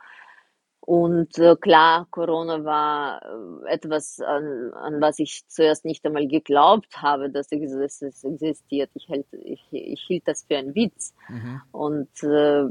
Und 0.81 1.39
äh, 1.39 1.57
klar, 1.57 2.09
Corona 2.11 2.65
war 2.65 3.23
äh, 3.23 3.75
etwas, 3.75 4.19
an, 4.21 4.73
an 4.73 5.01
was 5.01 5.19
ich 5.19 5.43
zuerst 5.47 5.85
nicht 5.85 6.05
einmal 6.07 6.27
geglaubt 6.27 6.97
habe, 6.97 7.31
dass 7.31 7.53
es, 7.53 8.03
es 8.03 8.25
existiert. 8.25 8.91
Ich, 8.95 9.09
hält, 9.09 9.27
ich, 9.45 9.63
ich 9.71 10.01
hielt 10.07 10.27
das 10.27 10.45
für 10.45 10.57
einen 10.57 10.75
Witz. 10.75 11.15
Mhm. 11.29 11.61
Und 11.71 12.23
äh, 12.23 12.65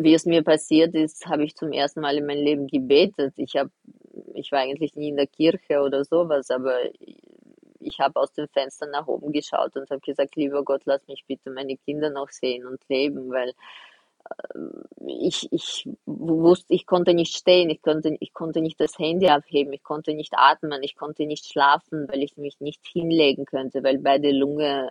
wie 0.00 0.14
es 0.14 0.24
mir 0.24 0.42
passiert 0.42 0.94
ist, 0.94 1.26
habe 1.26 1.44
ich 1.44 1.54
zum 1.54 1.72
ersten 1.72 2.00
Mal 2.00 2.16
in 2.16 2.26
meinem 2.26 2.44
Leben 2.44 2.66
gebetet. 2.66 3.34
Ich 3.36 3.56
habe, 3.56 3.70
ich 4.44 4.52
war 4.52 4.60
eigentlich 4.60 4.94
nie 4.94 5.08
in 5.08 5.16
der 5.16 5.26
Kirche 5.26 5.80
oder 5.80 6.04
sowas, 6.04 6.50
aber 6.50 6.76
ich 7.80 7.98
habe 8.00 8.20
aus 8.20 8.32
dem 8.32 8.48
Fenster 8.48 8.86
nach 8.86 9.06
oben 9.06 9.32
geschaut 9.32 9.76
und 9.76 9.90
habe 9.90 10.00
gesagt, 10.00 10.36
lieber 10.36 10.62
Gott, 10.62 10.82
lass 10.84 11.06
mich 11.08 11.24
bitte 11.26 11.50
meine 11.50 11.76
Kinder 11.76 12.10
noch 12.10 12.30
sehen 12.30 12.66
und 12.66 12.80
leben, 12.88 13.30
weil 13.30 13.52
ich, 15.06 15.52
ich 15.52 15.88
wusste, 16.06 16.72
ich 16.72 16.86
konnte 16.86 17.14
nicht 17.14 17.36
stehen, 17.36 17.68
ich 17.70 17.82
konnte, 17.82 18.16
ich 18.20 18.32
konnte 18.32 18.60
nicht 18.60 18.80
das 18.80 18.98
Handy 18.98 19.28
abheben, 19.28 19.72
ich 19.72 19.82
konnte 19.82 20.14
nicht 20.14 20.34
atmen, 20.36 20.82
ich 20.82 20.96
konnte 20.96 21.26
nicht 21.26 21.46
schlafen, 21.46 22.08
weil 22.08 22.22
ich 22.22 22.36
mich 22.36 22.60
nicht 22.60 22.80
hinlegen 22.86 23.44
könnte, 23.44 23.82
weil 23.84 23.98
beide 23.98 24.30
Lunge 24.30 24.90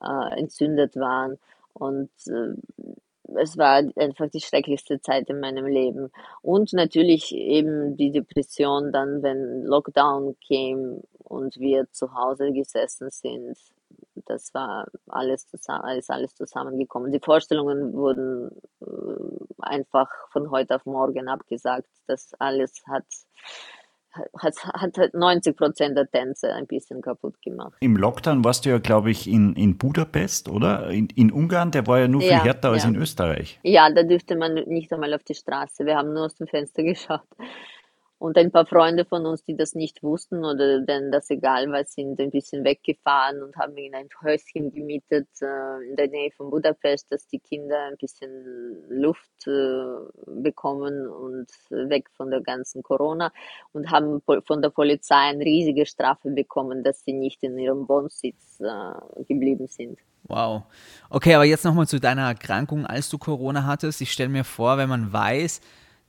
äh, 0.00 0.38
entzündet 0.38 0.96
waren. 0.96 1.38
Und 1.74 2.10
äh, 2.26 2.54
es 3.36 3.56
war 3.58 3.82
einfach 3.96 4.28
die 4.30 4.40
schrecklichste 4.40 5.00
Zeit 5.00 5.28
in 5.28 5.40
meinem 5.40 5.66
Leben. 5.66 6.10
Und 6.42 6.72
natürlich 6.72 7.34
eben 7.34 7.96
die 7.96 8.10
Depression 8.10 8.92
dann, 8.92 9.22
wenn 9.22 9.64
Lockdown 9.64 10.36
kam 10.46 11.02
und 11.24 11.58
wir 11.58 11.90
zu 11.92 12.14
Hause 12.14 12.52
gesessen 12.52 13.10
sind 13.10 13.56
das 14.26 14.52
war 14.54 14.86
alles 15.08 15.46
zusammen, 15.46 15.98
ist 15.98 16.10
alles 16.10 16.34
zusammengekommen. 16.34 17.12
Die 17.12 17.20
Vorstellungen 17.20 17.92
wurden 17.92 18.50
äh, 18.80 18.84
einfach 19.58 20.10
von 20.30 20.50
heute 20.50 20.76
auf 20.76 20.86
morgen 20.86 21.28
abgesagt. 21.28 21.88
Das 22.06 22.34
alles 22.38 22.82
hat 22.86 23.04
hat, 24.38 24.54
hat 24.64 25.14
90 25.14 25.56
Prozent 25.56 25.96
der 25.96 26.10
Tänze 26.10 26.52
ein 26.52 26.66
bisschen 26.66 27.00
kaputt 27.00 27.40
gemacht. 27.42 27.74
Im 27.80 27.96
Lockdown 27.96 28.44
warst 28.44 28.64
du 28.64 28.70
ja, 28.70 28.78
glaube 28.78 29.10
ich, 29.10 29.28
in, 29.28 29.54
in 29.54 29.78
Budapest, 29.78 30.48
oder? 30.48 30.90
In, 30.90 31.08
in 31.14 31.32
Ungarn, 31.32 31.70
der 31.70 31.86
war 31.86 32.00
ja 32.00 32.08
nur 32.08 32.20
viel 32.20 32.30
ja, 32.30 32.44
härter 32.44 32.68
ja. 32.68 32.74
als 32.74 32.84
in 32.84 32.96
Österreich. 32.96 33.58
Ja, 33.62 33.90
da 33.90 34.02
dürfte 34.02 34.36
man 34.36 34.54
nicht 34.54 34.92
einmal 34.92 35.14
auf 35.14 35.24
die 35.24 35.34
Straße. 35.34 35.86
Wir 35.86 35.96
haben 35.96 36.12
nur 36.12 36.26
aus 36.26 36.34
dem 36.34 36.46
Fenster 36.46 36.82
geschaut. 36.82 37.22
Und 38.22 38.38
ein 38.38 38.52
paar 38.52 38.66
Freunde 38.66 39.04
von 39.04 39.26
uns, 39.26 39.42
die 39.42 39.56
das 39.56 39.74
nicht 39.74 40.04
wussten 40.04 40.44
oder 40.44 40.80
denen 40.82 41.10
das 41.10 41.28
egal 41.28 41.72
war, 41.72 41.82
sind 41.82 42.20
ein 42.20 42.30
bisschen 42.30 42.62
weggefahren 42.62 43.42
und 43.42 43.56
haben 43.56 43.76
in 43.76 43.96
ein 43.96 44.08
Häuschen 44.22 44.72
gemietet 44.72 45.26
äh, 45.40 45.90
in 45.90 45.96
der 45.96 46.06
Nähe 46.06 46.30
von 46.30 46.48
Budapest, 46.48 47.10
dass 47.10 47.26
die 47.26 47.40
Kinder 47.40 47.88
ein 47.90 47.96
bisschen 47.96 48.30
Luft 48.88 49.48
äh, 49.48 50.40
bekommen 50.40 51.08
und 51.08 51.48
weg 51.70 52.10
von 52.16 52.30
der 52.30 52.42
ganzen 52.42 52.84
Corona 52.84 53.32
und 53.72 53.90
haben 53.90 54.22
von 54.22 54.62
der 54.62 54.70
Polizei 54.70 55.16
eine 55.16 55.44
riesige 55.44 55.84
Strafe 55.84 56.30
bekommen, 56.30 56.84
dass 56.84 57.04
sie 57.04 57.14
nicht 57.14 57.42
in 57.42 57.58
ihrem 57.58 57.88
Wohnsitz 57.88 58.60
äh, 58.60 59.24
geblieben 59.24 59.66
sind. 59.66 59.98
Wow. 60.28 60.62
Okay, 61.10 61.34
aber 61.34 61.44
jetzt 61.44 61.64
nochmal 61.64 61.88
zu 61.88 61.98
deiner 61.98 62.28
Erkrankung, 62.28 62.86
als 62.86 63.10
du 63.10 63.18
Corona 63.18 63.66
hattest. 63.66 64.00
Ich 64.00 64.12
stelle 64.12 64.28
mir 64.28 64.44
vor, 64.44 64.78
wenn 64.78 64.88
man 64.88 65.12
weiß, 65.12 65.60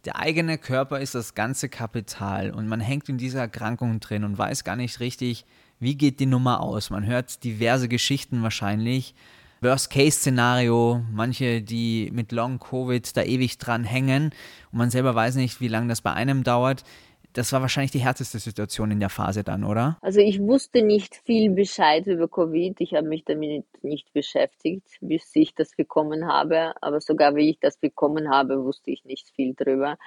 der 0.06 0.20
eigene 0.20 0.58
Körper 0.58 1.00
ist 1.00 1.16
das 1.16 1.34
ganze 1.34 1.70
Kapital 1.70 2.52
und 2.52 2.68
man 2.68 2.82
hängt 2.82 3.08
in 3.10 3.18
dieser 3.18 3.40
Erkrankung 3.40 4.00
drin 4.00 4.24
und 4.24 4.38
weiß 4.38 4.64
gar 4.64 4.76
nicht 4.76 5.00
richtig, 5.00 5.46
wie 5.80 5.96
geht 5.96 6.20
die 6.20 6.26
Nummer 6.26 6.62
aus. 6.62 6.90
Man 6.90 7.06
hört 7.06 7.44
diverse 7.44 7.88
Geschichten 7.88 8.44
wahrscheinlich. 8.44 9.16
Worst-Case-Szenario, 9.62 11.06
manche, 11.12 11.62
die 11.62 12.10
mit 12.14 12.34
Long-Covid 12.34 13.16
da 13.16 13.24
ewig 13.24 13.58
dran 13.60 13.86
hängen 13.86 14.32
und 14.72 14.78
man 14.78 14.90
selber 14.90 15.16
weiß 15.16 15.36
nicht, 15.36 15.62
wie 15.62 15.70
lange 15.70 15.88
das 15.88 16.02
bei 16.02 16.12
einem 16.12 16.44
dauert 16.44 16.84
das 17.34 17.52
war 17.52 17.62
wahrscheinlich 17.62 17.92
die 17.92 18.00
härteste 18.00 18.40
Situation 18.40 18.92
in 18.92 19.00
der 19.00 19.10
Phase 19.10 19.44
dann, 19.44 19.64
oder? 19.64 19.98
Also 20.02 20.20
ich 20.20 20.40
wusste 20.40 20.84
nicht 20.84 21.16
viel 21.26 21.52
Bescheid 21.52 22.08
über 22.08 22.28
Covid. 22.28 22.80
Ich 22.80 22.94
habe 22.94 23.08
mich 23.08 23.26
damit 23.26 23.66
nicht 23.84 24.14
beschäftigt, 24.14 24.88
bis 25.02 25.30
ich 25.34 25.56
das 25.56 25.76
bekommen 25.76 26.28
habe. 26.28 26.74
Aber 26.82 27.02
sogar 27.02 27.36
wie 27.36 27.50
ich 27.50 27.60
das 27.60 27.78
bekommen 27.78 28.30
habe, 28.30 28.64
wusste 28.64 28.92
ich 28.92 29.04
nicht 29.06 29.30
viel 29.32 29.54
drüber. 29.56 29.98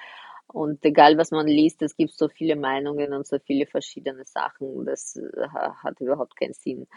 Und 0.47 0.83
egal, 0.85 1.17
was 1.17 1.31
man 1.31 1.45
liest, 1.45 1.81
es 1.81 1.97
gibt 1.97 2.13
so 2.13 2.29
viele 2.29 2.55
Meinungen 2.55 3.13
und 3.13 3.27
so 3.27 3.37
viele 3.39 3.65
verschiedene 3.65 4.23
Sachen. 4.25 4.85
Das 4.85 5.17
äh, 5.17 5.47
hat 5.49 5.99
überhaupt 5.99 6.37
keinen 6.37 6.53
Sinn. 6.53 6.87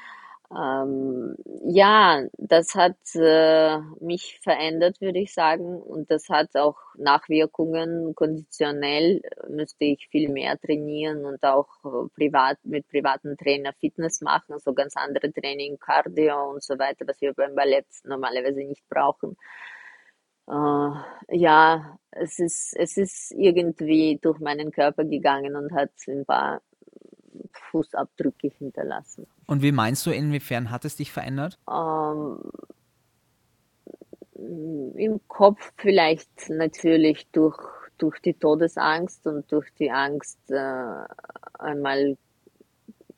Ähm, 0.52 1.36
ja, 1.62 2.24
das 2.36 2.74
hat 2.74 2.96
äh, 3.14 3.78
mich 4.00 4.40
verändert, 4.42 5.00
würde 5.00 5.20
ich 5.20 5.32
sagen. 5.32 5.80
Und 5.80 6.10
das 6.10 6.28
hat 6.28 6.56
auch 6.56 6.76
Nachwirkungen. 6.96 8.14
Konditionell 8.16 9.22
müsste 9.48 9.84
ich 9.84 10.08
viel 10.10 10.28
mehr 10.28 10.58
trainieren 10.58 11.24
und 11.24 11.42
auch 11.44 11.68
äh, 11.84 12.08
privat 12.16 12.58
mit 12.64 12.88
privaten 12.88 13.36
Trainer 13.36 13.72
Fitness 13.74 14.20
machen, 14.22 14.58
so 14.58 14.74
ganz 14.74 14.96
andere 14.96 15.32
Training, 15.32 15.78
Cardio 15.78 16.50
und 16.50 16.62
so 16.64 16.78
weiter, 16.78 17.06
was 17.06 17.20
wir 17.20 17.32
beim 17.34 17.54
Ballett 17.54 17.86
normalerweise 18.04 18.64
nicht 18.64 18.88
brauchen. 18.88 19.36
Äh, 20.48 21.36
ja, 21.38 21.96
es 22.10 22.40
ist, 22.40 22.74
es 22.76 22.96
ist 22.96 23.32
irgendwie 23.32 24.18
durch 24.20 24.40
meinen 24.40 24.72
Körper 24.72 25.04
gegangen 25.04 25.54
und 25.54 25.72
hat 25.72 25.92
ein 26.08 26.24
paar 26.26 26.60
Fußabdrücke 27.70 28.48
hinterlassen. 28.58 29.26
Und 29.46 29.62
wie 29.62 29.72
meinst 29.72 30.06
du, 30.06 30.10
inwiefern 30.10 30.70
hat 30.70 30.84
es 30.84 30.96
dich 30.96 31.12
verändert? 31.12 31.58
Ähm, 31.68 32.38
Im 34.96 35.20
Kopf 35.28 35.72
vielleicht 35.76 36.50
natürlich 36.50 37.26
durch, 37.30 37.58
durch 37.98 38.20
die 38.20 38.34
Todesangst 38.34 39.26
und 39.26 39.50
durch 39.52 39.68
die 39.78 39.90
Angst, 39.90 40.38
äh, 40.50 41.04
einmal 41.58 42.16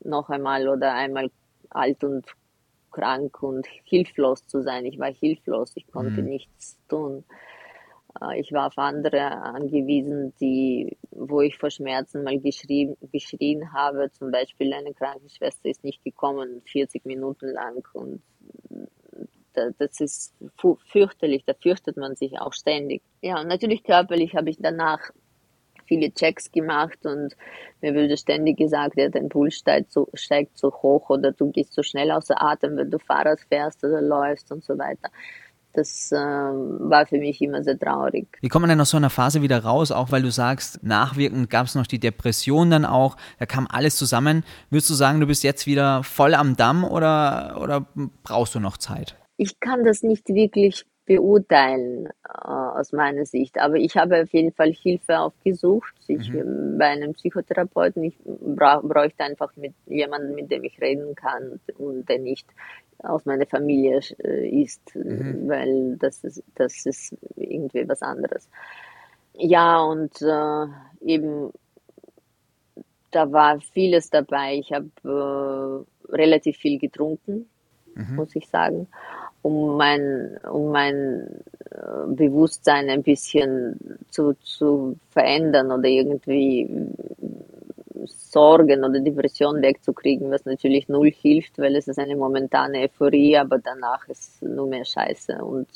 noch 0.05 0.30
einmal 0.30 0.68
oder 0.68 0.95
einmal 0.95 1.30
alt 1.70 2.03
und 2.05 2.26
krank 2.91 3.43
und 3.43 3.66
hilflos 3.85 4.47
zu 4.47 4.62
sein. 4.62 4.85
Ich 4.85 4.99
war 4.99 5.12
hilflos, 5.12 5.72
ich 5.74 5.87
konnte 5.87 6.22
mhm. 6.22 6.28
nichts 6.28 6.78
tun. 6.89 7.24
Äh, 8.21 8.41
ich 8.41 8.53
war 8.53 8.67
auf 8.67 8.79
andere 8.79 9.21
angewiesen, 9.23 10.35
die, 10.41 10.97
wo 11.11 11.41
ich 11.41 11.57
vor 11.59 11.71
Schmerzen 11.71 12.25
mal 12.25 12.39
geschrien, 12.39 12.97
geschrien 13.13 13.73
habe. 13.73 14.11
Zum 14.13 14.31
Beispiel 14.31 14.73
eine 14.73 14.95
Krankenschwester 14.95 15.69
ist 15.69 15.85
nicht 15.85 16.03
gekommen, 16.05 16.63
40 16.67 17.05
Minuten 17.05 17.49
lang. 17.49 17.87
Und 17.93 18.23
das 19.55 20.01
ist 20.01 20.35
fürchterlich, 20.87 21.45
da 21.45 21.55
fürchtet 21.55 21.97
man 21.97 22.17
sich 22.17 22.39
auch 22.41 22.53
ständig. 22.53 23.03
Ja, 23.21 23.41
und 23.41 23.49
natürlich 23.49 23.85
körperlich 23.85 24.35
habe 24.35 24.51
ich 24.51 24.57
danach 24.59 25.11
viele 25.87 26.13
Checks 26.13 26.51
gemacht 26.51 27.05
und 27.05 27.37
mir 27.81 27.95
wurde 27.95 28.17
ständig 28.17 28.57
gesagt, 28.57 28.97
ja, 28.97 29.09
dein 29.09 29.29
Puls 29.29 29.57
steigt 29.57 29.93
so, 29.93 30.09
steigt 30.15 30.57
so 30.57 30.73
hoch 30.73 31.11
oder 31.11 31.33
du 31.33 31.51
gehst 31.51 31.75
so 31.75 31.83
schnell 31.83 32.11
außer 32.13 32.41
Atem, 32.41 32.77
wenn 32.77 32.91
du 32.91 32.99
Fahrrad 32.99 33.41
fährst 33.41 33.85
oder 33.85 34.01
läufst 34.01 34.51
und 34.53 34.65
so 34.65 34.79
weiter. 34.79 35.11
Das 35.73 36.12
äh, 36.12 36.16
war 36.16 37.07
für 37.07 37.18
mich 37.18 37.41
immer 37.41 37.62
sehr 37.62 37.79
traurig. 37.79 38.27
Wie 38.41 38.49
kommt 38.49 38.62
man 38.62 38.70
denn 38.70 38.81
aus 38.81 38.91
so 38.91 38.97
einer 38.97 39.11
Phase 39.11 39.43
wieder 39.43 39.64
raus? 39.64 39.91
Auch 39.91 40.12
weil 40.12 40.23
du 40.23 40.31
sagst, 40.31 40.83
nachwirkend 40.83 41.49
gab 41.51 41.66
es 41.66 41.75
noch 41.75 41.87
die 41.87 41.99
Depression 41.99 42.70
dann 42.70 42.85
auch, 42.85 43.16
da 43.39 43.47
kam 43.47 43.66
alles 43.70 43.97
zusammen. 43.97 44.45
Würdest 44.70 44.91
du 44.91 44.95
sagen, 44.95 45.20
du 45.20 45.27
bist 45.27 45.45
jetzt 45.45 45.66
wieder 45.66 46.03
voll 46.03 46.35
am 46.35 46.57
Damm 46.57 46.85
oder, 46.85 47.59
oder 47.61 47.87
brauchst 48.23 48.55
du 48.55 48.61
noch 48.61 48.77
Zeit? 48.77 49.16
Ich 49.37 49.61
kann 49.61 49.85
das 49.85 50.03
nicht 50.03 50.29
wirklich 50.29 50.85
beurteilen 51.05 52.07
äh, 52.07 52.49
aus 52.49 52.93
meiner 52.93 53.27
Sicht. 53.27 53.59
Aber 53.59 53.77
ich 53.77 53.97
habe 53.97 54.23
auf 54.23 54.33
jeden 54.33 54.53
Fall 54.53 54.73
Hilfe 54.73 55.18
aufgesucht. 55.18 55.93
Ich 56.07 56.31
mhm. 56.31 56.79
bei 56.79 56.87
einem 56.87 57.12
Psychotherapeuten. 57.14 58.05
Ich 58.05 58.16
bra 58.25 58.81
bräuchte 58.81 59.25
einfach 59.25 59.55
mit 59.57 59.75
jemandem, 59.87 60.35
mit 60.35 60.51
dem 60.51 60.64
ich 60.64 60.81
reden 60.81 61.14
kann 61.14 61.61
und 61.79 62.09
der 62.09 62.18
nicht 62.18 62.47
aus 63.03 63.25
meiner 63.25 63.47
Familie 63.47 64.01
äh, 64.19 64.49
ist, 64.49 64.95
mhm. 64.95 65.49
weil 65.49 65.97
das 65.99 66.25
ist, 66.25 66.43
das 66.55 66.87
ist 66.87 67.17
irgendwie 67.37 67.89
was 67.89 68.03
anderes. 68.03 68.49
Ja, 69.35 69.83
und 69.83 70.21
äh, 70.23 70.67
eben 71.01 71.53
da 73.11 73.31
war 73.31 73.61
vieles 73.61 74.11
dabei. 74.11 74.57
Ich 74.57 74.73
habe 74.73 75.87
äh, 76.09 76.13
relativ 76.13 76.57
viel 76.57 76.79
getrunken, 76.79 77.47
mhm. 77.95 78.17
muss 78.17 78.35
ich 78.37 78.49
sagen 78.49 78.89
um 79.43 79.77
mein, 79.77 80.39
um 80.51 80.71
mein 80.71 81.43
äh, 81.71 82.07
Bewusstsein 82.07 82.89
ein 82.89 83.03
bisschen 83.03 83.99
zu, 84.09 84.35
zu 84.35 84.97
verändern 85.11 85.73
oder 85.73 85.89
irgendwie 85.89 86.71
Sorgen 88.07 88.85
oder 88.85 89.01
Depression 89.01 89.63
wegzukriegen, 89.63 90.31
was 90.31 90.45
natürlich 90.45 90.89
null 90.89 91.11
hilft, 91.11 91.59
weil 91.59 91.77
es 91.77 91.89
ist 91.89 91.99
eine 91.99 92.17
momentane 92.17 92.81
Euphorie, 92.81 93.37
aber 93.37 93.59
danach 93.59 94.07
ist 94.09 94.43
nur 94.43 94.67
mehr 94.67 94.85
Scheiße 94.85 95.45
und 95.45 95.69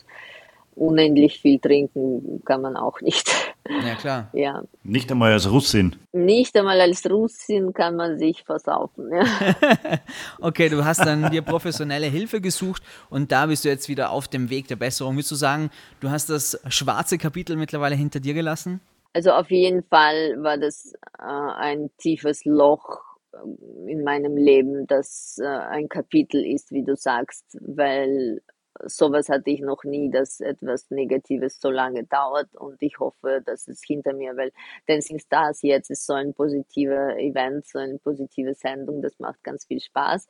unendlich 0.77 1.41
viel 1.41 1.59
trinken 1.59 2.43
kann 2.45 2.61
man 2.61 2.77
auch 2.77 3.01
nicht. 3.01 3.29
Ja, 3.69 3.95
klar. 3.95 4.31
Ja. 4.33 4.63
Nicht 4.85 5.11
einmal 5.11 5.33
als 5.33 5.51
Russin. 5.51 5.97
Nicht 6.13 6.57
einmal 6.57 6.81
als 6.81 7.09
Russin 7.09 7.73
kann 7.73 7.97
man 7.97 8.19
sich 8.19 8.45
versaufen. 8.45 9.11
Ja. 9.11 9.25
okay, 10.41 10.69
du 10.69 10.85
hast 10.85 11.05
dann 11.05 11.31
dir 11.31 11.43
professionelle 11.43 12.07
Hilfe 12.07 12.41
gesucht 12.41 12.83
und 13.09 13.33
da 13.33 13.47
bist 13.47 13.65
du 13.65 13.71
jetzt 13.71 13.89
wieder 13.89 14.11
auf 14.11 14.29
dem 14.29 14.51
Weg 14.51 14.69
der 14.69 14.77
Besserung. 14.77 15.17
Willst 15.17 15.31
du 15.31 15.35
sagen, 15.35 15.71
du 16.01 16.11
hast 16.11 16.29
das 16.29 16.61
schwarze 16.69 17.17
Kapitel 17.17 17.57
mittlerweile 17.57 17.97
hinter 17.97 18.21
dir 18.21 18.35
gelassen? 18.35 18.81
Also 19.17 19.31
auf 19.31 19.51
jeden 19.51 19.83
Fall 19.83 20.35
war 20.43 20.59
das 20.59 20.93
äh, 21.19 21.23
ein 21.23 21.89
tiefes 21.97 22.45
Loch 22.45 23.01
äh, 23.33 23.91
in 23.91 24.05
meinem 24.05 24.37
Leben, 24.37 24.87
das 24.87 25.39
äh, 25.43 25.47
ein 25.47 25.89
Kapitel 25.89 26.45
ist, 26.45 26.71
wie 26.71 26.85
du 26.85 26.97
sagst, 26.97 27.57
weil 27.63 28.43
sowas 28.85 29.31
hatte 29.31 29.49
ich 29.49 29.63
noch 29.63 29.85
nie, 29.85 30.11
dass 30.11 30.41
etwas 30.41 30.91
Negatives 30.91 31.59
so 31.63 31.71
lange 31.71 32.05
dauert. 32.05 32.55
Und 32.57 32.83
ich 32.83 32.99
hoffe, 32.99 33.41
dass 33.47 33.69
es 33.69 33.81
hinter 33.83 34.13
mir, 34.13 34.37
weil 34.37 34.53
Dancing 34.87 35.19
Stars 35.19 35.63
jetzt 35.63 35.89
ist 35.89 36.05
so 36.05 36.13
ein 36.13 36.35
positiver 36.35 37.17
Event, 37.17 37.67
so 37.67 37.79
eine 37.79 37.99
positive 37.99 38.53
Sendung, 38.53 39.01
das 39.01 39.19
macht 39.19 39.43
ganz 39.43 39.65
viel 39.65 39.81
Spaß. 39.81 40.29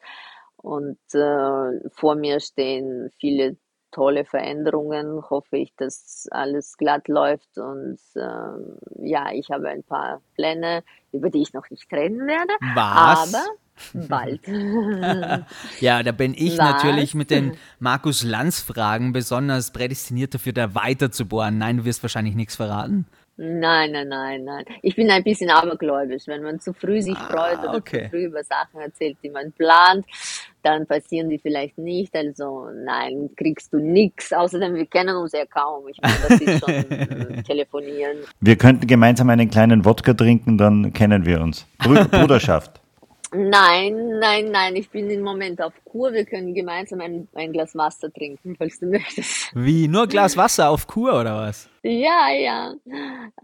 Und 0.59 1.01
äh, 1.12 1.91
vor 1.91 2.14
mir 2.14 2.39
stehen 2.39 3.11
viele 3.18 3.57
tolle 3.97 4.27
Veränderungen, 4.27 5.23
hoffe 5.31 5.57
ich, 5.57 5.75
dass 5.75 6.29
alles 6.31 6.77
glatt 6.77 7.09
läuft 7.09 7.57
und 7.57 7.99
äh, 8.15 9.09
ja, 9.09 9.33
ich 9.33 9.51
habe 9.51 9.71
ein 9.71 9.83
paar 9.83 10.21
Pläne, 10.35 10.85
über 11.13 11.31
die 11.31 11.41
ich 11.41 11.55
noch 11.55 11.71
nicht 11.71 11.91
reden 11.91 12.27
werde, 12.27 12.53
Was? 12.75 13.35
aber 13.35 13.45
Bald. 14.09 14.41
ja, 15.81 16.03
da 16.03 16.13
bin 16.13 16.35
ich 16.35 16.59
Was? 16.59 16.73
natürlich 16.73 17.15
mit 17.15 17.31
den 17.31 17.57
Markus 17.79 18.23
Lanz-Fragen 18.23 19.13
besonders 19.13 19.71
prädestiniert 19.71 20.35
dafür, 20.35 20.53
da 20.53 20.75
weiter 20.75 21.11
zu 21.11 21.27
bohren. 21.27 21.59
Nein, 21.59 21.79
du 21.79 21.85
wirst 21.85 22.03
wahrscheinlich 22.03 22.35
nichts 22.35 22.57
verraten. 22.57 23.07
Nein, 23.39 23.93
nein, 23.93 24.09
nein, 24.09 24.45
nein. 24.45 24.65
Ich 24.81 24.97
bin 24.97 25.11
ein 25.11 25.23
bisschen 25.23 25.51
abergläubisch. 25.51 26.27
Wenn 26.27 26.43
man 26.43 26.59
zu 26.59 26.73
früh 26.73 27.03
sich 27.03 27.17
ah, 27.17 27.29
freut 27.29 27.59
oder 27.59 27.75
okay. 27.75 28.05
zu 28.05 28.11
früh 28.11 28.25
über 28.25 28.43
Sachen 28.43 28.81
erzählt, 28.81 29.19
die 29.23 29.29
man 29.29 29.53
plant, 29.53 30.07
dann 30.67 30.87
passieren 30.87 31.29
die 31.29 31.39
vielleicht 31.39 31.79
nicht. 31.79 32.14
Also 32.14 32.69
nein, 32.85 33.31
kriegst 33.37 33.73
du 33.73 33.79
nichts. 33.79 34.33
Außerdem, 34.33 34.75
wir 34.75 34.87
kennen 34.87 35.17
uns 35.17 35.33
ja 35.33 35.47
kaum. 35.47 35.87
Ich 35.89 35.99
meine, 36.03 36.14
das 36.29 36.41
ist 36.41 36.64
schon 36.64 36.75
äh, 36.75 37.43
telefonieren. 37.47 38.19
Wir 38.41 38.57
könnten 38.57 38.87
gemeinsam 38.87 39.31
einen 39.31 39.49
kleinen 39.49 39.85
Wodka 39.85 40.12
trinken, 40.14 40.59
dann 40.59 40.93
kennen 40.93 41.25
wir 41.25 41.41
uns. 41.41 41.67
Bruderschaft. 41.79 42.81
Nein, 43.33 44.19
nein, 44.21 44.51
nein, 44.51 44.77
ich 44.77 44.89
bin 44.91 45.11
im 45.11 45.23
Moment 45.23 45.61
auf 45.61 45.73
Kur. 45.85 46.12
Wir 46.12 46.25
können 46.25 46.55
gemeinsam 46.55 47.01
ein, 47.01 47.29
ein 47.35 47.53
Glas 47.53 47.75
Wasser 47.75 48.12
trinken, 48.12 48.55
falls 48.57 48.79
du 48.79 48.87
möchtest. 48.87 49.51
Wie? 49.55 49.89
Nur 49.89 50.07
Glas 50.07 50.37
Wasser 50.37 50.71
auf 50.71 50.87
Kur 50.87 51.21
oder 51.21 51.37
was? 51.37 51.69
Ja, 51.83 52.29
ja. 52.31 52.75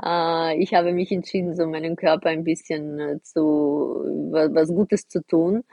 Äh, 0.02 0.62
ich 0.62 0.74
habe 0.74 0.92
mich 0.92 1.12
entschieden, 1.12 1.54
so 1.54 1.66
meinem 1.66 1.96
Körper 1.96 2.30
ein 2.30 2.44
bisschen 2.44 2.98
äh, 3.00 3.22
zu 3.22 4.30
was, 4.30 4.54
was 4.54 4.68
Gutes 4.68 5.08
zu 5.08 5.24
tun. 5.24 5.64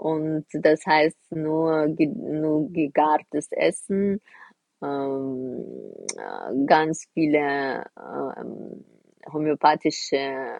Und 0.00 0.46
das 0.52 0.86
heißt 0.86 1.32
nur, 1.32 1.88
nur 1.88 2.72
gegartes 2.72 3.52
Essen, 3.52 4.22
ähm, 4.82 5.62
äh, 6.16 6.64
ganz 6.64 7.06
viele 7.12 7.84
ähm, 7.98 8.82
homöopathische 9.30 10.58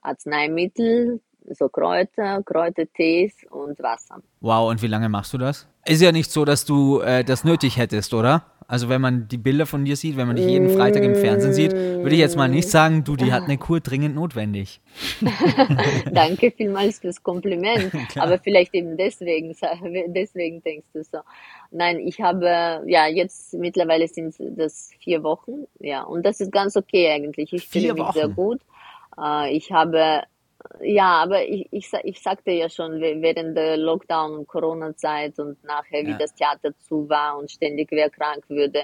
Arzneimittel, 0.00 1.20
so 1.50 1.68
Kräuter, 1.68 2.42
Kräutertees 2.42 3.32
und 3.50 3.78
Wasser. 3.80 4.22
Wow, 4.40 4.70
und 4.70 4.82
wie 4.82 4.86
lange 4.86 5.08
machst 5.08 5.32
du 5.32 5.38
das? 5.38 5.66
Ist 5.84 6.00
ja 6.00 6.12
nicht 6.12 6.30
so, 6.30 6.44
dass 6.44 6.64
du 6.64 7.00
äh, 7.00 7.24
das 7.24 7.44
nötig 7.44 7.76
hättest, 7.76 8.14
oder? 8.14 8.44
Also 8.68 8.88
wenn 8.88 9.02
man 9.02 9.28
die 9.28 9.36
Bilder 9.36 9.66
von 9.66 9.84
dir 9.84 9.96
sieht, 9.96 10.16
wenn 10.16 10.26
man 10.26 10.36
dich 10.36 10.46
jeden 10.46 10.70
Freitag 10.70 11.02
im 11.02 11.14
Fernsehen 11.14 11.52
sieht, 11.52 11.72
würde 11.72 12.14
ich 12.14 12.20
jetzt 12.20 12.36
mal 12.36 12.48
nicht 12.48 12.70
sagen, 12.70 13.04
du, 13.04 13.16
die 13.16 13.30
hat 13.30 13.42
eine 13.42 13.58
Kur 13.58 13.80
dringend 13.80 14.14
notwendig. 14.14 14.80
Danke 16.10 16.50
vielmals 16.52 17.00
fürs 17.00 17.22
Kompliment. 17.22 17.92
Aber 18.16 18.38
vielleicht 18.38 18.72
eben 18.74 18.96
deswegen, 18.96 19.54
deswegen 20.14 20.62
denkst 20.62 20.88
du 20.94 21.04
so. 21.04 21.18
Nein, 21.70 21.98
ich 21.98 22.22
habe, 22.22 22.82
ja, 22.86 23.06
jetzt 23.06 23.52
mittlerweile 23.52 24.08
sind 24.08 24.34
das 24.38 24.90
vier 25.00 25.22
Wochen, 25.22 25.66
ja, 25.78 26.04
und 26.04 26.24
das 26.24 26.40
ist 26.40 26.50
ganz 26.50 26.74
okay 26.74 27.12
eigentlich. 27.12 27.52
Ich 27.52 27.68
fühle 27.68 27.92
mich 27.92 28.10
sehr 28.12 28.28
gut. 28.28 28.60
Äh, 29.20 29.54
ich 29.54 29.70
habe 29.72 30.22
ja, 30.80 31.22
aber 31.22 31.44
ich, 31.44 31.68
ich, 31.70 31.90
ich 32.04 32.20
sagte 32.20 32.50
ja 32.52 32.68
schon, 32.68 33.00
während 33.00 33.56
der 33.56 33.76
Lockdown- 33.76 34.38
und 34.38 34.46
Corona-Zeit 34.46 35.38
und 35.38 35.62
nachher, 35.64 36.06
wie 36.06 36.16
das 36.18 36.34
Theater 36.34 36.76
zu 36.78 37.08
war 37.08 37.38
und 37.38 37.50
ständig 37.50 37.88
wer 37.90 38.10
krank 38.10 38.44
würde, 38.48 38.80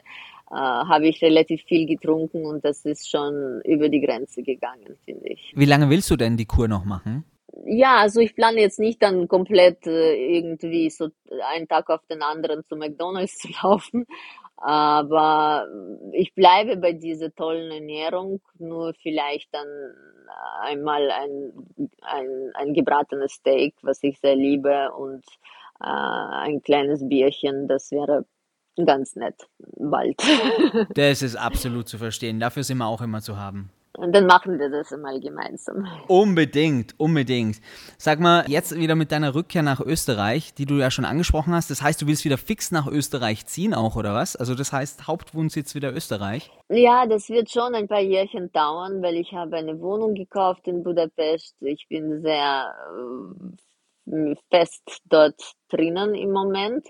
äh, 0.51 0.55
habe 0.55 1.09
ich 1.09 1.21
relativ 1.23 1.63
viel 1.65 1.87
getrunken 1.87 2.47
und 2.47 2.65
das 2.65 2.85
ist 2.85 3.11
schon 3.11 3.61
über 3.65 3.89
die 3.89 4.01
Grenze 4.01 4.43
gegangen, 4.43 4.97
finde 5.05 5.29
ich. 5.29 5.53
Wie 5.55 5.67
lange 5.67 5.91
willst 5.91 6.11
du 6.11 6.17
denn 6.17 6.37
die 6.37 6.47
Kur 6.47 6.69
noch 6.69 6.85
machen? 6.85 7.25
Ja, 7.67 7.99
also 7.99 8.21
ich 8.21 8.35
plane 8.35 8.61
jetzt 8.61 8.79
nicht 8.79 9.03
dann 9.03 9.27
komplett 9.27 9.87
äh, 9.87 10.15
irgendwie 10.15 10.91
so 10.91 11.09
einen 11.53 11.67
Tag 11.67 11.91
auf 11.91 12.01
den 12.07 12.23
anderen 12.23 12.65
zu 12.65 12.77
McDonalds 12.77 13.39
zu 13.39 13.49
laufen, 13.63 14.07
aber 14.61 15.69
ich 16.13 16.35
bleibe 16.35 16.77
bei 16.77 16.93
dieser 16.93 17.33
tollen 17.35 17.71
Ernährung, 17.71 18.41
nur 18.59 18.93
vielleicht 18.95 19.55
dann 19.55 19.69
einmal 20.63 21.11
ein, 21.11 21.53
ein, 22.03 22.51
ein 22.55 22.75
gebratenes 22.75 23.33
Steak, 23.35 23.75
was 23.83 24.03
ich 24.03 24.19
sehr 24.19 24.37
liebe, 24.37 24.93
und 24.93 25.25
äh, 25.81 25.85
ein 25.85 26.63
kleines 26.63 27.09
Bierchen, 27.09 27.69
das 27.69 27.91
wäre 27.93 28.27
ganz 28.85 29.17
nett 29.17 29.49
bald. 29.77 30.21
das 30.95 31.23
ist 31.23 31.37
absolut 31.37 31.89
zu 31.89 31.99
verstehen. 31.99 32.41
Dafür 32.41 32.65
sind 32.65 32.79
wir 32.79 32.87
auch 32.87 33.01
immer 33.01 33.21
zu 33.21 33.37
haben. 33.37 33.71
Und 33.99 34.13
dann 34.13 34.27
machen 34.27 34.61
wir 34.61 34.71
das 34.71 34.93
einmal 34.93 35.19
gemeinsam. 35.19 35.89
Unbedingt, 36.07 36.95
unbedingt. 36.99 37.61
Sag 37.97 38.21
mal, 38.21 38.45
jetzt 38.49 38.77
wieder 38.77 38.95
mit 38.95 39.11
deiner 39.11 39.35
Rückkehr 39.35 39.65
nach 39.65 39.81
Österreich, 39.81 40.55
die 40.55 40.67
du 40.67 40.77
ja 40.77 40.93
schon 40.93 41.05
angesprochen 41.05 41.53
hast. 41.53 41.69
Das 41.69 41.83
heißt, 41.83 42.01
du 42.01 42.07
willst 42.07 42.25
wieder 42.25 42.39
fix 42.39 42.71
nach 42.71 42.87
Österreich 42.87 43.47
ziehen 43.47 43.75
auch, 43.75 43.97
oder 43.97 44.15
was? 44.15 44.37
Also 44.37 44.55
das 44.55 44.73
heißt, 44.73 45.09
Hauptwohnsitz 45.09 45.75
wieder 45.75 45.93
Österreich? 45.93 46.49
Ja, 46.69 47.07
das 47.07 47.29
wird 47.29 47.51
schon 47.51 47.75
ein 47.75 47.89
paar 47.89 48.01
Jährchen 48.01 48.53
dauern, 48.53 49.03
weil 49.03 49.17
ich 49.17 49.33
habe 49.33 49.57
eine 49.57 49.81
Wohnung 49.81 50.15
gekauft 50.15 50.69
in 50.69 50.85
Budapest. 50.85 51.57
Ich 51.61 51.89
bin 51.89 52.23
sehr 52.23 52.73
äh, 54.07 54.37
fest 54.49 55.01
dort 55.07 55.41
drinnen 55.71 56.15
im 56.15 56.31
Moment. 56.31 56.87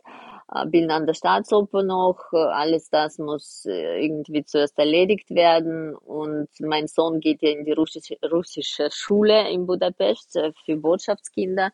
Äh, 0.55 0.67
bin 0.67 0.91
an 0.91 1.07
der 1.07 1.15
Staatsoper 1.15 1.83
noch. 1.83 2.33
Äh, 2.33 2.37
alles 2.37 2.91
das 2.91 3.19
muss 3.19 3.67
äh, 3.67 4.05
irgendwie 4.05 4.45
zuerst 4.45 4.79
erledigt 4.79 5.31
werden. 5.31 5.95
Und 5.95 6.49
mein 6.61 6.87
Sohn 6.87 7.21
geht 7.21 7.43
ja 7.43 7.51
in 7.51 7.65
die 7.65 7.73
russische, 7.73 8.17
russische 8.31 8.89
Schule 8.91 9.51
in 9.51 9.67
Budapest 9.67 10.39
für 10.65 10.77
Botschaftskinder 10.77 11.71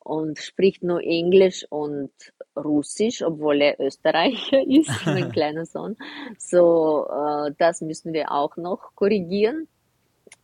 und 0.00 0.38
spricht 0.38 0.82
nur 0.82 1.02
Englisch 1.02 1.66
und 1.70 2.10
Russisch, 2.56 3.22
obwohl 3.22 3.60
er 3.60 3.78
Österreicher 3.78 4.60
ist, 4.66 5.06
mein 5.06 5.30
kleiner 5.32 5.66
Sohn. 5.66 5.96
So, 6.38 7.06
das 7.58 7.82
müssen 7.82 8.12
wir 8.12 8.32
auch 8.32 8.56
noch 8.56 8.94
korrigieren. 8.94 9.68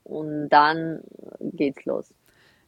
Und 0.03 0.51
dann 0.51 1.01
geht's 1.41 1.85
los. 1.87 2.12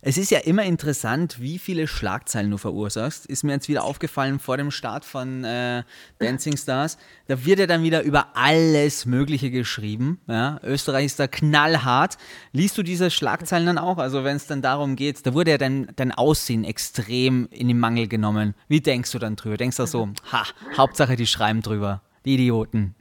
Es 0.03 0.19
ist 0.19 0.31
ja 0.31 0.39
immer 0.41 0.63
interessant, 0.65 1.41
wie 1.41 1.59
viele 1.59 1.89
Schlagzeilen 1.89 2.51
du 2.51 2.59
verursachst. 2.59 3.27
Ist 3.27 3.43
mir 3.43 3.53
jetzt 3.53 3.69
wieder 3.69 3.83
aufgefallen 3.83 4.39
vor 4.39 4.57
dem 4.57 4.71
Start 4.71 5.05
von 5.05 5.43
äh, 5.43 5.83
Dancing 6.19 6.57
Stars. 6.57 6.99
Da 7.27 7.45
wird 7.45 7.59
ja 7.59 7.67
dann 7.67 7.83
wieder 7.83 8.03
über 8.03 8.37
alles 8.37 9.07
Mögliche 9.07 9.51
geschrieben. 9.51 10.21
Ja? 10.29 10.61
Österreich 10.63 11.07
ist 11.07 11.19
da 11.19 11.27
knallhart. 11.27 12.19
Liest 12.53 12.79
du 12.79 12.83
diese 12.83 13.11
Schlagzeilen 13.11 13.67
dann 13.67 13.79
auch? 13.79 13.99
Also 13.99 14.23
wenn 14.23 14.37
es 14.37 14.47
dann 14.47 14.63
darum 14.63 14.97
geht, 14.97 15.27
da 15.27 15.35
wurde 15.35 15.53
ja 15.53 15.59
dein, 15.59 15.89
dein 15.97 16.13
Aussehen 16.13 16.65
extrem 16.65 17.49
in 17.51 17.69
den 17.69 17.79
Mangel 17.79 18.07
genommen. 18.07 18.55
Wie 18.69 18.81
denkst 18.81 19.11
du 19.11 19.19
dann 19.19 19.37
drüber? 19.37 19.57
Denkst 19.57 19.79
du 19.79 19.87
so, 19.87 20.11
ha, 20.31 20.45
Hauptsache 20.77 21.17
die 21.17 21.27
schreiben 21.27 21.63
drüber 21.63 22.03
die 22.27 22.35
Idioten. 22.35 22.95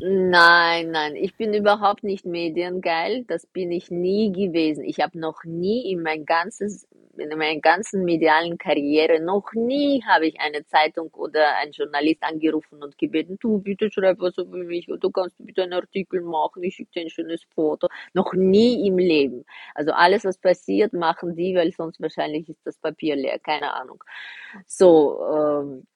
nein, 0.00 0.90
nein, 0.90 1.16
ich 1.16 1.36
bin 1.36 1.54
überhaupt 1.54 2.02
nicht 2.02 2.26
mediengeil. 2.26 3.24
Das 3.28 3.46
bin 3.46 3.70
ich 3.70 3.90
nie 3.90 4.32
gewesen. 4.32 4.84
Ich 4.84 5.00
habe 5.00 5.18
noch 5.18 5.44
nie 5.44 5.90
in 5.90 6.02
mein 6.02 6.26
ganzes 6.26 6.86
in 7.16 7.28
meiner 7.38 7.60
ganzen 7.60 8.04
medialen 8.04 8.58
Karriere 8.58 9.20
noch 9.20 9.52
nie 9.52 10.02
habe 10.04 10.26
ich 10.26 10.40
eine 10.40 10.64
Zeitung 10.66 11.10
oder 11.12 11.56
einen 11.56 11.72
Journalist 11.72 12.22
angerufen 12.22 12.82
und 12.82 12.96
gebeten, 12.96 13.36
du 13.40 13.58
bitte 13.58 13.90
schreib 13.90 14.18
was 14.20 14.38
über 14.38 14.56
mich 14.58 14.88
oder 14.88 14.98
du 14.98 15.10
kannst 15.10 15.36
bitte 15.38 15.64
einen 15.64 15.74
Artikel 15.74 16.22
machen, 16.22 16.62
ich 16.62 16.76
schicke 16.76 16.92
dir 16.92 17.02
ein 17.02 17.10
schönes 17.10 17.42
Foto. 17.54 17.88
Noch 18.14 18.32
nie 18.32 18.86
im 18.86 18.98
Leben. 18.98 19.44
Also 19.74 19.92
alles, 19.92 20.24
was 20.24 20.38
passiert, 20.38 20.92
machen 20.92 21.36
die, 21.36 21.54
weil 21.54 21.72
sonst 21.72 22.00
wahrscheinlich 22.00 22.48
ist 22.48 22.60
das 22.64 22.78
Papier 22.78 23.16
leer, 23.16 23.38
keine 23.38 23.74
Ahnung. 23.74 24.02
So, 24.66 25.20
ähm, 25.34 25.86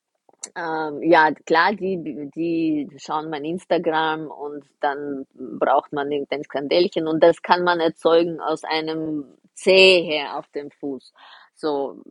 ähm, 0.54 1.02
ja, 1.02 1.32
klar, 1.32 1.72
die, 1.74 2.30
die 2.34 2.88
schauen 2.98 3.30
mein 3.30 3.44
Instagram 3.44 4.26
und 4.28 4.64
dann 4.80 5.26
braucht 5.34 5.92
man 5.92 6.10
irgendein 6.10 6.44
Skandälchen 6.44 7.08
und 7.08 7.22
das 7.22 7.42
kann 7.42 7.64
man 7.64 7.80
erzeugen 7.80 8.40
aus 8.40 8.64
einem 8.64 9.24
Zeh 9.54 10.02
her 10.02 10.38
auf 10.38 10.48
dem 10.48 10.70
Fuß. 10.70 11.12
So, 11.54 12.02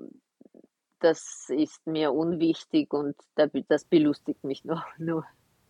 das 1.00 1.48
ist 1.50 1.86
mir 1.86 2.12
unwichtig 2.14 2.92
und 2.94 3.16
das 3.36 3.86
belustigt 3.86 4.44
mich 4.44 4.66
noch 4.66 4.84
nur. 4.98 5.26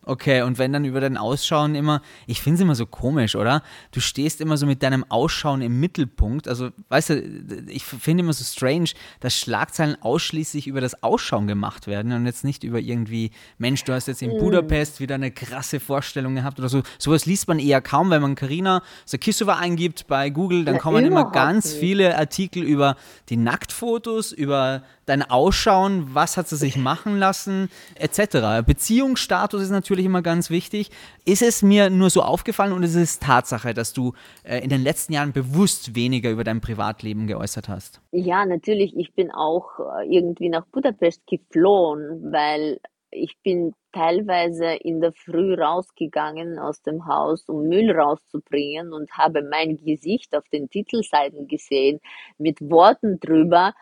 Okay, 0.08 0.42
und 0.42 0.56
wenn 0.58 0.72
dann 0.72 0.84
über 0.84 1.00
dein 1.00 1.16
Ausschauen 1.16 1.74
immer, 1.74 2.00
ich 2.28 2.40
finde 2.40 2.54
es 2.54 2.60
immer 2.60 2.76
so 2.76 2.86
komisch, 2.86 3.34
oder? 3.34 3.60
Du 3.90 3.98
stehst 3.98 4.40
immer 4.40 4.56
so 4.56 4.64
mit 4.64 4.84
deinem 4.84 5.04
Ausschauen 5.08 5.62
im 5.62 5.80
Mittelpunkt. 5.80 6.46
Also, 6.46 6.70
weißt 6.90 7.10
du, 7.10 7.22
ich 7.66 7.84
finde 7.84 8.22
immer 8.22 8.32
so 8.32 8.44
strange, 8.44 8.90
dass 9.18 9.36
Schlagzeilen 9.36 10.00
ausschließlich 10.00 10.68
über 10.68 10.80
das 10.80 11.02
Ausschauen 11.02 11.48
gemacht 11.48 11.88
werden 11.88 12.12
und 12.12 12.24
jetzt 12.24 12.44
nicht 12.44 12.62
über 12.62 12.78
irgendwie, 12.78 13.32
Mensch, 13.58 13.82
du 13.82 13.94
hast 13.94 14.06
jetzt 14.06 14.22
in 14.22 14.36
mm. 14.36 14.38
Budapest 14.38 15.00
wieder 15.00 15.16
eine 15.16 15.32
krasse 15.32 15.80
Vorstellung 15.80 16.36
gehabt 16.36 16.60
oder 16.60 16.68
so. 16.68 16.84
Sowas 17.00 17.26
liest 17.26 17.48
man 17.48 17.58
eher 17.58 17.80
kaum, 17.80 18.10
wenn 18.10 18.22
man 18.22 18.36
Karina 18.36 18.82
Sakisova 19.06 19.56
eingibt 19.56 20.06
bei 20.06 20.30
Google, 20.30 20.64
dann 20.64 20.76
ja, 20.76 20.80
kommen 20.80 21.04
immer 21.04 21.32
ganz 21.32 21.64
nicht. 21.72 21.80
viele 21.80 22.16
Artikel 22.16 22.62
über 22.62 22.94
die 23.28 23.36
Nacktfotos, 23.36 24.30
über 24.30 24.84
dein 25.06 25.22
Ausschauen, 25.22 26.14
was 26.14 26.36
hat 26.36 26.48
sie 26.48 26.56
sich 26.56 26.76
machen 26.76 27.18
lassen, 27.18 27.70
etc. 27.94 28.64
Beziehungsstatus 28.66 29.62
ist 29.62 29.70
natürlich 29.70 29.95
immer 30.04 30.22
ganz 30.22 30.50
wichtig. 30.50 30.90
Ist 31.24 31.42
es 31.42 31.62
mir 31.62 31.90
nur 31.90 32.10
so 32.10 32.22
aufgefallen 32.22 32.72
und 32.72 32.82
ist 32.82 32.94
es 32.94 33.18
Tatsache, 33.18 33.74
dass 33.74 33.92
du 33.92 34.12
äh, 34.44 34.58
in 34.58 34.68
den 34.68 34.82
letzten 34.82 35.12
Jahren 35.12 35.32
bewusst 35.32 35.94
weniger 35.94 36.30
über 36.30 36.44
dein 36.44 36.60
Privatleben 36.60 37.26
geäußert 37.26 37.68
hast? 37.68 38.00
Ja, 38.12 38.44
natürlich. 38.44 38.96
Ich 38.96 39.14
bin 39.14 39.30
auch 39.30 39.78
äh, 39.78 40.06
irgendwie 40.08 40.48
nach 40.48 40.66
Budapest 40.66 41.26
geflohen, 41.26 42.32
weil 42.32 42.78
ich 43.10 43.36
bin 43.42 43.72
teilweise 43.92 44.74
in 44.74 45.00
der 45.00 45.12
Früh 45.12 45.54
rausgegangen 45.54 46.58
aus 46.58 46.82
dem 46.82 47.06
Haus, 47.06 47.48
um 47.48 47.68
Müll 47.68 47.90
rauszubringen 47.90 48.92
und 48.92 49.10
habe 49.12 49.42
mein 49.42 49.78
Gesicht 49.78 50.36
auf 50.36 50.44
den 50.52 50.68
Titelseiten 50.68 51.48
gesehen 51.48 52.00
mit 52.36 52.60
Worten 52.60 53.18
drüber, 53.18 53.72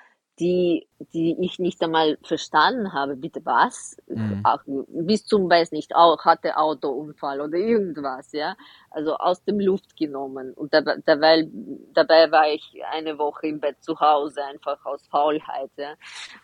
die, 0.40 0.88
die 1.12 1.36
ich 1.40 1.58
nicht 1.58 1.82
einmal 1.82 2.18
verstanden 2.22 2.92
habe. 2.92 3.16
Bitte 3.16 3.40
was? 3.44 3.96
Mhm. 4.08 4.40
Auch, 4.44 4.58
bis 4.66 5.26
zum 5.26 5.48
weiß 5.48 5.72
nicht, 5.72 5.94
auch 5.94 6.24
hatte 6.24 6.56
Autounfall 6.56 7.40
oder 7.40 7.56
irgendwas, 7.56 8.32
ja. 8.32 8.56
Also 8.90 9.16
aus 9.16 9.44
dem 9.44 9.60
Luft 9.60 9.96
genommen. 9.96 10.52
Und 10.54 10.74
dabei, 10.74 10.96
dabei, 11.04 11.48
dabei 11.92 12.30
war 12.32 12.48
ich 12.48 12.74
eine 12.90 13.18
Woche 13.18 13.46
im 13.48 13.60
Bett 13.60 13.76
zu 13.82 13.98
Hause, 14.00 14.44
einfach 14.44 14.84
aus 14.84 15.06
Faulheit, 15.08 15.70
ja. 15.76 15.94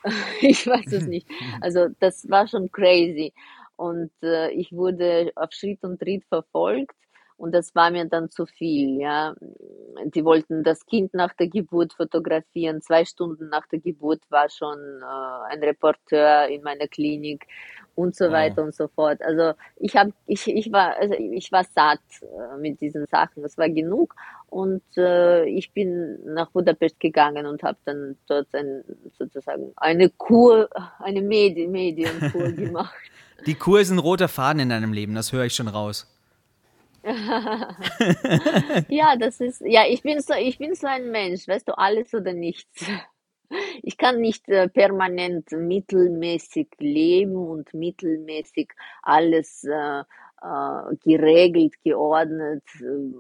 Ich 0.41 0.67
weiß 0.67 0.93
es 0.93 1.07
nicht. 1.07 1.29
Also 1.61 1.89
das 1.99 2.29
war 2.31 2.47
schon 2.47 2.71
crazy. 2.71 3.33
Und 3.77 4.13
äh, 4.23 4.51
ich 4.51 4.73
wurde 4.73 5.33
auf 5.37 5.53
Schritt 5.53 5.83
und 5.83 5.99
Tritt 5.99 6.25
verfolgt 6.27 6.95
und 7.41 7.53
das 7.53 7.75
war 7.75 7.91
mir 7.91 8.05
dann 8.05 8.31
zu 8.31 8.45
viel, 8.45 9.01
ja. 9.01 9.35
Die 10.05 10.25
wollten 10.27 10.63
das 10.63 10.85
Kind 10.85 11.15
nach 11.15 11.33
der 11.33 11.49
Geburt 11.49 11.95
fotografieren. 11.95 12.83
Zwei 12.83 13.07
Stunden 13.07 13.49
nach 13.49 13.67
der 13.67 13.79
Geburt 13.79 14.21
war 14.29 14.51
schon 14.51 14.79
äh, 14.79 15.53
ein 15.53 15.61
Reporter 15.61 16.49
in 16.49 16.63
meiner 16.63 16.87
Klinik 16.87 17.47
und 17.95 18.15
so 18.15 18.31
weiter 18.31 18.63
und 18.63 18.75
so 18.75 18.89
fort. 18.89 19.23
Also 19.23 19.55
ich 19.77 19.97
habe, 19.97 20.13
ich, 20.27 20.47
ich 20.49 20.71
war, 20.71 20.97
also 20.99 21.15
ich 21.15 21.51
war 21.51 21.65
satt 21.65 22.01
äh, 22.21 22.59
mit 22.59 22.79
diesen 22.83 23.07
Sachen. 23.07 23.43
Das 23.43 23.57
war 23.57 23.71
genug. 23.71 24.15
Und 24.51 24.83
äh, 24.99 25.47
ich 25.47 25.73
bin 25.73 26.19
nach 26.27 26.51
Budapest 26.51 27.01
gegangen 27.01 27.47
und 27.47 27.63
habe 27.63 27.79
dann 27.87 28.19
dort 28.29 28.55
ein, 28.55 28.85
sozusagen 29.19 29.73
eine 29.77 30.11
Kur, 30.11 30.69
eine 30.99 31.23
Medi 31.23 31.67
Medienkur 31.67 32.53
gemacht. 32.53 32.95
Die 33.47 33.55
Kur 33.55 33.81
ist 33.81 33.91
ein 33.91 33.99
roter 33.99 34.29
Faden 34.29 34.61
in 34.61 34.69
deinem 34.69 34.93
Leben, 34.93 35.15
das 35.15 35.33
höre 35.33 35.47
ich 35.47 35.55
schon 35.55 35.69
raus. 35.69 36.07
ja, 38.89 39.17
das 39.17 39.41
ist, 39.41 39.63
ja, 39.65 39.85
ich 39.89 40.03
bin 40.03 40.21
so, 40.21 40.35
ich 40.35 40.59
bin 40.59 40.75
so 40.75 40.87
ein 40.87 41.11
Mensch, 41.11 41.49
weißt 41.49 41.69
du, 41.69 41.79
alles 41.79 42.13
oder 42.15 42.33
nichts. 42.33 42.85
Ich 43.83 43.97
kann 43.97 44.21
nicht 44.21 44.49
äh, 44.49 44.69
permanent 44.69 45.51
mittelmäßig 45.51 46.69
leben 46.79 47.35
und 47.35 47.75
mittelmäßig 47.75 48.73
alles 49.03 49.65
äh, 49.65 50.01
äh, 50.01 50.97
geregelt, 51.03 51.75
geordnet, 51.83 52.63
äh, 52.81 53.15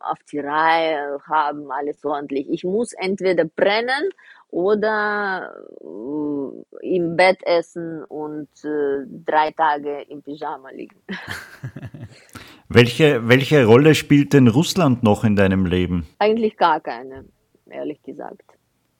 auf 0.00 0.18
die 0.30 0.40
Reihe 0.40 1.20
haben, 1.28 1.70
alles 1.70 2.04
ordentlich. 2.04 2.48
Ich 2.50 2.64
muss 2.64 2.92
entweder 2.94 3.44
brennen 3.44 4.10
oder 4.48 5.54
äh, 5.80 6.96
im 6.96 7.16
Bett 7.16 7.38
essen 7.44 8.04
und 8.04 8.48
äh, 8.64 9.06
drei 9.06 9.52
Tage 9.52 10.02
im 10.08 10.22
Pyjama 10.22 10.70
liegen. 10.70 11.00
Welche, 12.74 13.28
welche 13.28 13.66
Rolle 13.66 13.94
spielt 13.94 14.32
denn 14.32 14.48
Russland 14.48 15.02
noch 15.02 15.24
in 15.24 15.36
deinem 15.36 15.66
Leben? 15.66 16.06
Eigentlich 16.18 16.56
gar 16.56 16.80
keine, 16.80 17.26
ehrlich 17.68 18.02
gesagt. 18.02 18.42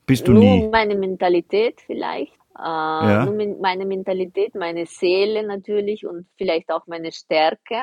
Bist 0.05 0.27
du 0.27 0.33
Nur 0.33 0.43
nie? 0.43 0.67
meine 0.67 0.95
Mentalität 0.95 1.81
vielleicht. 1.81 2.33
Äh, 2.57 2.61
ja. 2.61 3.25
Nur 3.25 3.57
meine 3.59 3.85
Mentalität, 3.85 4.53
meine 4.53 4.85
Seele 4.85 5.45
natürlich 5.45 6.05
und 6.05 6.27
vielleicht 6.37 6.71
auch 6.71 6.85
meine 6.85 7.11
Stärke 7.11 7.81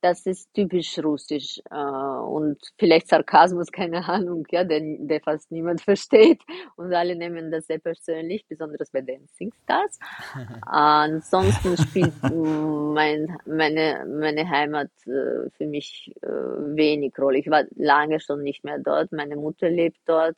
das 0.00 0.26
ist 0.26 0.52
typisch 0.54 0.98
russisch 0.98 1.60
äh, 1.70 1.74
und 1.74 2.58
vielleicht 2.78 3.08
Sarkasmus, 3.08 3.66
keine 3.72 4.06
Ahnung, 4.08 4.46
ja, 4.50 4.64
den, 4.64 5.08
der 5.08 5.20
fast 5.20 5.50
niemand 5.50 5.80
versteht 5.82 6.40
und 6.76 6.92
alle 6.94 7.16
nehmen 7.16 7.50
das 7.50 7.66
sehr 7.66 7.78
persönlich, 7.78 8.46
besonders 8.46 8.90
bei 8.90 9.00
Dancing 9.00 9.52
Stars. 9.64 9.98
ansonsten 10.62 11.76
spielt 11.76 12.14
mein, 12.22 13.36
meine, 13.46 14.06
meine 14.06 14.48
Heimat 14.48 14.90
äh, 15.06 15.50
für 15.56 15.66
mich 15.66 16.14
äh, 16.22 16.28
wenig 16.28 17.18
Rolle. 17.18 17.38
Ich 17.38 17.50
war 17.50 17.64
lange 17.76 18.20
schon 18.20 18.42
nicht 18.42 18.64
mehr 18.64 18.78
dort, 18.78 19.12
meine 19.12 19.36
Mutter 19.36 19.68
lebt 19.68 20.00
dort. 20.06 20.36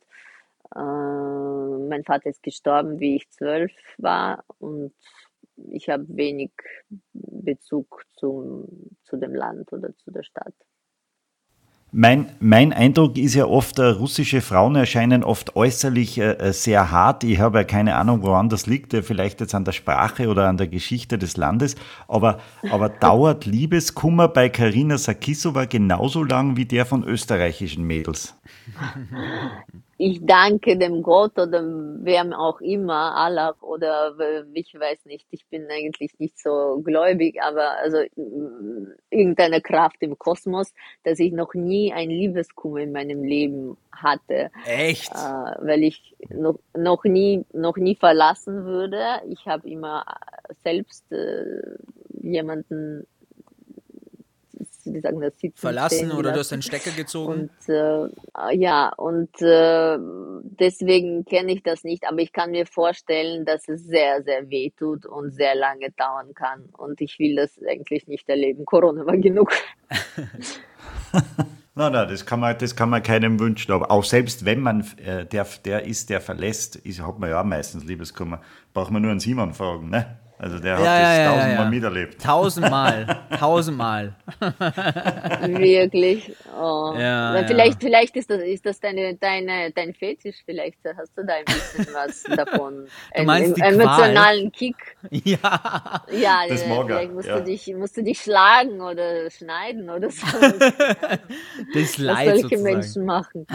Äh, 0.75 0.79
mein 0.79 2.03
Vater 2.05 2.29
ist 2.29 2.43
gestorben, 2.43 2.99
wie 2.99 3.17
ich 3.17 3.29
zwölf 3.29 3.71
war 3.97 4.43
und 4.59 4.93
ich 5.69 5.89
habe 5.89 6.05
wenig 6.09 6.51
Bezug 7.13 8.03
zum, 8.13 8.67
zu 9.03 9.17
dem 9.17 9.33
Land 9.33 9.71
oder 9.73 9.95
zu 9.97 10.11
der 10.11 10.23
Stadt. 10.23 10.53
Mein, 11.93 12.31
mein 12.39 12.71
Eindruck 12.71 13.17
ist 13.17 13.35
ja 13.35 13.45
oft, 13.45 13.77
äh, 13.77 13.83
russische 13.83 14.39
Frauen 14.39 14.77
erscheinen 14.77 15.25
oft 15.25 15.57
äußerlich 15.57 16.19
äh, 16.19 16.37
äh 16.37 16.53
sehr 16.53 16.89
hart. 16.89 17.25
Ich 17.25 17.39
habe 17.39 17.57
ja 17.57 17.63
keine 17.65 17.95
Ahnung, 17.95 18.21
woran 18.21 18.47
das 18.47 18.65
liegt, 18.65 18.93
äh, 18.93 19.03
vielleicht 19.03 19.41
jetzt 19.41 19.53
an 19.53 19.65
der 19.65 19.73
Sprache 19.73 20.29
oder 20.29 20.47
an 20.47 20.55
der 20.55 20.67
Geschichte 20.67 21.17
des 21.17 21.35
Landes. 21.35 21.75
Aber, 22.07 22.39
aber 22.69 22.87
dauert 23.01 23.45
Liebeskummer 23.45 24.29
bei 24.29 24.47
Karina 24.47 24.97
Sakisova 24.97 25.65
genauso 25.65 26.23
lang 26.23 26.55
wie 26.55 26.63
der 26.63 26.85
von 26.85 27.03
österreichischen 27.03 27.83
Mädels? 27.83 28.39
ich 30.01 30.25
danke 30.25 30.77
dem 30.77 31.03
Gott 31.03 31.37
oder 31.37 31.61
wem 31.61 32.33
auch 32.33 32.59
immer, 32.59 33.15
Allah 33.15 33.53
oder 33.61 34.15
ich 34.53 34.73
weiß 34.73 35.05
nicht, 35.05 35.27
ich 35.29 35.45
bin 35.45 35.67
eigentlich 35.69 36.17
nicht 36.17 36.39
so 36.39 36.81
gläubig, 36.83 37.39
aber 37.43 37.77
also 37.77 37.99
irgendeine 39.11 39.61
Kraft 39.61 39.97
im 39.99 40.17
Kosmos, 40.17 40.73
dass 41.03 41.19
ich 41.19 41.31
noch 41.33 41.53
nie 41.53 41.93
ein 41.93 42.09
Liebeskummer 42.09 42.79
in 42.79 42.91
meinem 42.91 43.23
Leben 43.23 43.77
hatte. 43.91 44.49
Echt? 44.65 45.11
Äh, 45.11 45.15
weil 45.15 45.83
ich 45.83 46.15
noch, 46.29 46.59
noch 46.75 47.03
nie 47.03 47.45
noch 47.53 47.77
nie 47.77 47.95
verlassen 47.95 48.65
würde. 48.65 49.21
Ich 49.29 49.45
habe 49.45 49.69
immer 49.69 50.03
selbst 50.63 51.11
äh, 51.11 51.77
jemanden 52.09 53.05
wie 54.85 54.99
sagen 54.99 55.19
das, 55.21 55.37
sitzen 55.39 55.57
verlassen 55.57 56.11
oder 56.11 56.31
du 56.31 56.39
hast 56.39 56.53
einen 56.53 56.61
Stecker 56.61 56.91
gezogen. 56.91 57.49
Und 57.67 57.69
äh, 57.69 58.07
ja, 58.55 58.89
und 58.97 59.41
äh, 59.41 59.97
deswegen 60.59 61.25
kenne 61.25 61.53
ich 61.53 61.63
das 61.63 61.83
nicht, 61.83 62.07
aber 62.07 62.19
ich 62.19 62.33
kann 62.33 62.51
mir 62.51 62.65
vorstellen, 62.65 63.45
dass 63.45 63.67
es 63.67 63.83
sehr, 63.83 64.23
sehr 64.23 64.49
weh 64.49 64.71
tut 64.71 65.05
und 65.05 65.31
sehr 65.31 65.55
lange 65.55 65.91
dauern 65.91 66.33
kann. 66.33 66.69
Und 66.77 67.01
ich 67.01 67.19
will 67.19 67.35
das 67.35 67.51
eigentlich 67.67 68.07
nicht 68.07 68.27
erleben. 68.29 68.65
Corona 68.65 69.05
war 69.05 69.17
genug. 69.17 69.51
Nein, 71.73 71.93
nein, 71.93 72.09
das 72.09 72.25
kann 72.25 72.41
man, 72.41 72.57
das 72.57 72.75
kann 72.75 72.89
man 72.89 73.01
keinem 73.01 73.39
wünschen. 73.39 73.71
Aber 73.71 73.91
auch 73.91 74.03
selbst 74.03 74.43
wenn 74.43 74.59
man 74.59 74.85
äh, 74.97 75.25
der, 75.25 75.47
der 75.63 75.85
ist, 75.85 76.09
der 76.09 76.19
verlässt, 76.19 76.75
ist, 76.75 77.01
hat 77.01 77.17
man 77.17 77.29
ja 77.29 77.39
auch 77.39 77.45
meistens 77.45 77.85
Liebeskummer, 77.85 78.41
braucht 78.73 78.91
man 78.91 79.01
nur 79.01 79.11
einen 79.11 79.21
Simon 79.21 79.53
fragen, 79.53 79.89
ne? 79.89 80.19
Also 80.41 80.57
der 80.57 80.75
hat 80.75 80.83
ja, 80.83 80.99
das 80.99 81.17
ja, 81.17 81.31
tausendmal 81.31 81.65
ja, 81.65 81.69
miterlebt. 81.69 82.21
Tausendmal, 82.23 83.21
tausendmal. 83.39 84.13
Wirklich. 85.45 86.35
Oh. 86.59 86.95
Ja, 86.97 87.43
vielleicht, 87.45 87.79
vielleicht 87.79 88.15
ist 88.15 88.31
das, 88.31 88.41
ist 88.41 88.65
das 88.65 88.79
deine, 88.79 89.13
deine, 89.17 89.69
dein 89.69 89.93
Fetisch, 89.93 90.37
vielleicht 90.43 90.79
hast 90.97 91.15
du 91.15 91.23
da 91.23 91.33
ein 91.35 91.45
bisschen 91.45 91.93
was 91.93 92.23
davon. 92.35 92.87
Du 93.15 93.23
meinst 93.23 93.61
einen 93.61 93.79
emotionalen 93.79 94.51
Qual? 94.51 94.73
Kick. 94.73 94.97
Ja. 95.11 96.05
Ja, 96.11 96.41
das 96.49 96.63
vielleicht 96.63 97.11
musst, 97.11 97.29
Du 97.29 97.43
dich, 97.43 97.71
musst 97.77 97.97
du 97.97 98.03
dich 98.03 98.19
schlagen 98.19 98.81
oder 98.81 99.29
schneiden 99.29 99.91
oder 99.91 100.09
so. 100.09 100.25
das 101.75 101.97
Leid 101.99 102.17
Was 102.29 102.41
solche 102.41 102.41
sozusagen. 102.41 102.63
Menschen 102.63 103.05
machen. 103.05 103.47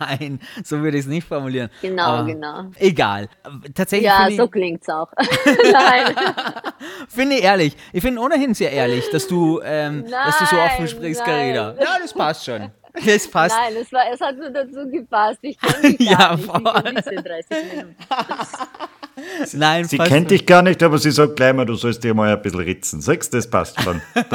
Nein, 0.00 0.40
so 0.64 0.80
würde 0.80 0.96
ich 0.96 1.04
es 1.04 1.08
nicht 1.08 1.28
formulieren. 1.28 1.70
Genau, 1.80 2.02
Aber 2.02 2.26
genau. 2.26 2.64
Egal. 2.80 3.28
Tatsächlich. 3.76 4.10
Ja, 4.10 4.28
so 4.36 4.48
klingt's 4.48 4.88
auch. 4.88 5.12
Nein. 5.72 5.99
finde 7.08 7.36
ich 7.36 7.44
ehrlich. 7.44 7.76
Ich 7.92 8.02
finde 8.02 8.20
ohnehin 8.20 8.54
sehr 8.54 8.72
ehrlich, 8.72 9.08
dass 9.10 9.26
du, 9.26 9.60
ähm, 9.62 10.00
nein, 10.02 10.10
dass 10.26 10.38
du 10.38 10.46
so 10.46 10.56
offen 10.56 10.88
sprichst, 10.88 11.24
Carina. 11.24 11.74
Ja, 11.78 11.98
das 12.00 12.12
passt 12.12 12.44
schon. 12.44 12.70
Das 13.04 13.30
passt. 13.30 13.56
Nein, 13.56 13.74
es, 13.80 13.92
war, 13.92 14.02
es 14.12 14.20
hat 14.20 14.36
nur 14.36 14.50
dazu 14.50 14.88
gepasst. 14.90 15.38
Ich 15.42 15.58
kenne 15.58 15.94
dich 15.96 16.10
ja, 16.10 16.34
nicht. 16.34 17.06
Ich 17.10 17.20
30 17.20 17.72
Minuten. 17.72 17.96
Nein, 19.52 19.84
sie 19.84 19.98
kennt 19.98 20.30
dich 20.30 20.46
gar 20.46 20.62
nicht, 20.62 20.82
aber 20.82 20.98
sie 20.98 21.10
sagt 21.10 21.36
gleich 21.36 21.54
mal, 21.54 21.64
du 21.64 21.74
sollst 21.74 22.02
dir 22.04 22.14
mal 22.14 22.34
ein 22.34 22.42
bisschen 22.42 22.60
ritzen. 22.60 23.00
Sagst, 23.00 23.32
das 23.34 23.48
passt 23.48 23.80
schon. 23.82 24.00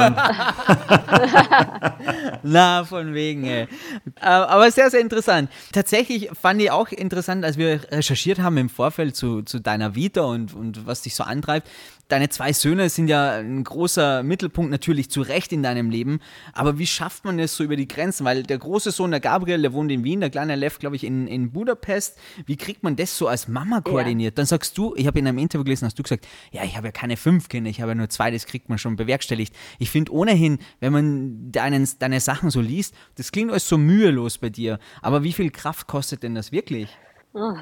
Na, 2.42 2.84
von 2.84 3.14
wegen, 3.14 3.44
ey. 3.44 3.62
Äh, 3.62 4.26
aber 4.26 4.70
sehr, 4.70 4.90
sehr 4.90 5.00
interessant. 5.00 5.50
Tatsächlich 5.72 6.30
fand 6.40 6.60
ich 6.60 6.70
auch 6.70 6.88
interessant, 6.88 7.44
als 7.44 7.58
wir 7.58 7.80
recherchiert 7.90 8.38
haben 8.38 8.56
im 8.56 8.68
Vorfeld 8.68 9.16
zu, 9.16 9.42
zu 9.42 9.60
deiner 9.60 9.94
Vita 9.94 10.22
und, 10.22 10.54
und 10.54 10.86
was 10.86 11.02
dich 11.02 11.14
so 11.14 11.24
antreibt, 11.24 11.68
Deine 12.08 12.28
zwei 12.28 12.52
Söhne 12.52 12.88
sind 12.88 13.08
ja 13.08 13.38
ein 13.38 13.64
großer 13.64 14.22
Mittelpunkt 14.22 14.70
natürlich 14.70 15.10
zu 15.10 15.22
Recht 15.22 15.52
in 15.52 15.64
deinem 15.64 15.90
Leben. 15.90 16.20
Aber 16.52 16.78
wie 16.78 16.86
schafft 16.86 17.24
man 17.24 17.38
es 17.40 17.56
so 17.56 17.64
über 17.64 17.74
die 17.74 17.88
Grenzen? 17.88 18.24
Weil 18.24 18.44
der 18.44 18.58
große 18.58 18.92
Sohn, 18.92 19.10
der 19.10 19.18
Gabriel, 19.18 19.60
der 19.60 19.72
wohnt 19.72 19.90
in 19.90 20.04
Wien, 20.04 20.20
der 20.20 20.30
kleine 20.30 20.54
Lev, 20.54 20.78
glaube 20.78 20.94
ich, 20.94 21.02
in, 21.02 21.26
in 21.26 21.50
Budapest. 21.50 22.16
Wie 22.46 22.56
kriegt 22.56 22.84
man 22.84 22.94
das 22.94 23.18
so 23.18 23.26
als 23.26 23.48
Mama 23.48 23.80
koordiniert? 23.80 24.32
Ja. 24.32 24.36
Dann 24.36 24.46
sagst 24.46 24.78
du, 24.78 24.94
ich 24.96 25.08
habe 25.08 25.18
in 25.18 25.26
einem 25.26 25.38
Interview 25.38 25.64
gelesen, 25.64 25.86
hast 25.86 25.98
du 25.98 26.04
gesagt, 26.04 26.28
ja, 26.52 26.62
ich 26.62 26.76
habe 26.76 26.88
ja 26.88 26.92
keine 26.92 27.16
fünf 27.16 27.48
Kinder, 27.48 27.70
ich 27.70 27.80
habe 27.80 27.90
ja 27.90 27.96
nur 27.96 28.08
zwei, 28.08 28.30
das 28.30 28.46
kriegt 28.46 28.68
man 28.68 28.78
schon 28.78 28.94
bewerkstelligt. 28.94 29.54
Ich 29.80 29.90
finde 29.90 30.12
ohnehin, 30.12 30.58
wenn 30.78 30.92
man 30.92 31.50
deinen, 31.50 31.88
deine 31.98 32.20
Sachen 32.20 32.50
so 32.50 32.60
liest, 32.60 32.94
das 33.16 33.32
klingt 33.32 33.50
alles 33.50 33.68
so 33.68 33.78
mühelos 33.78 34.38
bei 34.38 34.50
dir. 34.50 34.78
Aber 35.02 35.24
wie 35.24 35.32
viel 35.32 35.50
Kraft 35.50 35.88
kostet 35.88 36.22
denn 36.22 36.36
das 36.36 36.52
wirklich? 36.52 36.88
Oh 37.34 37.54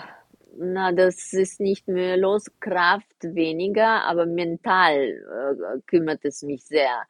na, 0.59 0.93
das 0.93 1.33
ist 1.33 1.61
nicht 1.61 1.89
mühelos, 1.89 2.47
Kraft 2.61 3.17
weniger, 3.23 4.05
aber 4.05 4.27
mental 4.27 4.97
äh, 4.97 5.81
kümmert 5.87 6.25
es 6.25 6.43
mich 6.43 6.65
sehr 6.65 7.03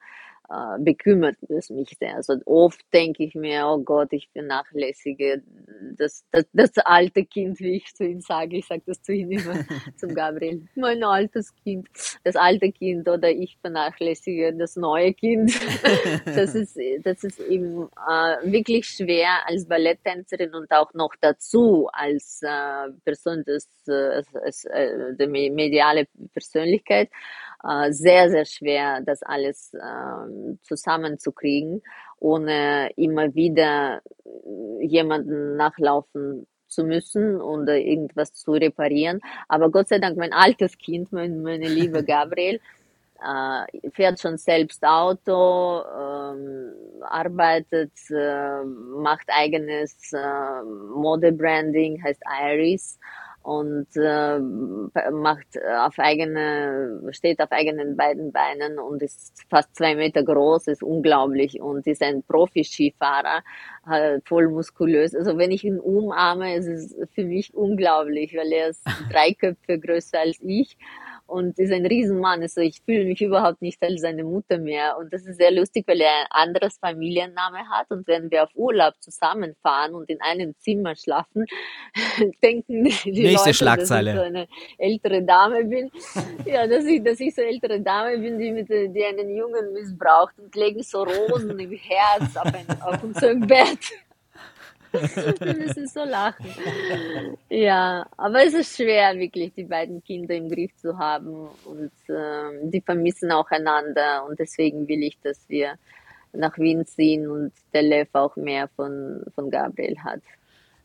äh, 0.51 0.79
bekümmert 0.79 1.37
es 1.49 1.71
mich 1.71 1.97
sehr. 1.99 2.17
Also 2.17 2.35
oft 2.45 2.81
denke 2.93 3.25
ich 3.25 3.35
mir, 3.35 3.67
oh 3.67 3.79
Gott, 3.79 4.13
ich 4.13 4.29
vernachlässige 4.33 5.43
das, 5.97 6.25
das, 6.31 6.45
das 6.53 6.73
alte 6.85 7.25
Kind, 7.25 7.61
wie 7.61 7.77
ich 7.77 7.95
zu 7.95 8.05
ihm 8.05 8.21
sage. 8.21 8.59
Ich 8.59 8.67
sage 8.67 8.83
das 8.87 9.03
zu 9.03 9.13
ihm 9.13 9.31
immer, 9.31 9.55
zum 9.97 10.15
Gabriel. 10.15 10.67
Mein 10.75 11.03
altes 11.03 11.55
Kind, 11.57 11.89
das 12.25 12.37
alte 12.37 12.73
Kind 12.73 13.09
oder 13.09 13.31
ich 13.31 13.57
vernachlässige 13.61 14.55
das 14.55 14.77
neue 14.77 15.15
Kind. 15.15 15.53
das 16.27 16.55
ist, 16.55 16.79
das 17.03 17.25
ist 17.25 17.41
eben 17.41 17.89
äh, 18.07 18.53
wirklich 18.53 18.87
schwer 18.87 19.47
als 19.47 19.67
Balletttänzerin 19.67 20.55
und 20.55 20.71
auch 20.73 20.93
noch 20.95 21.15
dazu 21.21 21.89
als 21.93 22.43
äh, 22.43 22.91
Person 23.05 23.45
des, 23.45 23.69
äh, 23.89 24.23
als, 24.45 24.65
äh, 24.67 25.15
der 25.15 25.29
mediale 25.29 26.07
Persönlichkeit 26.33 27.09
äh, 27.67 27.93
sehr, 27.93 28.31
sehr 28.31 28.45
schwer, 28.45 29.01
das 29.01 29.23
alles 29.23 29.73
äh, 29.75 30.57
zusammenzukriegen, 30.63 31.83
ohne 32.19 32.91
immer 32.97 33.35
wieder 33.35 34.03
jemanden 34.81 35.57
nachlaufen 35.57 36.47
zu 36.69 36.85
müssen 36.85 37.41
oder 37.41 37.77
irgendwas 37.79 38.35
zu 38.35 38.53
reparieren. 38.53 39.21
Aber 39.49 39.71
Gott 39.71 39.89
sei 39.89 39.99
Dank, 39.99 40.17
mein 40.17 40.33
altes 40.33 40.77
Kind, 40.77 41.13
mein, 41.13 41.43
meine 41.43 41.69
liebe 41.69 42.05
Gabriel, 42.05 42.61
äh, 43.23 43.91
fährt 43.91 44.21
schon 44.21 44.37
selbst 44.37 44.85
Auto, 44.85 45.83
ähm, 45.83 46.73
arbeitet, 47.01 47.93
äh, 48.11 48.65
macht 48.65 49.29
eigenes 49.29 50.13
äh, 50.13 50.63
Modebranding, 50.63 52.03
heißt 52.03 52.23
Iris 52.43 52.99
und 53.45 53.89
äh, 53.95 54.39
macht 55.13 55.47
auf 55.79 55.99
eigene, 55.99 57.03
steht 57.11 57.41
auf 57.41 57.53
eigenen 57.53 57.95
beiden 57.95 58.33
Beinen 58.33 58.79
und 58.79 59.03
ist 59.03 59.45
fast 59.51 59.77
zwei 59.77 59.95
Meter 59.95 60.23
groß, 60.23 60.69
ist 60.69 60.83
unglaublich 60.83 61.61
und 61.61 61.87
ist 61.87 62.03
ein 62.03 62.23
Profi-Skifahrer, 62.23 63.43
äh, 63.91 64.21
voll 64.25 64.49
muskulös. 64.49 65.15
Also 65.15 65.37
wenn 65.37 65.51
ich 65.51 65.63
ihn 65.63 65.79
umarme, 65.79 66.57
ist 66.57 66.69
es 66.69 66.97
für 67.15 67.25
mich 67.25 67.53
unglaublich, 67.53 68.35
weil 68.35 68.51
er 68.51 68.69
ist 68.71 68.83
drei 69.13 69.35
Köpfe 69.35 69.79
größer 69.79 70.21
als 70.21 70.39
ich 70.41 70.79
und 71.27 71.59
ist 71.59 71.73
ein 71.73 71.87
Riesenmann. 71.87 72.43
Also 72.43 72.61
ich 72.61 72.81
fühle 72.85 73.05
mich 73.05 73.21
überhaupt 73.21 73.63
nicht 73.63 73.83
als 73.83 74.03
seine 74.03 74.25
Mutter 74.25 74.59
mehr. 74.59 74.97
Und 74.99 75.13
das 75.13 75.27
ist 75.27 75.39
sehr 75.39 75.51
lustig, 75.51 75.85
weil 75.87 76.01
er 76.01 76.11
ein 76.11 76.27
anderes 76.31 76.79
Familienname 76.79 77.69
hat. 77.71 77.91
Und 77.91 78.07
wenn 78.07 78.31
wir 78.31 78.45
auf 78.45 78.51
Urlaub 78.55 78.95
zusammenfahren 79.01 79.95
und 79.95 80.09
in 80.11 80.21
einem 80.21 80.55
Zimmer 80.59 80.95
schlafen, 80.97 81.47
denken 82.43 82.85
die 82.85 83.23
Nächste 83.23 83.51
Leute, 83.51 83.55
Schlagzeile. 83.55 84.15
dass 84.15 84.23
ich 84.23 84.33
so 84.33 84.39
eine 84.39 84.49
ältere 84.79 85.23
Dame 85.23 85.65
bin. 85.65 85.91
ja, 86.45 86.67
dass 86.67 86.85
ich, 86.85 87.03
dass 87.03 87.21
ich 87.21 87.35
so 87.35 87.43
eine 87.43 87.51
ältere 87.51 87.81
Dame 87.81 88.19
bin, 88.19 88.39
die, 88.39 88.51
mit, 88.51 88.69
die 88.69 89.05
einen 89.05 89.35
Jungen 89.35 89.73
missbraucht 89.73 90.39
und 90.39 90.55
legen 90.55 90.83
so 90.83 91.05
Rosen 91.05 91.59
im 91.59 91.73
Herz 91.73 92.37
auf, 92.37 92.53
ein, 92.53 92.83
auf 92.83 93.03
unserem 93.03 93.41
Bett. 93.41 93.79
Wir 95.41 95.57
müssen 95.57 95.87
so 95.87 96.05
lachen. 96.05 96.47
Ja, 97.51 98.07
aber 98.17 98.45
es 98.45 98.55
ist 98.55 98.77
schwer, 98.77 99.19
wirklich 99.19 99.53
die 99.55 99.65
beiden 99.65 100.03
Kinder 100.05 100.35
im 100.35 100.49
Griff 100.49 100.75
zu 100.77 100.99
haben 100.99 101.49
und 101.65 101.93
äh, 102.09 102.71
die 102.71 102.81
vermissen 102.81 103.31
auch 103.33 103.51
einander 103.51 104.25
und 104.29 104.39
deswegen 104.39 104.87
will 104.89 105.03
ich, 105.03 105.19
dass 105.21 105.49
wir 105.49 105.75
nach 106.33 106.59
Wien 106.59 106.87
ziehen 106.87 107.29
und 107.29 107.53
der 107.73 107.83
Lev 107.83 108.09
auch 108.13 108.37
mehr 108.37 108.69
von, 108.77 109.25
von 109.35 109.51
Gabriel 109.51 109.97
hat. 110.03 110.21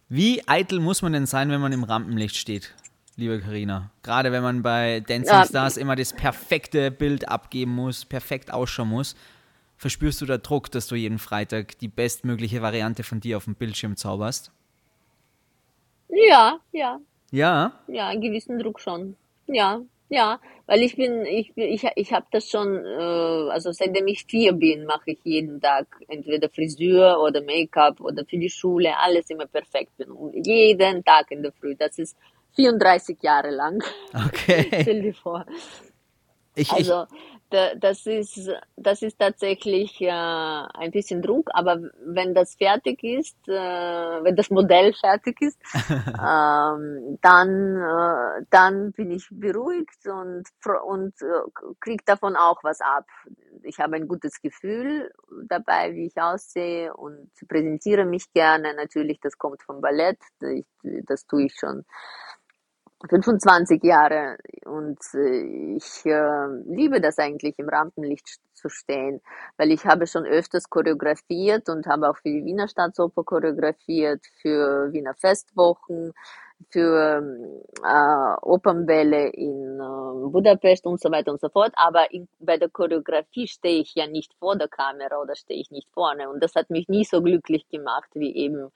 Wie 0.08 0.42
eitel 0.48 0.80
muss 0.80 1.02
man 1.02 1.14
denn 1.14 1.26
sein, 1.26 1.50
wenn 1.50 1.62
man 1.62 1.72
im 1.72 1.84
Rampenlicht 1.84 2.36
steht? 2.36 2.74
liebe 3.20 3.42
Karina. 3.42 3.92
Gerade 4.02 4.32
wenn 4.32 4.42
man 4.42 4.62
bei 4.64 5.02
Dancing 5.02 5.36
ja. 5.36 5.46
Stars 5.46 5.76
immer 5.76 5.98
das 5.98 6.14
perfekte 6.14 6.90
Bild 6.90 7.28
abgeben 7.28 7.76
muss, 7.76 8.06
perfekt 8.06 8.54
ausschauen 8.54 8.88
muss 8.88 9.16
verspürst 9.80 10.22
du 10.22 10.26
da 10.26 10.38
Druck, 10.38 10.70
dass 10.70 10.88
du 10.88 10.96
jeden 10.96 11.18
Freitag 11.18 11.80
die 11.80 11.88
bestmögliche 11.88 12.62
Variante 12.62 13.04
von 13.04 13.22
dir 13.22 13.38
auf 13.38 13.46
dem 13.46 13.56
Bildschirm 13.56 13.96
zauberst? 13.96 14.52
Ja, 16.10 16.60
ja. 16.72 17.00
Ja? 17.32 17.74
Ja, 17.88 18.10
einen 18.10 18.22
gewissen 18.22 18.60
Druck 18.60 18.80
schon. 18.80 19.16
Ja, 19.48 19.82
ja, 20.10 20.40
weil 20.66 20.82
ich 20.82 20.96
bin, 20.96 21.26
ich, 21.26 21.52
ich, 21.56 21.88
ich 21.96 22.14
habe 22.14 22.26
das 22.32 22.50
schon, 22.50 22.84
äh, 22.84 23.50
also 23.52 23.72
seitdem 23.72 24.08
ich 24.08 24.26
vier 24.26 24.54
bin, 24.54 24.86
mache 24.86 25.12
ich 25.12 25.20
jeden 25.24 25.62
Tag 25.62 25.86
entweder 26.08 26.50
Frisur 26.50 27.22
oder 27.22 27.42
Make-up 27.42 28.02
oder 28.02 28.26
für 28.26 28.38
die 28.38 28.50
Schule, 28.50 28.98
alles 28.98 29.30
immer 29.30 29.46
perfekt 29.46 29.96
bin. 29.98 30.10
Und 30.10 30.46
jeden 30.46 31.04
Tag 31.06 31.32
in 31.32 31.44
der 31.44 31.52
Früh. 31.52 31.76
Das 31.76 32.00
ist 32.00 32.18
34 32.56 33.22
Jahre 33.22 33.52
lang. 33.52 33.84
Okay. 34.14 34.68
Stell 34.82 35.02
dir 35.04 35.14
vor. 35.14 35.46
Ich, 36.56 36.72
also, 36.72 36.90
da, 36.90 37.08
das 37.50 38.06
ist, 38.06 38.50
das 38.76 39.02
ist 39.02 39.20
tatsächlich 39.20 40.00
äh, 40.02 40.10
ein 40.10 40.92
bisschen 40.92 41.22
Druck, 41.22 41.50
aber 41.54 41.80
wenn 42.06 42.34
das 42.34 42.56
fertig 42.56 43.04
ist, 43.04 43.38
äh, 43.48 43.54
wenn 43.54 44.36
das 44.36 44.50
Modell 44.50 44.94
fertig 44.94 45.42
ist, 45.42 45.60
ähm, 45.74 47.18
dann, 47.22 47.78
äh, 47.78 48.46
dann 48.50 48.92
bin 48.92 49.12
ich 49.12 49.28
beruhigt 49.32 50.06
und, 50.06 50.44
und 50.86 51.14
äh, 51.22 51.74
kriege 51.80 52.04
davon 52.06 52.36
auch 52.36 52.64
was 52.64 52.82
ab. 52.82 53.06
Ich 53.64 53.80
habe 53.80 53.96
ein 53.96 54.08
gutes 54.08 54.42
Gefühl 54.42 55.12
dabei, 55.48 55.94
wie 55.94 56.08
ich 56.08 56.22
aussehe 56.22 56.94
und 56.94 57.32
präsentiere 57.48 58.06
mich 58.06 58.32
gerne. 58.34 58.74
Natürlich, 58.76 59.20
das 59.20 59.38
kommt 59.38 59.64
vom 59.64 59.82
Ballett, 59.82 60.20
das 61.08 61.26
tue 61.26 61.46
ich 61.46 61.56
schon 61.56 61.84
25 63.08 63.82
Jahre 63.84 64.38
und 64.66 65.00
äh, 65.14 65.76
ich 65.78 66.06
äh, 66.06 66.48
liebe 66.66 67.00
das 67.00 67.18
eigentlich 67.18 67.58
im 67.58 67.70
Rampenlicht 67.70 68.40
zu 68.54 68.68
stehen, 68.68 69.22
weil 69.58 69.72
ich 69.72 69.86
habe 69.86 70.06
schon 70.06 70.26
öfters 70.26 70.70
choreografiert 70.70 71.70
und 71.70 71.88
habe 71.88 72.10
auch 72.10 72.18
für 72.18 72.30
die 72.30 72.44
Wiener 72.44 72.68
Staatsoper 72.68 73.24
choreografiert, 73.24 74.26
für 74.42 74.92
Wiener 74.92 75.16
Festwochen, 75.16 76.14
für 76.70 77.24
äh, 77.84 78.36
Opernbälle 78.42 79.30
in 79.30 79.80
äh, 79.80 80.30
Budapest 80.30 80.86
und 80.86 81.00
so 81.00 81.10
weiter 81.10 81.32
und 81.32 81.40
so 81.40 81.50
fort. 81.50 81.72
Aber 81.76 82.12
in, 82.12 82.28
bei 82.40 82.58
der 82.58 82.70
Choreografie 82.70 83.48
stehe 83.48 83.82
ich 83.82 83.96
ja 83.96 84.08
nicht 84.08 84.34
vor 84.40 84.58
der 84.58 84.68
Kamera 84.68 85.22
oder 85.22 85.36
stehe 85.36 85.60
ich 85.60 85.72
nicht 85.72 85.90
vorne. 85.94 86.30
Und 86.30 86.44
das 86.44 86.56
hat 86.56 86.70
mich 86.70 86.90
nie 86.90 87.06
so 87.06 87.22
glücklich 87.22 87.68
gemacht 87.70 88.10
wie 88.14 88.36
eben 88.36 88.72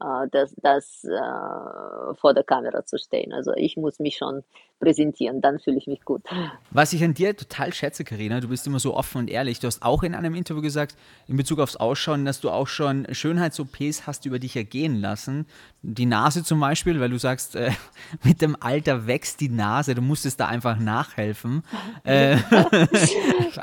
äh, 0.00 0.28
das, 0.30 0.54
das 0.56 1.04
äh, 1.04 2.14
vor 2.14 2.34
der 2.34 2.44
Kamera 2.44 2.84
zu 2.84 2.98
stehen. 2.98 3.32
Also 3.32 3.52
ich 3.54 3.76
muss 3.76 3.98
mich 3.98 4.16
schon 4.16 4.42
präsentieren, 4.80 5.40
dann 5.40 5.58
fühle 5.58 5.78
ich 5.78 5.86
mich 5.86 6.04
gut. 6.04 6.22
Was 6.70 6.92
ich 6.92 7.02
an 7.02 7.14
dir 7.14 7.36
total 7.36 7.72
schätze, 7.72 8.04
Karina, 8.04 8.40
du 8.40 8.48
bist 8.48 8.66
immer 8.66 8.78
so 8.78 8.94
offen 8.94 9.18
und 9.18 9.30
ehrlich. 9.30 9.60
Du 9.60 9.66
hast 9.66 9.82
auch 9.82 10.02
in 10.02 10.14
einem 10.14 10.34
Interview 10.34 10.62
gesagt, 10.62 10.96
in 11.28 11.36
Bezug 11.36 11.60
aufs 11.60 11.76
Ausschauen, 11.76 12.24
dass 12.24 12.40
du 12.40 12.50
auch 12.50 12.66
schon 12.66 13.06
Schönheits-OPs 13.10 14.06
hast 14.06 14.26
über 14.26 14.38
dich 14.38 14.56
ergehen 14.56 15.00
lassen. 15.00 15.46
Die 15.82 16.06
Nase 16.06 16.42
zum 16.42 16.60
Beispiel, 16.60 17.00
weil 17.00 17.10
du 17.10 17.18
sagst, 17.18 17.56
äh, 17.56 17.70
mit 18.24 18.42
dem 18.42 18.56
Alter 18.60 19.06
wächst 19.06 19.40
die 19.40 19.48
Nase, 19.48 19.94
du 19.94 20.02
musstest 20.02 20.40
da 20.40 20.46
einfach 20.46 20.78
nachhelfen. 20.78 21.62
Äh, 22.04 22.36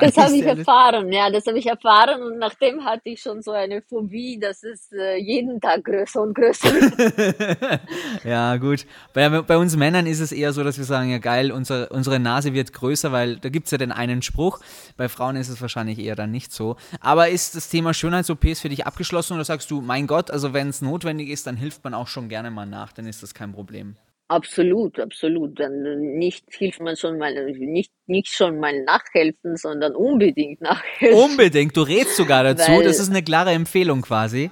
das 0.00 0.16
habe 0.16 0.36
ich 0.36 0.44
erfahren, 0.44 1.12
ja, 1.12 1.30
das 1.30 1.46
habe 1.46 1.58
ich 1.58 1.66
erfahren 1.66 2.22
und 2.22 2.38
nachdem 2.38 2.84
hatte 2.84 3.10
ich 3.10 3.20
schon 3.20 3.40
so 3.40 3.52
eine 3.52 3.82
Phobie, 3.82 4.38
dass 4.38 4.64
es 4.64 4.90
äh, 4.90 5.16
jeden 5.16 5.60
Tag 5.60 5.84
größer 5.84 6.21
und 6.22 6.34
größer 6.34 6.70
ja, 8.24 8.56
gut. 8.56 8.86
Bei, 9.12 9.28
bei 9.28 9.56
uns 9.56 9.76
Männern 9.76 10.06
ist 10.06 10.20
es 10.20 10.32
eher 10.32 10.52
so, 10.52 10.64
dass 10.64 10.78
wir 10.78 10.84
sagen, 10.84 11.10
ja 11.10 11.18
geil, 11.18 11.52
unser, 11.52 11.90
unsere 11.90 12.18
Nase 12.18 12.54
wird 12.54 12.72
größer, 12.72 13.12
weil 13.12 13.36
da 13.36 13.48
gibt 13.48 13.66
es 13.66 13.72
ja 13.72 13.78
den 13.78 13.92
einen 13.92 14.22
Spruch. 14.22 14.60
Bei 14.96 15.08
Frauen 15.08 15.36
ist 15.36 15.48
es 15.48 15.60
wahrscheinlich 15.60 15.98
eher 15.98 16.16
dann 16.16 16.30
nicht 16.30 16.52
so. 16.52 16.76
Aber 17.00 17.28
ist 17.28 17.56
das 17.56 17.68
Thema 17.68 17.94
Schönheits-OPs 17.94 18.60
für 18.60 18.68
dich 18.68 18.86
abgeschlossen 18.86 19.34
oder 19.34 19.44
sagst 19.44 19.70
du, 19.70 19.80
mein 19.80 20.06
Gott, 20.06 20.30
also 20.30 20.52
wenn 20.52 20.68
es 20.68 20.82
notwendig 20.82 21.28
ist, 21.28 21.46
dann 21.46 21.56
hilft 21.56 21.84
man 21.84 21.94
auch 21.94 22.08
schon 22.08 22.28
gerne 22.28 22.50
mal 22.50 22.66
nach, 22.66 22.92
dann 22.92 23.06
ist 23.06 23.22
das 23.22 23.34
kein 23.34 23.52
Problem. 23.52 23.96
Absolut, 24.32 24.98
absolut. 24.98 25.60
Dann 25.60 25.82
nicht 26.16 26.44
hilft 26.48 26.80
man 26.80 26.96
schon 26.96 27.18
mal, 27.18 27.34
nicht, 27.52 27.92
nicht 28.06 28.34
schon 28.34 28.58
mal 28.58 28.82
nachhelfen, 28.84 29.56
sondern 29.56 29.94
unbedingt 29.94 30.62
nachhelfen. 30.62 31.18
Unbedingt, 31.18 31.76
du 31.76 31.82
rätst 31.82 32.16
sogar 32.16 32.42
dazu, 32.42 32.72
Weil, 32.72 32.84
das 32.84 32.98
ist 32.98 33.10
eine 33.10 33.22
klare 33.22 33.50
Empfehlung 33.50 34.00
quasi. 34.00 34.50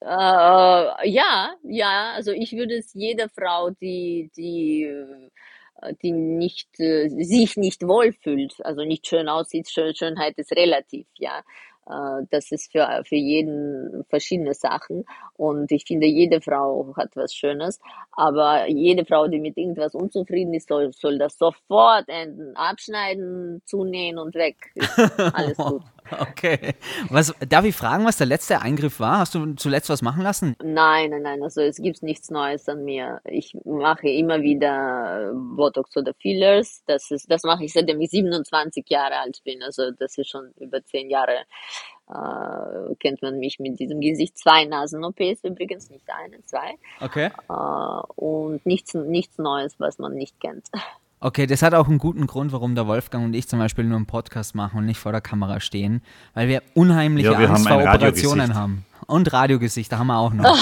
Äh, 0.00 1.10
ja, 1.10 1.54
ja, 1.64 2.12
also 2.14 2.30
ich 2.32 2.52
würde 2.52 2.76
es 2.78 2.94
jeder 2.94 3.28
Frau, 3.28 3.70
die, 3.70 4.30
die, 4.36 4.84
äh, 4.84 5.94
die 6.02 6.12
nicht, 6.12 6.68
äh, 6.80 7.08
sich 7.08 7.56
nicht 7.56 7.82
wohlfühlt, 7.86 8.54
also 8.64 8.84
nicht 8.84 9.06
schön 9.06 9.28
aussieht, 9.28 9.68
Schön, 9.68 9.94
Schönheit 9.94 10.38
ist 10.38 10.52
relativ, 10.52 11.06
ja. 11.18 11.42
Äh, 11.88 12.26
das 12.30 12.52
ist 12.52 12.70
für, 12.72 13.02
für 13.04 13.16
jeden 13.16 14.04
verschiedene 14.08 14.54
Sachen. 14.54 15.04
Und 15.34 15.72
ich 15.72 15.84
finde, 15.84 16.06
jede 16.06 16.40
Frau 16.40 16.94
hat 16.96 17.16
was 17.16 17.34
Schönes. 17.34 17.80
Aber 18.12 18.68
jede 18.68 19.04
Frau, 19.04 19.26
die 19.28 19.40
mit 19.40 19.56
irgendwas 19.56 19.94
unzufrieden 19.94 20.54
ist, 20.54 20.68
soll, 20.68 20.92
soll 20.92 21.18
das 21.18 21.38
sofort 21.38 22.08
enden, 22.08 22.56
abschneiden, 22.56 23.62
zunähen 23.64 24.18
und 24.18 24.34
weg. 24.34 24.56
Ist 24.74 24.98
alles 25.34 25.60
gut. 25.66 25.82
Okay. 26.38 26.74
Was, 27.08 27.34
darf 27.48 27.64
ich 27.64 27.74
fragen, 27.74 28.04
was 28.04 28.16
der 28.16 28.26
letzte 28.26 28.60
Eingriff 28.60 29.00
war? 29.00 29.18
Hast 29.18 29.34
du 29.34 29.54
zuletzt 29.54 29.88
was 29.88 30.02
machen 30.02 30.22
lassen? 30.22 30.56
Nein, 30.62 31.10
nein, 31.10 31.22
nein. 31.22 31.42
Also 31.42 31.60
es 31.60 31.76
gibt 31.76 32.02
nichts 32.02 32.30
Neues 32.30 32.68
an 32.68 32.84
mir. 32.84 33.20
Ich 33.24 33.56
mache 33.64 34.08
immer 34.08 34.42
wieder 34.42 35.32
Botox 35.34 35.96
oder 35.96 36.14
Fillers. 36.14 36.82
Das 36.86 37.10
ist, 37.10 37.30
das 37.30 37.42
mache 37.42 37.64
ich 37.64 37.72
seitdem 37.72 38.00
ich 38.00 38.10
27 38.10 38.88
Jahre 38.88 39.18
alt 39.18 39.40
bin. 39.44 39.62
Also 39.62 39.90
das 39.90 40.16
ist 40.18 40.28
schon 40.28 40.52
über 40.58 40.84
zehn 40.84 41.10
Jahre 41.10 41.44
äh, 42.08 42.94
kennt 42.96 43.22
man 43.22 43.38
mich 43.38 43.58
mit 43.58 43.78
diesem 43.78 44.00
Gesicht. 44.00 44.38
Zwei 44.38 44.64
Nasen-OPs 44.64 45.44
übrigens, 45.44 45.90
nicht 45.90 46.08
eine, 46.08 46.44
zwei. 46.44 46.76
Okay. 47.00 47.30
Äh, 47.48 48.12
und 48.16 48.64
nichts, 48.64 48.94
nichts 48.94 49.38
Neues, 49.38 49.78
was 49.78 49.98
man 49.98 50.14
nicht 50.14 50.40
kennt. 50.40 50.68
Okay, 51.20 51.46
das 51.46 51.62
hat 51.62 51.74
auch 51.74 51.88
einen 51.88 51.98
guten 51.98 52.28
Grund, 52.28 52.52
warum 52.52 52.76
der 52.76 52.86
Wolfgang 52.86 53.24
und 53.24 53.34
ich 53.34 53.48
zum 53.48 53.58
Beispiel 53.58 53.84
nur 53.84 53.96
einen 53.96 54.06
Podcast 54.06 54.54
machen 54.54 54.78
und 54.78 54.86
nicht 54.86 54.98
vor 54.98 55.10
der 55.10 55.20
Kamera 55.20 55.58
stehen, 55.58 56.00
weil 56.34 56.46
wir 56.46 56.62
unheimliche 56.74 57.32
ja, 57.32 57.38
wir 57.38 57.50
Angst 57.50 57.66
vor 57.66 57.78
Operationen 57.78 58.54
haben. 58.54 58.84
Und 59.06 59.32
Radiogesicht, 59.32 59.90
da 59.90 59.98
haben 59.98 60.08
wir 60.08 60.18
auch 60.18 60.34
noch. 60.34 60.44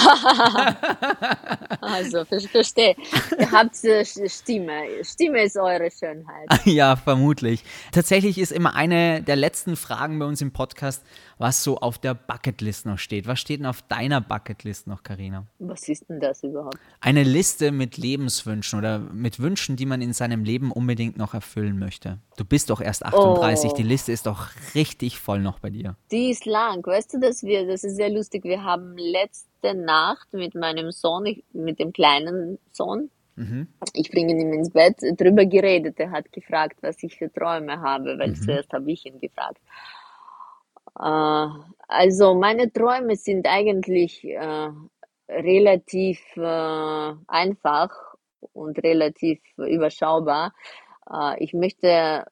also, 1.81 2.23
verstehe. 2.23 2.95
Ihr 3.37 3.51
habt 3.51 3.75
Stimme. 3.75 4.83
Stimme 5.03 5.43
ist 5.43 5.57
eure 5.57 5.91
Schönheit. 5.91 6.47
ja, 6.63 6.95
vermutlich. 6.95 7.63
Tatsächlich 7.91 8.37
ist 8.37 8.53
immer 8.53 8.73
eine 8.73 9.21
der 9.21 9.35
letzten 9.35 9.75
Fragen 9.75 10.17
bei 10.17 10.25
uns 10.25 10.41
im 10.41 10.51
Podcast, 10.51 11.03
was 11.37 11.63
so 11.63 11.77
auf 11.77 11.97
der 11.97 12.13
Bucketlist 12.13 12.85
noch 12.85 12.97
steht. 12.97 13.27
Was 13.27 13.39
steht 13.39 13.59
denn 13.59 13.65
auf 13.65 13.81
deiner 13.83 14.21
Bucketlist 14.21 14.87
noch, 14.87 15.03
Karina? 15.03 15.45
Was 15.59 15.87
ist 15.87 16.09
denn 16.09 16.19
das 16.19 16.43
überhaupt? 16.43 16.77
Eine 17.01 17.23
Liste 17.23 17.71
mit 17.71 17.97
Lebenswünschen 17.97 18.79
oder 18.79 18.99
mit 18.99 19.39
Wünschen, 19.39 19.75
die 19.75 19.85
man 19.85 20.01
in 20.01 20.13
seinem 20.13 20.43
Leben 20.43 20.71
unbedingt 20.71 21.17
noch 21.17 21.33
erfüllen 21.33 21.79
möchte. 21.79 22.19
Du 22.37 22.45
bist 22.45 22.69
doch 22.69 22.81
erst 22.81 23.05
38, 23.05 23.71
oh. 23.71 23.75
die 23.75 23.83
Liste 23.83 24.11
ist 24.11 24.25
doch 24.25 24.49
richtig 24.75 25.19
voll 25.19 25.39
noch 25.39 25.59
bei 25.59 25.69
dir. 25.69 25.95
Die 26.11 26.29
ist 26.29 26.45
lang. 26.45 26.85
Weißt 26.85 27.13
du, 27.13 27.19
dass 27.19 27.43
wir, 27.43 27.67
das 27.67 27.83
ist 27.83 27.95
sehr 27.95 28.09
lustig, 28.09 28.43
wir 28.43 28.63
haben 28.63 28.97
letzte 28.97 29.73
Nacht 29.73 30.33
mit 30.33 30.55
meinem 30.55 30.91
Sohn, 30.91 31.41
mit 31.53 31.79
dem 31.79 31.93
kleinen 31.93 32.57
Sohn, 32.71 33.09
Mhm. 33.37 33.67
Ich 33.93 34.09
bringe 34.09 34.33
ihn 34.33 34.51
ins 34.51 34.71
Bett, 34.71 34.97
drüber 35.15 35.45
geredet. 35.45 35.99
Er 35.99 36.11
hat 36.11 36.31
gefragt, 36.33 36.77
was 36.81 37.01
ich 37.03 37.17
für 37.17 37.31
Träume 37.31 37.79
habe, 37.79 38.17
weil 38.17 38.29
mhm. 38.29 38.35
zuerst 38.35 38.73
habe 38.73 38.91
ich 38.91 39.05
ihn 39.05 39.19
gefragt. 39.19 39.59
Äh, 40.99 41.47
also 41.87 42.33
meine 42.35 42.71
Träume 42.71 43.15
sind 43.15 43.47
eigentlich 43.47 44.23
äh, 44.23 44.69
relativ 45.29 46.19
äh, 46.35 47.13
einfach 47.27 47.89
und 48.53 48.77
relativ 48.83 49.39
überschaubar. 49.57 50.53
Äh, 51.11 51.43
ich 51.43 51.53
möchte, 51.53 52.25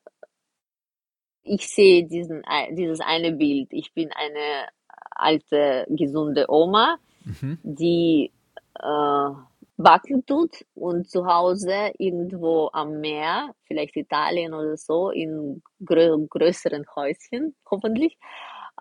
ich 1.43 1.67
sehe 1.67 2.05
diesen, 2.05 2.43
dieses 2.71 2.99
eine 3.01 3.31
Bild. 3.31 3.67
Ich 3.71 3.93
bin 3.93 4.11
eine 4.11 4.67
alte, 5.11 5.85
gesunde 5.89 6.45
Oma, 6.49 6.97
mhm. 7.23 7.59
die 7.63 8.31
äh, 8.79 9.29
backen 9.77 10.25
tut 10.25 10.65
und 10.73 11.09
zu 11.09 11.25
Hause 11.25 11.91
irgendwo 11.97 12.69
am 12.71 12.99
Meer, 12.99 13.53
vielleicht 13.65 13.95
Italien 13.97 14.53
oder 14.53 14.77
so, 14.77 15.09
in 15.09 15.61
grö 15.83 16.17
größeren 16.29 16.85
Häuschen, 16.95 17.55
hoffentlich, 17.69 18.17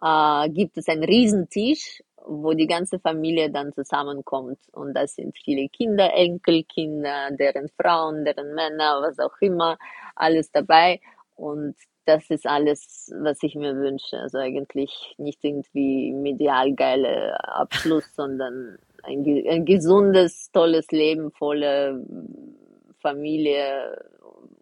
äh, 0.03 0.49
gibt 0.51 0.76
es 0.78 0.88
einen 0.88 1.05
Riesentisch, 1.05 2.03
wo 2.26 2.55
die 2.55 2.66
ganze 2.66 2.99
Familie 2.99 3.51
dann 3.51 3.72
zusammenkommt. 3.72 4.59
Und 4.72 4.95
das 4.95 5.14
sind 5.14 5.36
viele 5.36 5.68
Kinder, 5.68 6.14
Enkelkinder, 6.14 7.30
deren 7.32 7.68
Frauen, 7.80 8.24
deren 8.24 8.55
Männer, 8.55 9.01
was 9.03 9.18
auch 9.18 9.36
immer, 9.40 9.76
alles 10.14 10.51
dabei. 10.51 11.01
Und 11.36 11.76
das 12.07 12.28
ist 12.30 12.47
alles, 12.47 13.12
was 13.18 13.42
ich 13.42 13.55
mir 13.55 13.76
wünsche. 13.76 14.18
Also 14.18 14.38
eigentlich 14.38 15.14
nicht 15.18 15.42
irgendwie 15.42 16.12
medial 16.12 16.74
geile 16.74 17.36
Abschluss, 17.45 18.05
sondern 18.16 18.78
ein, 19.03 19.24
ein 19.49 19.64
gesundes, 19.64 20.51
tolles 20.53 20.90
Leben, 20.90 21.30
volle 21.30 22.05
Familie, 23.01 24.03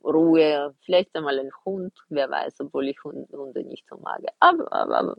Ruhe, 0.05 0.75
vielleicht 0.85 1.15
einmal 1.15 1.39
ein 1.39 1.51
Hund, 1.65 1.93
wer 2.09 2.31
weiß, 2.31 2.61
obwohl 2.61 2.89
ich 2.89 3.03
Hunde 3.05 3.65
nicht 3.65 3.85
so 3.89 3.97
mag. 3.99 4.21
Aber, 4.41 4.73
aber, 4.73 4.99
aber 4.99 5.17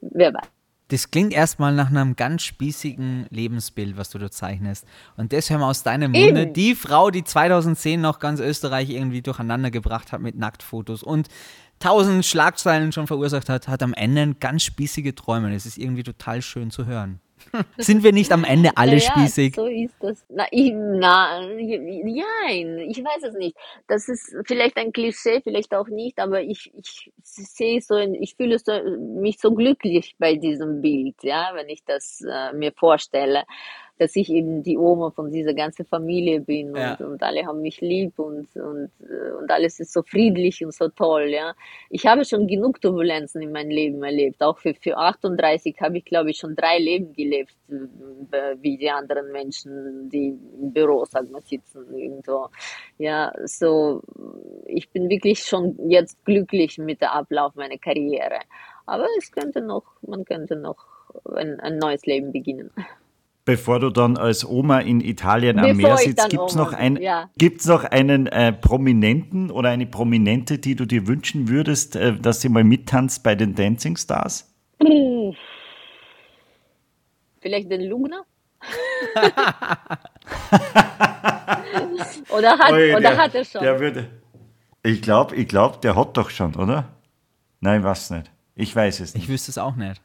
wer 0.00 0.34
weiß. 0.34 0.48
Das 0.88 1.10
klingt 1.10 1.32
erstmal 1.32 1.74
nach 1.74 1.88
einem 1.88 2.16
ganz 2.16 2.42
spießigen 2.42 3.26
Lebensbild, 3.30 3.96
was 3.96 4.10
du 4.10 4.18
da 4.18 4.30
zeichnest. 4.30 4.86
Und 5.16 5.32
das 5.32 5.48
hören 5.48 5.60
wir 5.60 5.68
aus 5.68 5.82
deinem 5.82 6.12
Munde. 6.12 6.46
Die 6.48 6.74
Frau, 6.74 7.10
die 7.10 7.24
2010 7.24 7.98
noch 7.98 8.18
ganz 8.18 8.40
Österreich 8.40 8.90
irgendwie 8.90 9.22
durcheinander 9.22 9.70
gebracht 9.70 10.12
hat 10.12 10.20
mit 10.20 10.36
Nacktfotos 10.36 11.02
und 11.02 11.28
tausend 11.78 12.26
Schlagzeilen 12.26 12.92
schon 12.92 13.06
verursacht 13.06 13.48
hat, 13.48 13.68
hat 13.68 13.82
am 13.82 13.94
Ende 13.94 14.34
ganz 14.34 14.64
spießige 14.64 15.14
Träume. 15.14 15.50
Das 15.52 15.64
ist 15.64 15.78
irgendwie 15.78 16.02
total 16.02 16.42
schön 16.42 16.70
zu 16.70 16.84
hören. 16.84 17.20
Sind 17.78 18.02
wir 18.02 18.12
nicht 18.12 18.32
am 18.32 18.44
Ende 18.44 18.70
alle 18.76 18.96
Ja, 18.96 19.00
spießig? 19.00 19.54
so 19.54 19.66
ist 19.66 19.94
das. 20.00 20.24
Na, 20.28 20.46
ich, 20.50 20.72
na, 20.74 21.40
nein, 21.40 22.78
ich 22.88 22.98
weiß 23.04 23.22
es 23.24 23.34
nicht. 23.34 23.56
Das 23.86 24.08
ist 24.08 24.34
vielleicht 24.46 24.76
ein 24.76 24.92
Klischee, 24.92 25.40
vielleicht 25.42 25.74
auch 25.74 25.88
nicht, 25.88 26.18
aber 26.18 26.42
ich, 26.42 26.72
ich 26.74 27.10
sehe 27.22 27.80
so, 27.80 27.94
ein- 27.94 28.14
ich 28.14 28.34
fühle 28.36 28.58
so, 28.58 28.72
mich 28.98 29.38
so 29.38 29.52
glücklich 29.54 30.14
bei 30.18 30.34
diesem 30.36 30.80
Bild, 30.80 31.16
ja, 31.22 31.50
wenn 31.54 31.68
ich 31.68 31.84
das 31.84 32.20
äh, 32.28 32.52
mir 32.52 32.72
vorstelle, 32.72 33.44
dass 34.02 34.16
ich 34.16 34.28
eben 34.30 34.62
die 34.64 34.76
Oma 34.76 35.10
von 35.10 35.30
dieser 35.30 35.54
ganzen 35.54 35.84
Familie 35.86 36.40
bin 36.40 36.74
Ja. 36.74 36.94
und, 36.94 37.06
und 37.06 37.22
alle 37.22 37.46
haben 37.46 37.62
mich 37.62 37.80
lieb 37.80 38.18
und, 38.18 38.48
und, 38.56 38.90
äh, 39.00 39.30
und 39.40 39.48
alles 39.50 39.78
ist 39.78 39.92
so 39.92 40.02
friedlich 40.02 40.64
und 40.64 40.74
so 40.74 40.88
toll, 40.88 41.28
ja. 41.30 41.54
Ich 41.88 42.04
habe 42.06 42.24
schon 42.24 42.48
genug 42.48 42.80
Turbulenzen 42.80 43.40
in 43.42 43.52
meinem 43.52 43.70
Leben 43.70 44.02
erlebt. 44.02 44.42
Auch 44.42 44.58
für, 44.58 44.74
für 44.74 44.96
38 44.96 45.76
habe 45.80 45.98
ich, 45.98 46.04
glaube 46.04 46.30
ich, 46.30 46.38
schon 46.38 46.56
drei 46.56 46.78
Leben 46.78 47.12
gelebt, 47.12 47.54
äh, 47.70 48.56
wie 48.60 48.76
die 48.76 48.90
anderen 48.90 49.30
Menschen, 49.30 50.08
die 50.10 50.36
im 50.60 50.72
Büro, 50.72 51.04
sagen 51.04 51.30
wir, 51.30 51.40
sitzen 51.40 51.94
irgendwo. 51.94 52.48
Ja, 52.98 53.32
so, 53.44 54.02
ich 54.66 54.90
bin 54.90 55.08
wirklich 55.08 55.44
schon 55.44 55.78
jetzt 55.88 56.24
glücklich 56.24 56.78
mit 56.78 57.00
der 57.00 57.14
Ablauf 57.14 57.54
meiner 57.54 57.78
Karriere. 57.78 58.40
Aber 58.84 59.06
es 59.18 59.30
könnte 59.30 59.60
noch, 59.60 59.84
man 60.02 60.24
könnte 60.24 60.56
noch 60.56 60.86
ein, 61.36 61.60
ein 61.60 61.78
neues 61.78 62.04
Leben 62.06 62.32
beginnen. 62.32 62.70
Bevor 63.44 63.80
du 63.80 63.90
dann 63.90 64.16
als 64.16 64.44
Oma 64.48 64.78
in 64.78 65.00
Italien 65.00 65.58
am 65.58 65.76
Bevor 65.76 65.94
Meer 65.94 65.94
ich 65.94 66.02
sitzt, 66.02 66.28
gibt 66.30 66.50
es 66.50 66.54
noch, 66.54 66.72
ein, 66.72 66.96
ja. 66.96 67.28
gibt's 67.36 67.66
noch 67.66 67.82
einen 67.82 68.28
äh, 68.28 68.52
Prominenten 68.52 69.50
oder 69.50 69.70
eine 69.70 69.86
Prominente, 69.86 70.58
die 70.58 70.76
du 70.76 70.86
dir 70.86 71.08
wünschen 71.08 71.48
würdest, 71.48 71.96
äh, 71.96 72.16
dass 72.16 72.40
sie 72.40 72.48
mal 72.48 72.62
mittanzt 72.62 73.24
bei 73.24 73.34
den 73.34 73.56
Dancing 73.56 73.96
Stars? 73.96 74.48
Vielleicht 77.40 77.68
den 77.68 77.82
Lugner? 77.88 78.24
oder 82.28 82.58
hat, 82.58 82.70
oder 82.70 83.00
der, 83.00 83.16
hat 83.16 83.34
er 83.34 83.44
schon? 83.44 83.60
Der 83.60 83.80
würde, 83.80 84.08
ich 84.84 85.02
glaube, 85.02 85.34
ich 85.34 85.48
glaub, 85.48 85.80
der 85.80 85.96
hat 85.96 86.16
doch 86.16 86.30
schon, 86.30 86.54
oder? 86.54 86.90
Nein, 87.58 87.80
ich 87.80 87.84
weiß 87.84 88.10
nicht. 88.10 88.30
Ich 88.54 88.76
weiß 88.76 89.00
es 89.00 89.16
Ich 89.16 89.22
nicht. 89.22 89.28
wüsste 89.28 89.50
es 89.50 89.58
auch 89.58 89.74
nicht. 89.74 90.00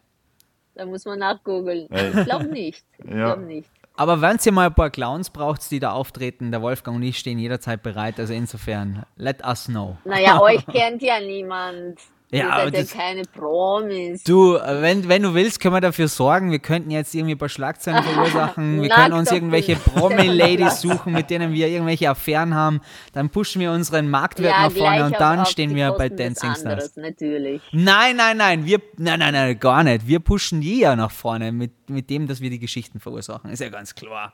Da 0.77 0.85
muss 0.85 1.05
man 1.05 1.19
nachgoogeln. 1.19 1.87
Ich 1.91 2.25
glaube 2.25 2.45
nicht. 2.45 2.85
Ich 2.99 3.09
Ja. 3.09 3.33
glaube 3.33 3.41
nicht. 3.43 3.69
Aber 3.95 4.21
wenn 4.21 4.37
ihr 4.45 4.51
mal 4.51 4.67
ein 4.67 4.75
paar 4.75 4.91
Clowns 4.91 5.31
braucht, 5.31 5.69
die 5.71 5.79
da 5.79 5.91
auftreten, 5.91 6.51
der 6.51 6.61
Wolfgang 6.61 6.97
und 6.97 7.03
ich 7.03 7.17
stehen 7.17 7.39
jederzeit 7.39 7.81
bereit. 7.81 8.19
Also 8.19 8.31
insofern, 8.33 9.03
let 9.15 9.43
us 9.43 9.65
know. 9.65 9.97
Naja, 10.05 10.39
euch 10.41 10.63
kennt 10.67 11.01
ja 11.01 11.19
niemand. 11.19 11.99
Ja, 12.29 12.49
aber 12.49 12.65
ja 12.65 12.71
das- 12.71 12.91
keine 12.91 13.21
Promis. 13.23 14.23
Du, 14.23 14.55
wenn, 14.55 15.07
wenn 15.07 15.23
du 15.23 15.33
willst, 15.33 15.61
können 15.61 15.75
wir 15.75 15.81
dafür 15.81 16.09
sorgen. 16.09 16.51
Wir 16.51 16.59
könnten 16.59 16.91
jetzt 16.91 17.15
irgendwie 17.15 17.35
ein 17.35 17.37
paar 17.37 17.47
Schlagzeilen 17.47 18.03
verursachen. 18.03 18.81
Wir 18.81 18.89
können 18.95 19.13
uns 19.13 19.31
irgendwelche. 19.31 19.75
Promi-Ladies 19.97 20.81
suchen, 20.81 21.13
mit 21.13 21.29
denen 21.29 21.53
wir 21.53 21.67
irgendwelche 21.67 22.09
Affären 22.09 22.53
haben. 22.53 22.81
Dann 23.13 23.29
pushen 23.29 23.61
wir 23.61 23.71
unseren 23.71 24.09
Marktwert 24.09 24.53
ja, 24.53 24.63
nach 24.63 24.71
vorne 24.71 25.05
und 25.05 25.15
dann 25.19 25.45
stehen 25.45 25.73
wir 25.73 25.91
bei 25.91 26.09
Dancing 26.09 26.51
Stars. 26.51 26.65
anderes, 26.65 26.95
natürlich. 26.97 27.61
Nein, 27.71 28.17
nein, 28.17 28.37
nein, 28.37 28.65
wir, 28.65 28.81
nein, 28.97 29.19
nein, 29.19 29.33
nein, 29.33 29.57
gar 29.59 29.83
nicht. 29.83 30.07
Wir 30.07 30.19
pushen 30.19 30.59
die 30.61 30.79
ja 30.79 30.95
nach 30.95 31.11
vorne 31.11 31.51
mit, 31.51 31.89
mit 31.89 32.09
dem, 32.09 32.27
dass 32.27 32.41
wir 32.41 32.49
die 32.49 32.59
Geschichten 32.59 32.99
verursachen. 32.99 33.49
Ist 33.51 33.59
ja 33.59 33.69
ganz 33.69 33.95
klar. 33.95 34.33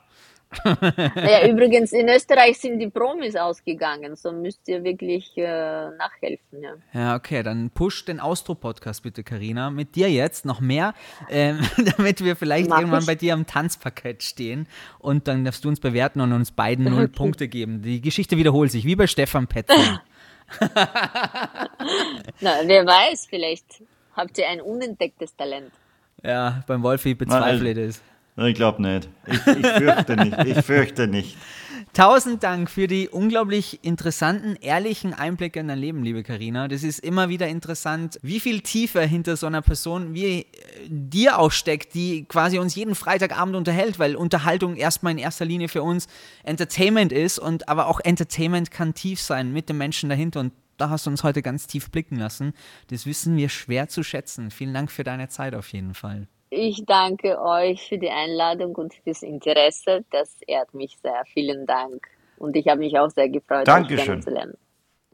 Naja, 0.64 1.48
übrigens, 1.48 1.92
in 1.92 2.08
Österreich 2.08 2.58
sind 2.58 2.78
die 2.78 2.88
Promis 2.88 3.36
ausgegangen, 3.36 4.16
so 4.16 4.32
müsst 4.32 4.68
ihr 4.68 4.82
wirklich 4.84 5.36
äh, 5.36 5.90
nachhelfen. 5.96 6.62
Ja. 6.62 6.74
Ja, 6.92 7.16
okay, 7.16 7.42
dann 7.42 7.70
push 7.70 8.04
den 8.04 8.20
Austro-Podcast 8.20 9.02
bitte, 9.02 9.22
Karina, 9.24 9.70
mit 9.70 9.96
dir 9.96 10.10
jetzt 10.10 10.44
noch 10.44 10.60
mehr, 10.60 10.94
ähm, 11.28 11.60
damit 11.96 12.24
wir 12.24 12.36
vielleicht 12.36 12.68
Mach 12.70 12.78
irgendwann 12.78 13.00
ich. 13.00 13.06
bei 13.06 13.14
dir 13.14 13.34
am 13.34 13.46
Tanzparkett 13.46 14.22
stehen 14.22 14.66
und 14.98 15.28
dann 15.28 15.44
darfst 15.44 15.64
du 15.64 15.68
uns 15.68 15.80
bewerten 15.80 16.20
und 16.20 16.32
uns 16.32 16.50
beiden 16.52 16.84
null 16.86 17.08
Punkte 17.14 17.48
geben. 17.48 17.82
Die 17.82 18.00
Geschichte 18.00 18.36
wiederholt 18.36 18.70
sich, 18.70 18.84
wie 18.84 18.96
bei 18.96 19.06
Stefan 19.06 19.46
Petzl. 19.46 20.00
Na, 22.40 22.52
wer 22.64 22.86
weiß, 22.86 23.26
vielleicht 23.28 23.82
habt 24.14 24.38
ihr 24.38 24.48
ein 24.48 24.60
unentdecktes 24.60 25.34
Talent. 25.36 25.72
ja, 26.22 26.62
beim 26.66 26.82
Wolfi 26.82 27.14
bezweifle 27.14 27.70
ich 27.70 27.86
das. 27.86 28.02
Ich 28.36 28.54
glaube 28.54 28.82
nicht. 28.82 29.08
Ich, 29.26 29.46
ich 29.46 29.66
fürchte 29.66 30.16
nicht. 30.16 30.38
Ich 30.44 30.64
fürchte 30.64 31.06
nicht. 31.06 31.36
Tausend 31.92 32.42
Dank 32.42 32.68
für 32.68 32.88
die 32.88 33.08
unglaublich 33.08 33.84
interessanten, 33.84 34.56
ehrlichen 34.56 35.14
Einblicke 35.14 35.60
in 35.60 35.68
dein 35.68 35.78
Leben, 35.78 36.02
liebe 36.02 36.24
Karina. 36.24 36.66
Das 36.66 36.82
ist 36.82 36.98
immer 36.98 37.28
wieder 37.28 37.46
interessant, 37.46 38.18
wie 38.20 38.40
viel 38.40 38.62
Tiefe 38.62 39.02
hinter 39.02 39.36
so 39.36 39.46
einer 39.46 39.62
Person 39.62 40.12
wie 40.12 40.40
äh, 40.40 40.46
dir 40.88 41.38
auch 41.38 41.52
steckt, 41.52 41.94
die 41.94 42.24
quasi 42.24 42.58
uns 42.58 42.74
jeden 42.74 42.96
Freitagabend 42.96 43.54
unterhält, 43.54 44.00
weil 44.00 44.16
Unterhaltung 44.16 44.74
erstmal 44.74 45.12
in 45.12 45.18
erster 45.18 45.44
Linie 45.44 45.68
für 45.68 45.84
uns 45.84 46.08
Entertainment 46.42 47.12
ist 47.12 47.38
und 47.38 47.68
aber 47.68 47.86
auch 47.86 48.00
Entertainment 48.00 48.72
kann 48.72 48.94
tief 48.94 49.20
sein 49.20 49.52
mit 49.52 49.68
dem 49.68 49.78
Menschen 49.78 50.08
dahinter 50.08 50.40
und 50.40 50.52
da 50.78 50.90
hast 50.90 51.06
du 51.06 51.10
uns 51.10 51.22
heute 51.22 51.42
ganz 51.42 51.68
tief 51.68 51.92
blicken 51.92 52.16
lassen. 52.16 52.54
Das 52.88 53.06
wissen 53.06 53.36
wir 53.36 53.48
schwer 53.48 53.88
zu 53.88 54.02
schätzen. 54.02 54.50
Vielen 54.50 54.74
Dank 54.74 54.90
für 54.90 55.04
deine 55.04 55.28
Zeit 55.28 55.54
auf 55.54 55.68
jeden 55.68 55.94
Fall. 55.94 56.26
Ich 56.56 56.84
danke 56.86 57.40
euch 57.42 57.88
für 57.88 57.98
die 57.98 58.10
Einladung 58.10 58.76
und 58.76 58.94
fürs 58.94 59.22
Interesse. 59.22 60.04
Das 60.12 60.40
ehrt 60.46 60.72
mich 60.72 60.96
sehr. 61.02 61.24
Vielen 61.32 61.66
Dank. 61.66 62.06
Und 62.36 62.54
ich 62.54 62.68
habe 62.68 62.78
mich 62.78 62.96
auch 62.96 63.10
sehr 63.10 63.28
gefreut, 63.28 63.60
euch 63.60 63.64
Dankeschön. 63.64 64.04
kennenzulernen. 64.04 64.56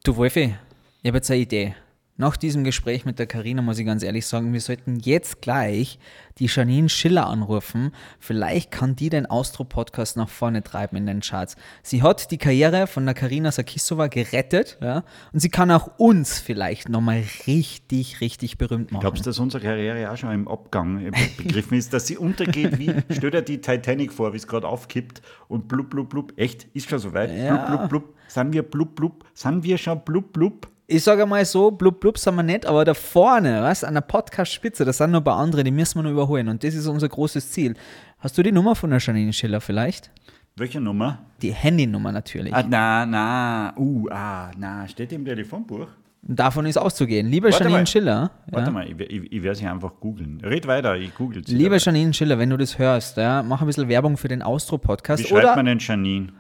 Du 0.05 0.17
Wolfi, 0.17 0.55
ich 1.03 1.09
habe 1.09 1.17
jetzt 1.17 1.31
eine 1.31 1.41
Idee. 1.41 1.75
Nach 2.21 2.37
diesem 2.37 2.65
Gespräch 2.65 3.07
mit 3.07 3.19
der 3.19 3.27
Karina 3.27 3.63
muss 3.63 3.79
ich 3.79 3.87
ganz 3.87 4.03
ehrlich 4.03 4.27
sagen, 4.27 4.53
wir 4.53 4.61
sollten 4.61 4.97
jetzt 4.97 5.41
gleich 5.41 5.99
die 6.39 6.49
Janine 6.49 6.91
Schiller 6.91 7.27
anrufen. 7.27 7.93
Vielleicht 8.19 8.71
kann 8.71 8.95
die 8.95 9.09
den 9.09 9.25
Austro-Podcast 9.25 10.19
nach 10.19 10.29
vorne 10.29 10.63
treiben 10.63 10.99
in 10.99 11.07
den 11.07 11.21
Charts. 11.21 11.57
Sie 11.83 12.03
hat 12.03 12.31
die 12.31 12.37
Karriere 12.37 12.87
von 12.87 13.07
der 13.07 13.15
Karina 13.15 13.51
Sakissova 13.51 14.09
gerettet, 14.09 14.77
ja, 14.83 15.03
und 15.33 15.41
sie 15.41 15.49
kann 15.49 15.71
auch 15.71 15.93
uns 15.97 16.41
vielleicht 16.41 16.91
nochmal 16.91 17.25
richtig, 17.47 18.21
richtig 18.21 18.59
berühmt 18.59 18.93
machen. 18.93 19.01
Glaubst 19.01 19.25
du, 19.25 19.31
dass 19.31 19.39
unsere 19.39 19.63
Karriere 19.63 20.11
auch 20.13 20.19
schon 20.19 20.31
im 20.33 20.47
Abgang 20.47 21.11
begriffen 21.39 21.79
ist, 21.79 21.95
dass 21.95 22.07
sie 22.07 22.19
untergeht 22.19 22.79
wie, 22.79 22.93
stell 23.17 23.31
dir 23.31 23.41
die 23.41 23.63
Titanic 23.63 24.13
vor, 24.13 24.35
wie 24.35 24.37
es 24.37 24.47
gerade 24.47 24.69
aufkippt 24.69 25.23
und 25.49 25.69
blub, 25.69 25.89
blub, 25.89 26.11
blub, 26.11 26.35
echt, 26.37 26.65
ist 26.75 26.91
schon 26.91 26.99
soweit, 26.99 27.35
Ja. 27.35 27.57
blub, 27.57 27.67
blub, 27.67 27.89
blub, 27.89 28.15
sind 28.29 28.53
wir 28.53 28.63
blub, 28.63 28.95
blub, 28.95 29.25
sind 29.33 29.65
wir 29.65 29.79
schon 29.79 30.05
blub, 30.05 30.35
blub? 30.35 30.69
Ich 30.93 31.05
sage 31.05 31.25
mal 31.25 31.45
so, 31.45 31.71
blub 31.71 32.01
blub 32.01 32.19
sind 32.19 32.35
wir 32.35 32.43
nicht, 32.43 32.67
aber 32.67 32.85
da 32.85 32.95
vorne, 32.95 33.63
was, 33.63 33.85
an 33.85 33.95
der 33.95 34.01
Podcast-Spitze, 34.01 34.85
das 34.85 34.99
sind 34.99 35.13
noch 35.13 35.21
ein 35.21 35.25
paar 35.25 35.39
andere, 35.39 35.63
die 35.63 35.71
müssen 35.71 36.01
wir 36.01 36.03
noch 36.03 36.11
überholen 36.11 36.49
und 36.49 36.65
das 36.65 36.75
ist 36.75 36.89
unser 36.89 37.09
großes 37.09 37.53
Ziel. 37.53 37.77
Hast 38.19 38.37
du 38.37 38.43
die 38.43 38.51
Nummer 38.51 38.75
von 38.75 38.91
der 38.91 38.99
Janine 38.99 39.33
Schiller 39.33 39.61
vielleicht? 39.61 40.11
Welche 40.57 40.81
Nummer? 40.81 41.21
Die 41.43 41.53
Handynummer 41.53 42.11
natürlich. 42.11 42.53
Ah, 42.53 42.65
na, 42.69 43.07
na, 43.07 43.73
uh, 43.77 44.09
ah, 44.11 44.51
na, 44.59 44.89
steht 44.89 45.13
im 45.13 45.25
Telefonbuch? 45.25 45.87
Davon 46.23 46.67
ist 46.67 46.77
auszugehen. 46.77 47.29
Liebe 47.29 47.53
Warte 47.53 47.63
Janine 47.63 47.79
mal. 47.79 47.87
Schiller, 47.87 48.31
Warte 48.51 48.67
ja, 48.67 48.73
mal, 48.73 48.91
ich, 48.91 48.99
ich, 48.99 49.33
ich 49.33 49.43
werde 49.45 49.59
sie 49.61 49.67
einfach 49.67 49.93
googeln. 50.01 50.41
Red 50.43 50.67
weiter, 50.67 50.97
ich 50.97 51.15
google 51.15 51.47
sie. 51.47 51.55
liebe. 51.55 51.77
Janine 51.77 52.13
Schiller, 52.13 52.37
wenn 52.41 52.51
du 52.51 52.57
das 52.57 52.81
hörst, 52.81 53.17
ja, 53.17 53.45
mach 53.45 53.61
ein 53.61 53.69
bisschen 53.69 53.89
Werbung 53.89 54.17
für 54.17 54.27
den 54.27 54.43
Austro-Podcast 54.43 55.23
Wie 55.23 55.29
schreibt 55.29 55.45
oder 55.45 55.55
man 55.55 55.67
denn 55.67 55.79
Janine? 55.79 56.33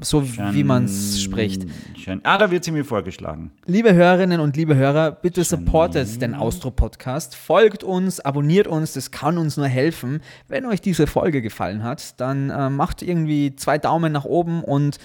So 0.00 0.24
wie 0.24 0.64
man 0.64 0.84
es 0.84 1.22
spricht. 1.22 1.64
Jan 1.96 2.20
ah, 2.24 2.38
da 2.38 2.50
wird 2.50 2.64
sie 2.64 2.72
mir 2.72 2.84
vorgeschlagen. 2.84 3.52
Liebe 3.66 3.94
Hörerinnen 3.94 4.40
und 4.40 4.56
liebe 4.56 4.74
Hörer, 4.74 5.12
bitte 5.12 5.44
supportet 5.44 6.20
den 6.20 6.34
Austro-Podcast, 6.34 7.36
folgt 7.36 7.84
uns, 7.84 8.20
abonniert 8.20 8.66
uns, 8.66 8.92
das 8.92 9.10
kann 9.10 9.38
uns 9.38 9.56
nur 9.56 9.68
helfen. 9.68 10.20
Wenn 10.48 10.66
euch 10.66 10.80
diese 10.80 11.06
Folge 11.06 11.40
gefallen 11.40 11.82
hat, 11.82 12.20
dann 12.20 12.50
äh, 12.50 12.68
macht 12.70 13.02
irgendwie 13.02 13.54
zwei 13.56 13.78
Daumen 13.78 14.12
nach 14.12 14.24
oben 14.24 14.64
und 14.64 14.98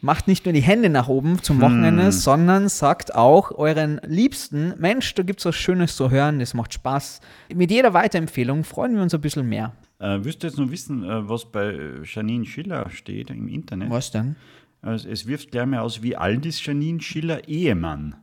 macht 0.00 0.28
nicht 0.28 0.44
nur 0.44 0.52
die 0.52 0.60
Hände 0.60 0.90
nach 0.90 1.08
oben 1.08 1.42
zum 1.42 1.60
Wochenende, 1.62 2.12
sondern 2.12 2.68
sagt 2.68 3.14
auch 3.14 3.50
euren 3.52 4.00
Liebsten, 4.04 4.74
Mensch, 4.78 5.14
da 5.14 5.22
gibt 5.22 5.40
es 5.40 5.46
was 5.46 5.56
Schönes 5.56 5.96
zu 5.96 6.10
hören, 6.10 6.38
das 6.38 6.52
macht 6.52 6.74
Spaß. 6.74 7.20
Mit 7.54 7.70
jeder 7.70 7.94
Weiterempfehlung 7.94 8.64
freuen 8.64 8.94
wir 8.94 9.02
uns 9.02 9.14
ein 9.14 9.22
bisschen 9.22 9.48
mehr. 9.48 9.72
Äh, 9.98 10.18
willst 10.22 10.42
du 10.42 10.46
jetzt 10.46 10.58
noch 10.58 10.70
wissen, 10.70 11.04
äh, 11.04 11.28
was 11.28 11.50
bei 11.50 11.66
äh, 11.66 12.02
Janine 12.04 12.44
Schiller 12.44 12.90
steht 12.90 13.30
im 13.30 13.48
Internet? 13.48 13.90
Was 13.90 14.10
denn? 14.10 14.36
Also 14.82 15.08
es 15.08 15.26
wirft 15.26 15.50
gleich 15.50 15.66
mal 15.66 15.80
aus, 15.80 16.02
wie 16.02 16.16
alt 16.16 16.44
ist 16.44 16.64
Janine 16.64 17.00
Schiller 17.00 17.48
Ehemann? 17.48 18.16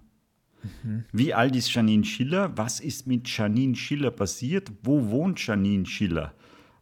Mhm. 0.83 1.05
Wie 1.11 1.33
alt 1.33 1.55
ist 1.55 1.73
Janine 1.73 2.03
Schiller? 2.03 2.55
Was 2.55 2.79
ist 2.79 3.07
mit 3.07 3.27
Janine 3.35 3.75
Schiller 3.75 4.11
passiert? 4.11 4.71
Wo 4.83 5.09
wohnt 5.09 5.45
Janine 5.45 5.85
Schiller? 5.85 6.33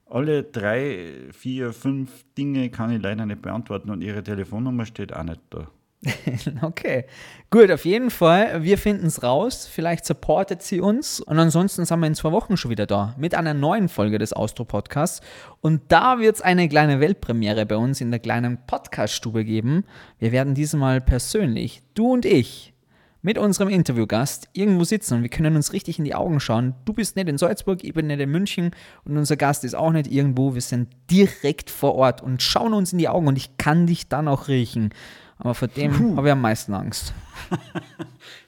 Alle 0.06 0.44
drei, 0.44 1.28
vier, 1.32 1.72
fünf 1.72 2.26
Dinge 2.38 2.70
kann 2.72 2.92
ich 2.92 3.02
leider 3.02 3.26
nicht 3.26 3.42
beantworten 3.42 3.92
und 3.92 4.02
ihre 4.02 4.24
Telefonnummer 4.24 4.86
steht 4.86 5.14
auch 5.14 5.24
nicht 5.24 5.42
da. 5.52 5.70
Okay, 6.62 7.06
gut, 7.50 7.72
auf 7.72 7.86
jeden 7.86 8.10
Fall. 8.10 8.64
Wir 8.64 8.78
finden 8.78 9.08
es 9.08 9.24
raus. 9.24 9.70
Vielleicht 9.72 10.06
supportet 10.06 10.62
sie 10.62 10.80
uns. 10.82 11.20
Und 11.20 11.40
ansonsten 11.40 11.86
sind 11.86 12.00
wir 12.00 12.08
in 12.08 12.16
zwei 12.16 12.32
Wochen 12.32 12.58
schon 12.58 12.72
wieder 12.72 12.86
da 12.86 13.16
mit 13.18 13.36
einer 13.36 13.54
neuen 13.54 13.90
Folge 13.90 14.18
des 14.18 14.34
Austro-Podcasts. 14.34 15.22
Und 15.62 15.82
da 15.90 16.20
wird 16.20 16.36
es 16.36 16.42
eine 16.42 16.70
kleine 16.70 17.00
Weltpremiere 17.00 17.66
bei 17.66 17.76
uns 17.78 18.02
in 18.02 18.12
der 18.12 18.20
kleinen 18.20 18.60
Podcast-Stube 18.66 19.44
geben. 19.44 19.84
Wir 20.20 20.32
werden 20.32 20.54
diesmal 20.54 21.02
persönlich, 21.02 21.82
du 21.96 22.14
und 22.14 22.26
ich, 22.26 22.74
mit 23.22 23.38
unserem 23.38 23.68
Interviewgast 23.68 24.48
irgendwo 24.54 24.86
sitzen 24.86 25.16
und 25.16 25.24
wir 25.24 25.30
können 25.30 25.58
uns 25.58 25.74
richtig 25.74 26.00
in 26.00 26.06
die 26.06 26.16
Augen 26.16 26.40
schauen. 26.40 26.76
Du 26.86 26.94
bist 26.94 27.18
nicht 27.18 27.28
in 27.28 27.38
Salzburg, 27.38 27.84
ich 27.84 27.94
bin 27.94 28.08
nicht 28.08 28.22
in 28.22 28.30
München 28.30 28.72
und 29.04 29.18
unser 29.18 29.36
Gast 29.36 29.66
ist 29.66 29.76
auch 29.76 29.92
nicht 29.92 30.10
irgendwo. 30.10 30.54
Wir 30.54 30.62
sind 30.62 30.88
direkt 31.12 31.70
vor 31.70 31.96
Ort 31.96 32.22
und 32.22 32.42
schauen 32.42 32.74
uns 32.74 32.94
in 32.94 33.00
die 33.00 33.10
Augen 33.10 33.28
und 33.28 33.38
ich 33.38 33.58
kann 33.58 33.88
dich 33.88 34.08
dann 34.08 34.30
auch 34.30 34.48
riechen. 34.48 34.94
Aber 35.40 35.56
vor 35.56 35.68
dem 35.70 36.18
habe 36.18 36.28
ich 36.28 36.32
am 36.32 36.42
meisten 36.42 36.74
Angst. 36.74 37.14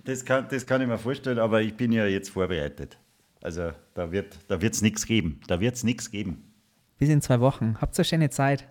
Das 0.04 0.26
kann, 0.26 0.48
das 0.50 0.66
kann 0.66 0.82
ich 0.82 0.88
mir 0.88 0.98
vorstellen, 0.98 1.38
aber 1.38 1.62
ich 1.62 1.76
bin 1.76 1.92
ja 1.92 2.08
jetzt 2.08 2.30
vorbereitet. 2.32 2.98
Also 3.44 3.72
da 3.94 4.12
wird 4.12 4.34
es 4.34 4.48
da 4.80 4.84
nichts 4.84 5.06
geben. 5.06 5.40
Da 5.48 5.60
wird 5.60 5.76
es 5.76 5.84
nichts 5.84 6.10
geben. 6.10 6.44
Bis 6.98 7.10
in 7.10 7.22
zwei 7.22 7.40
Wochen. 7.40 7.78
Habt 7.80 7.98
eine 7.98 8.06
schöne 8.06 8.30
Zeit. 8.32 8.66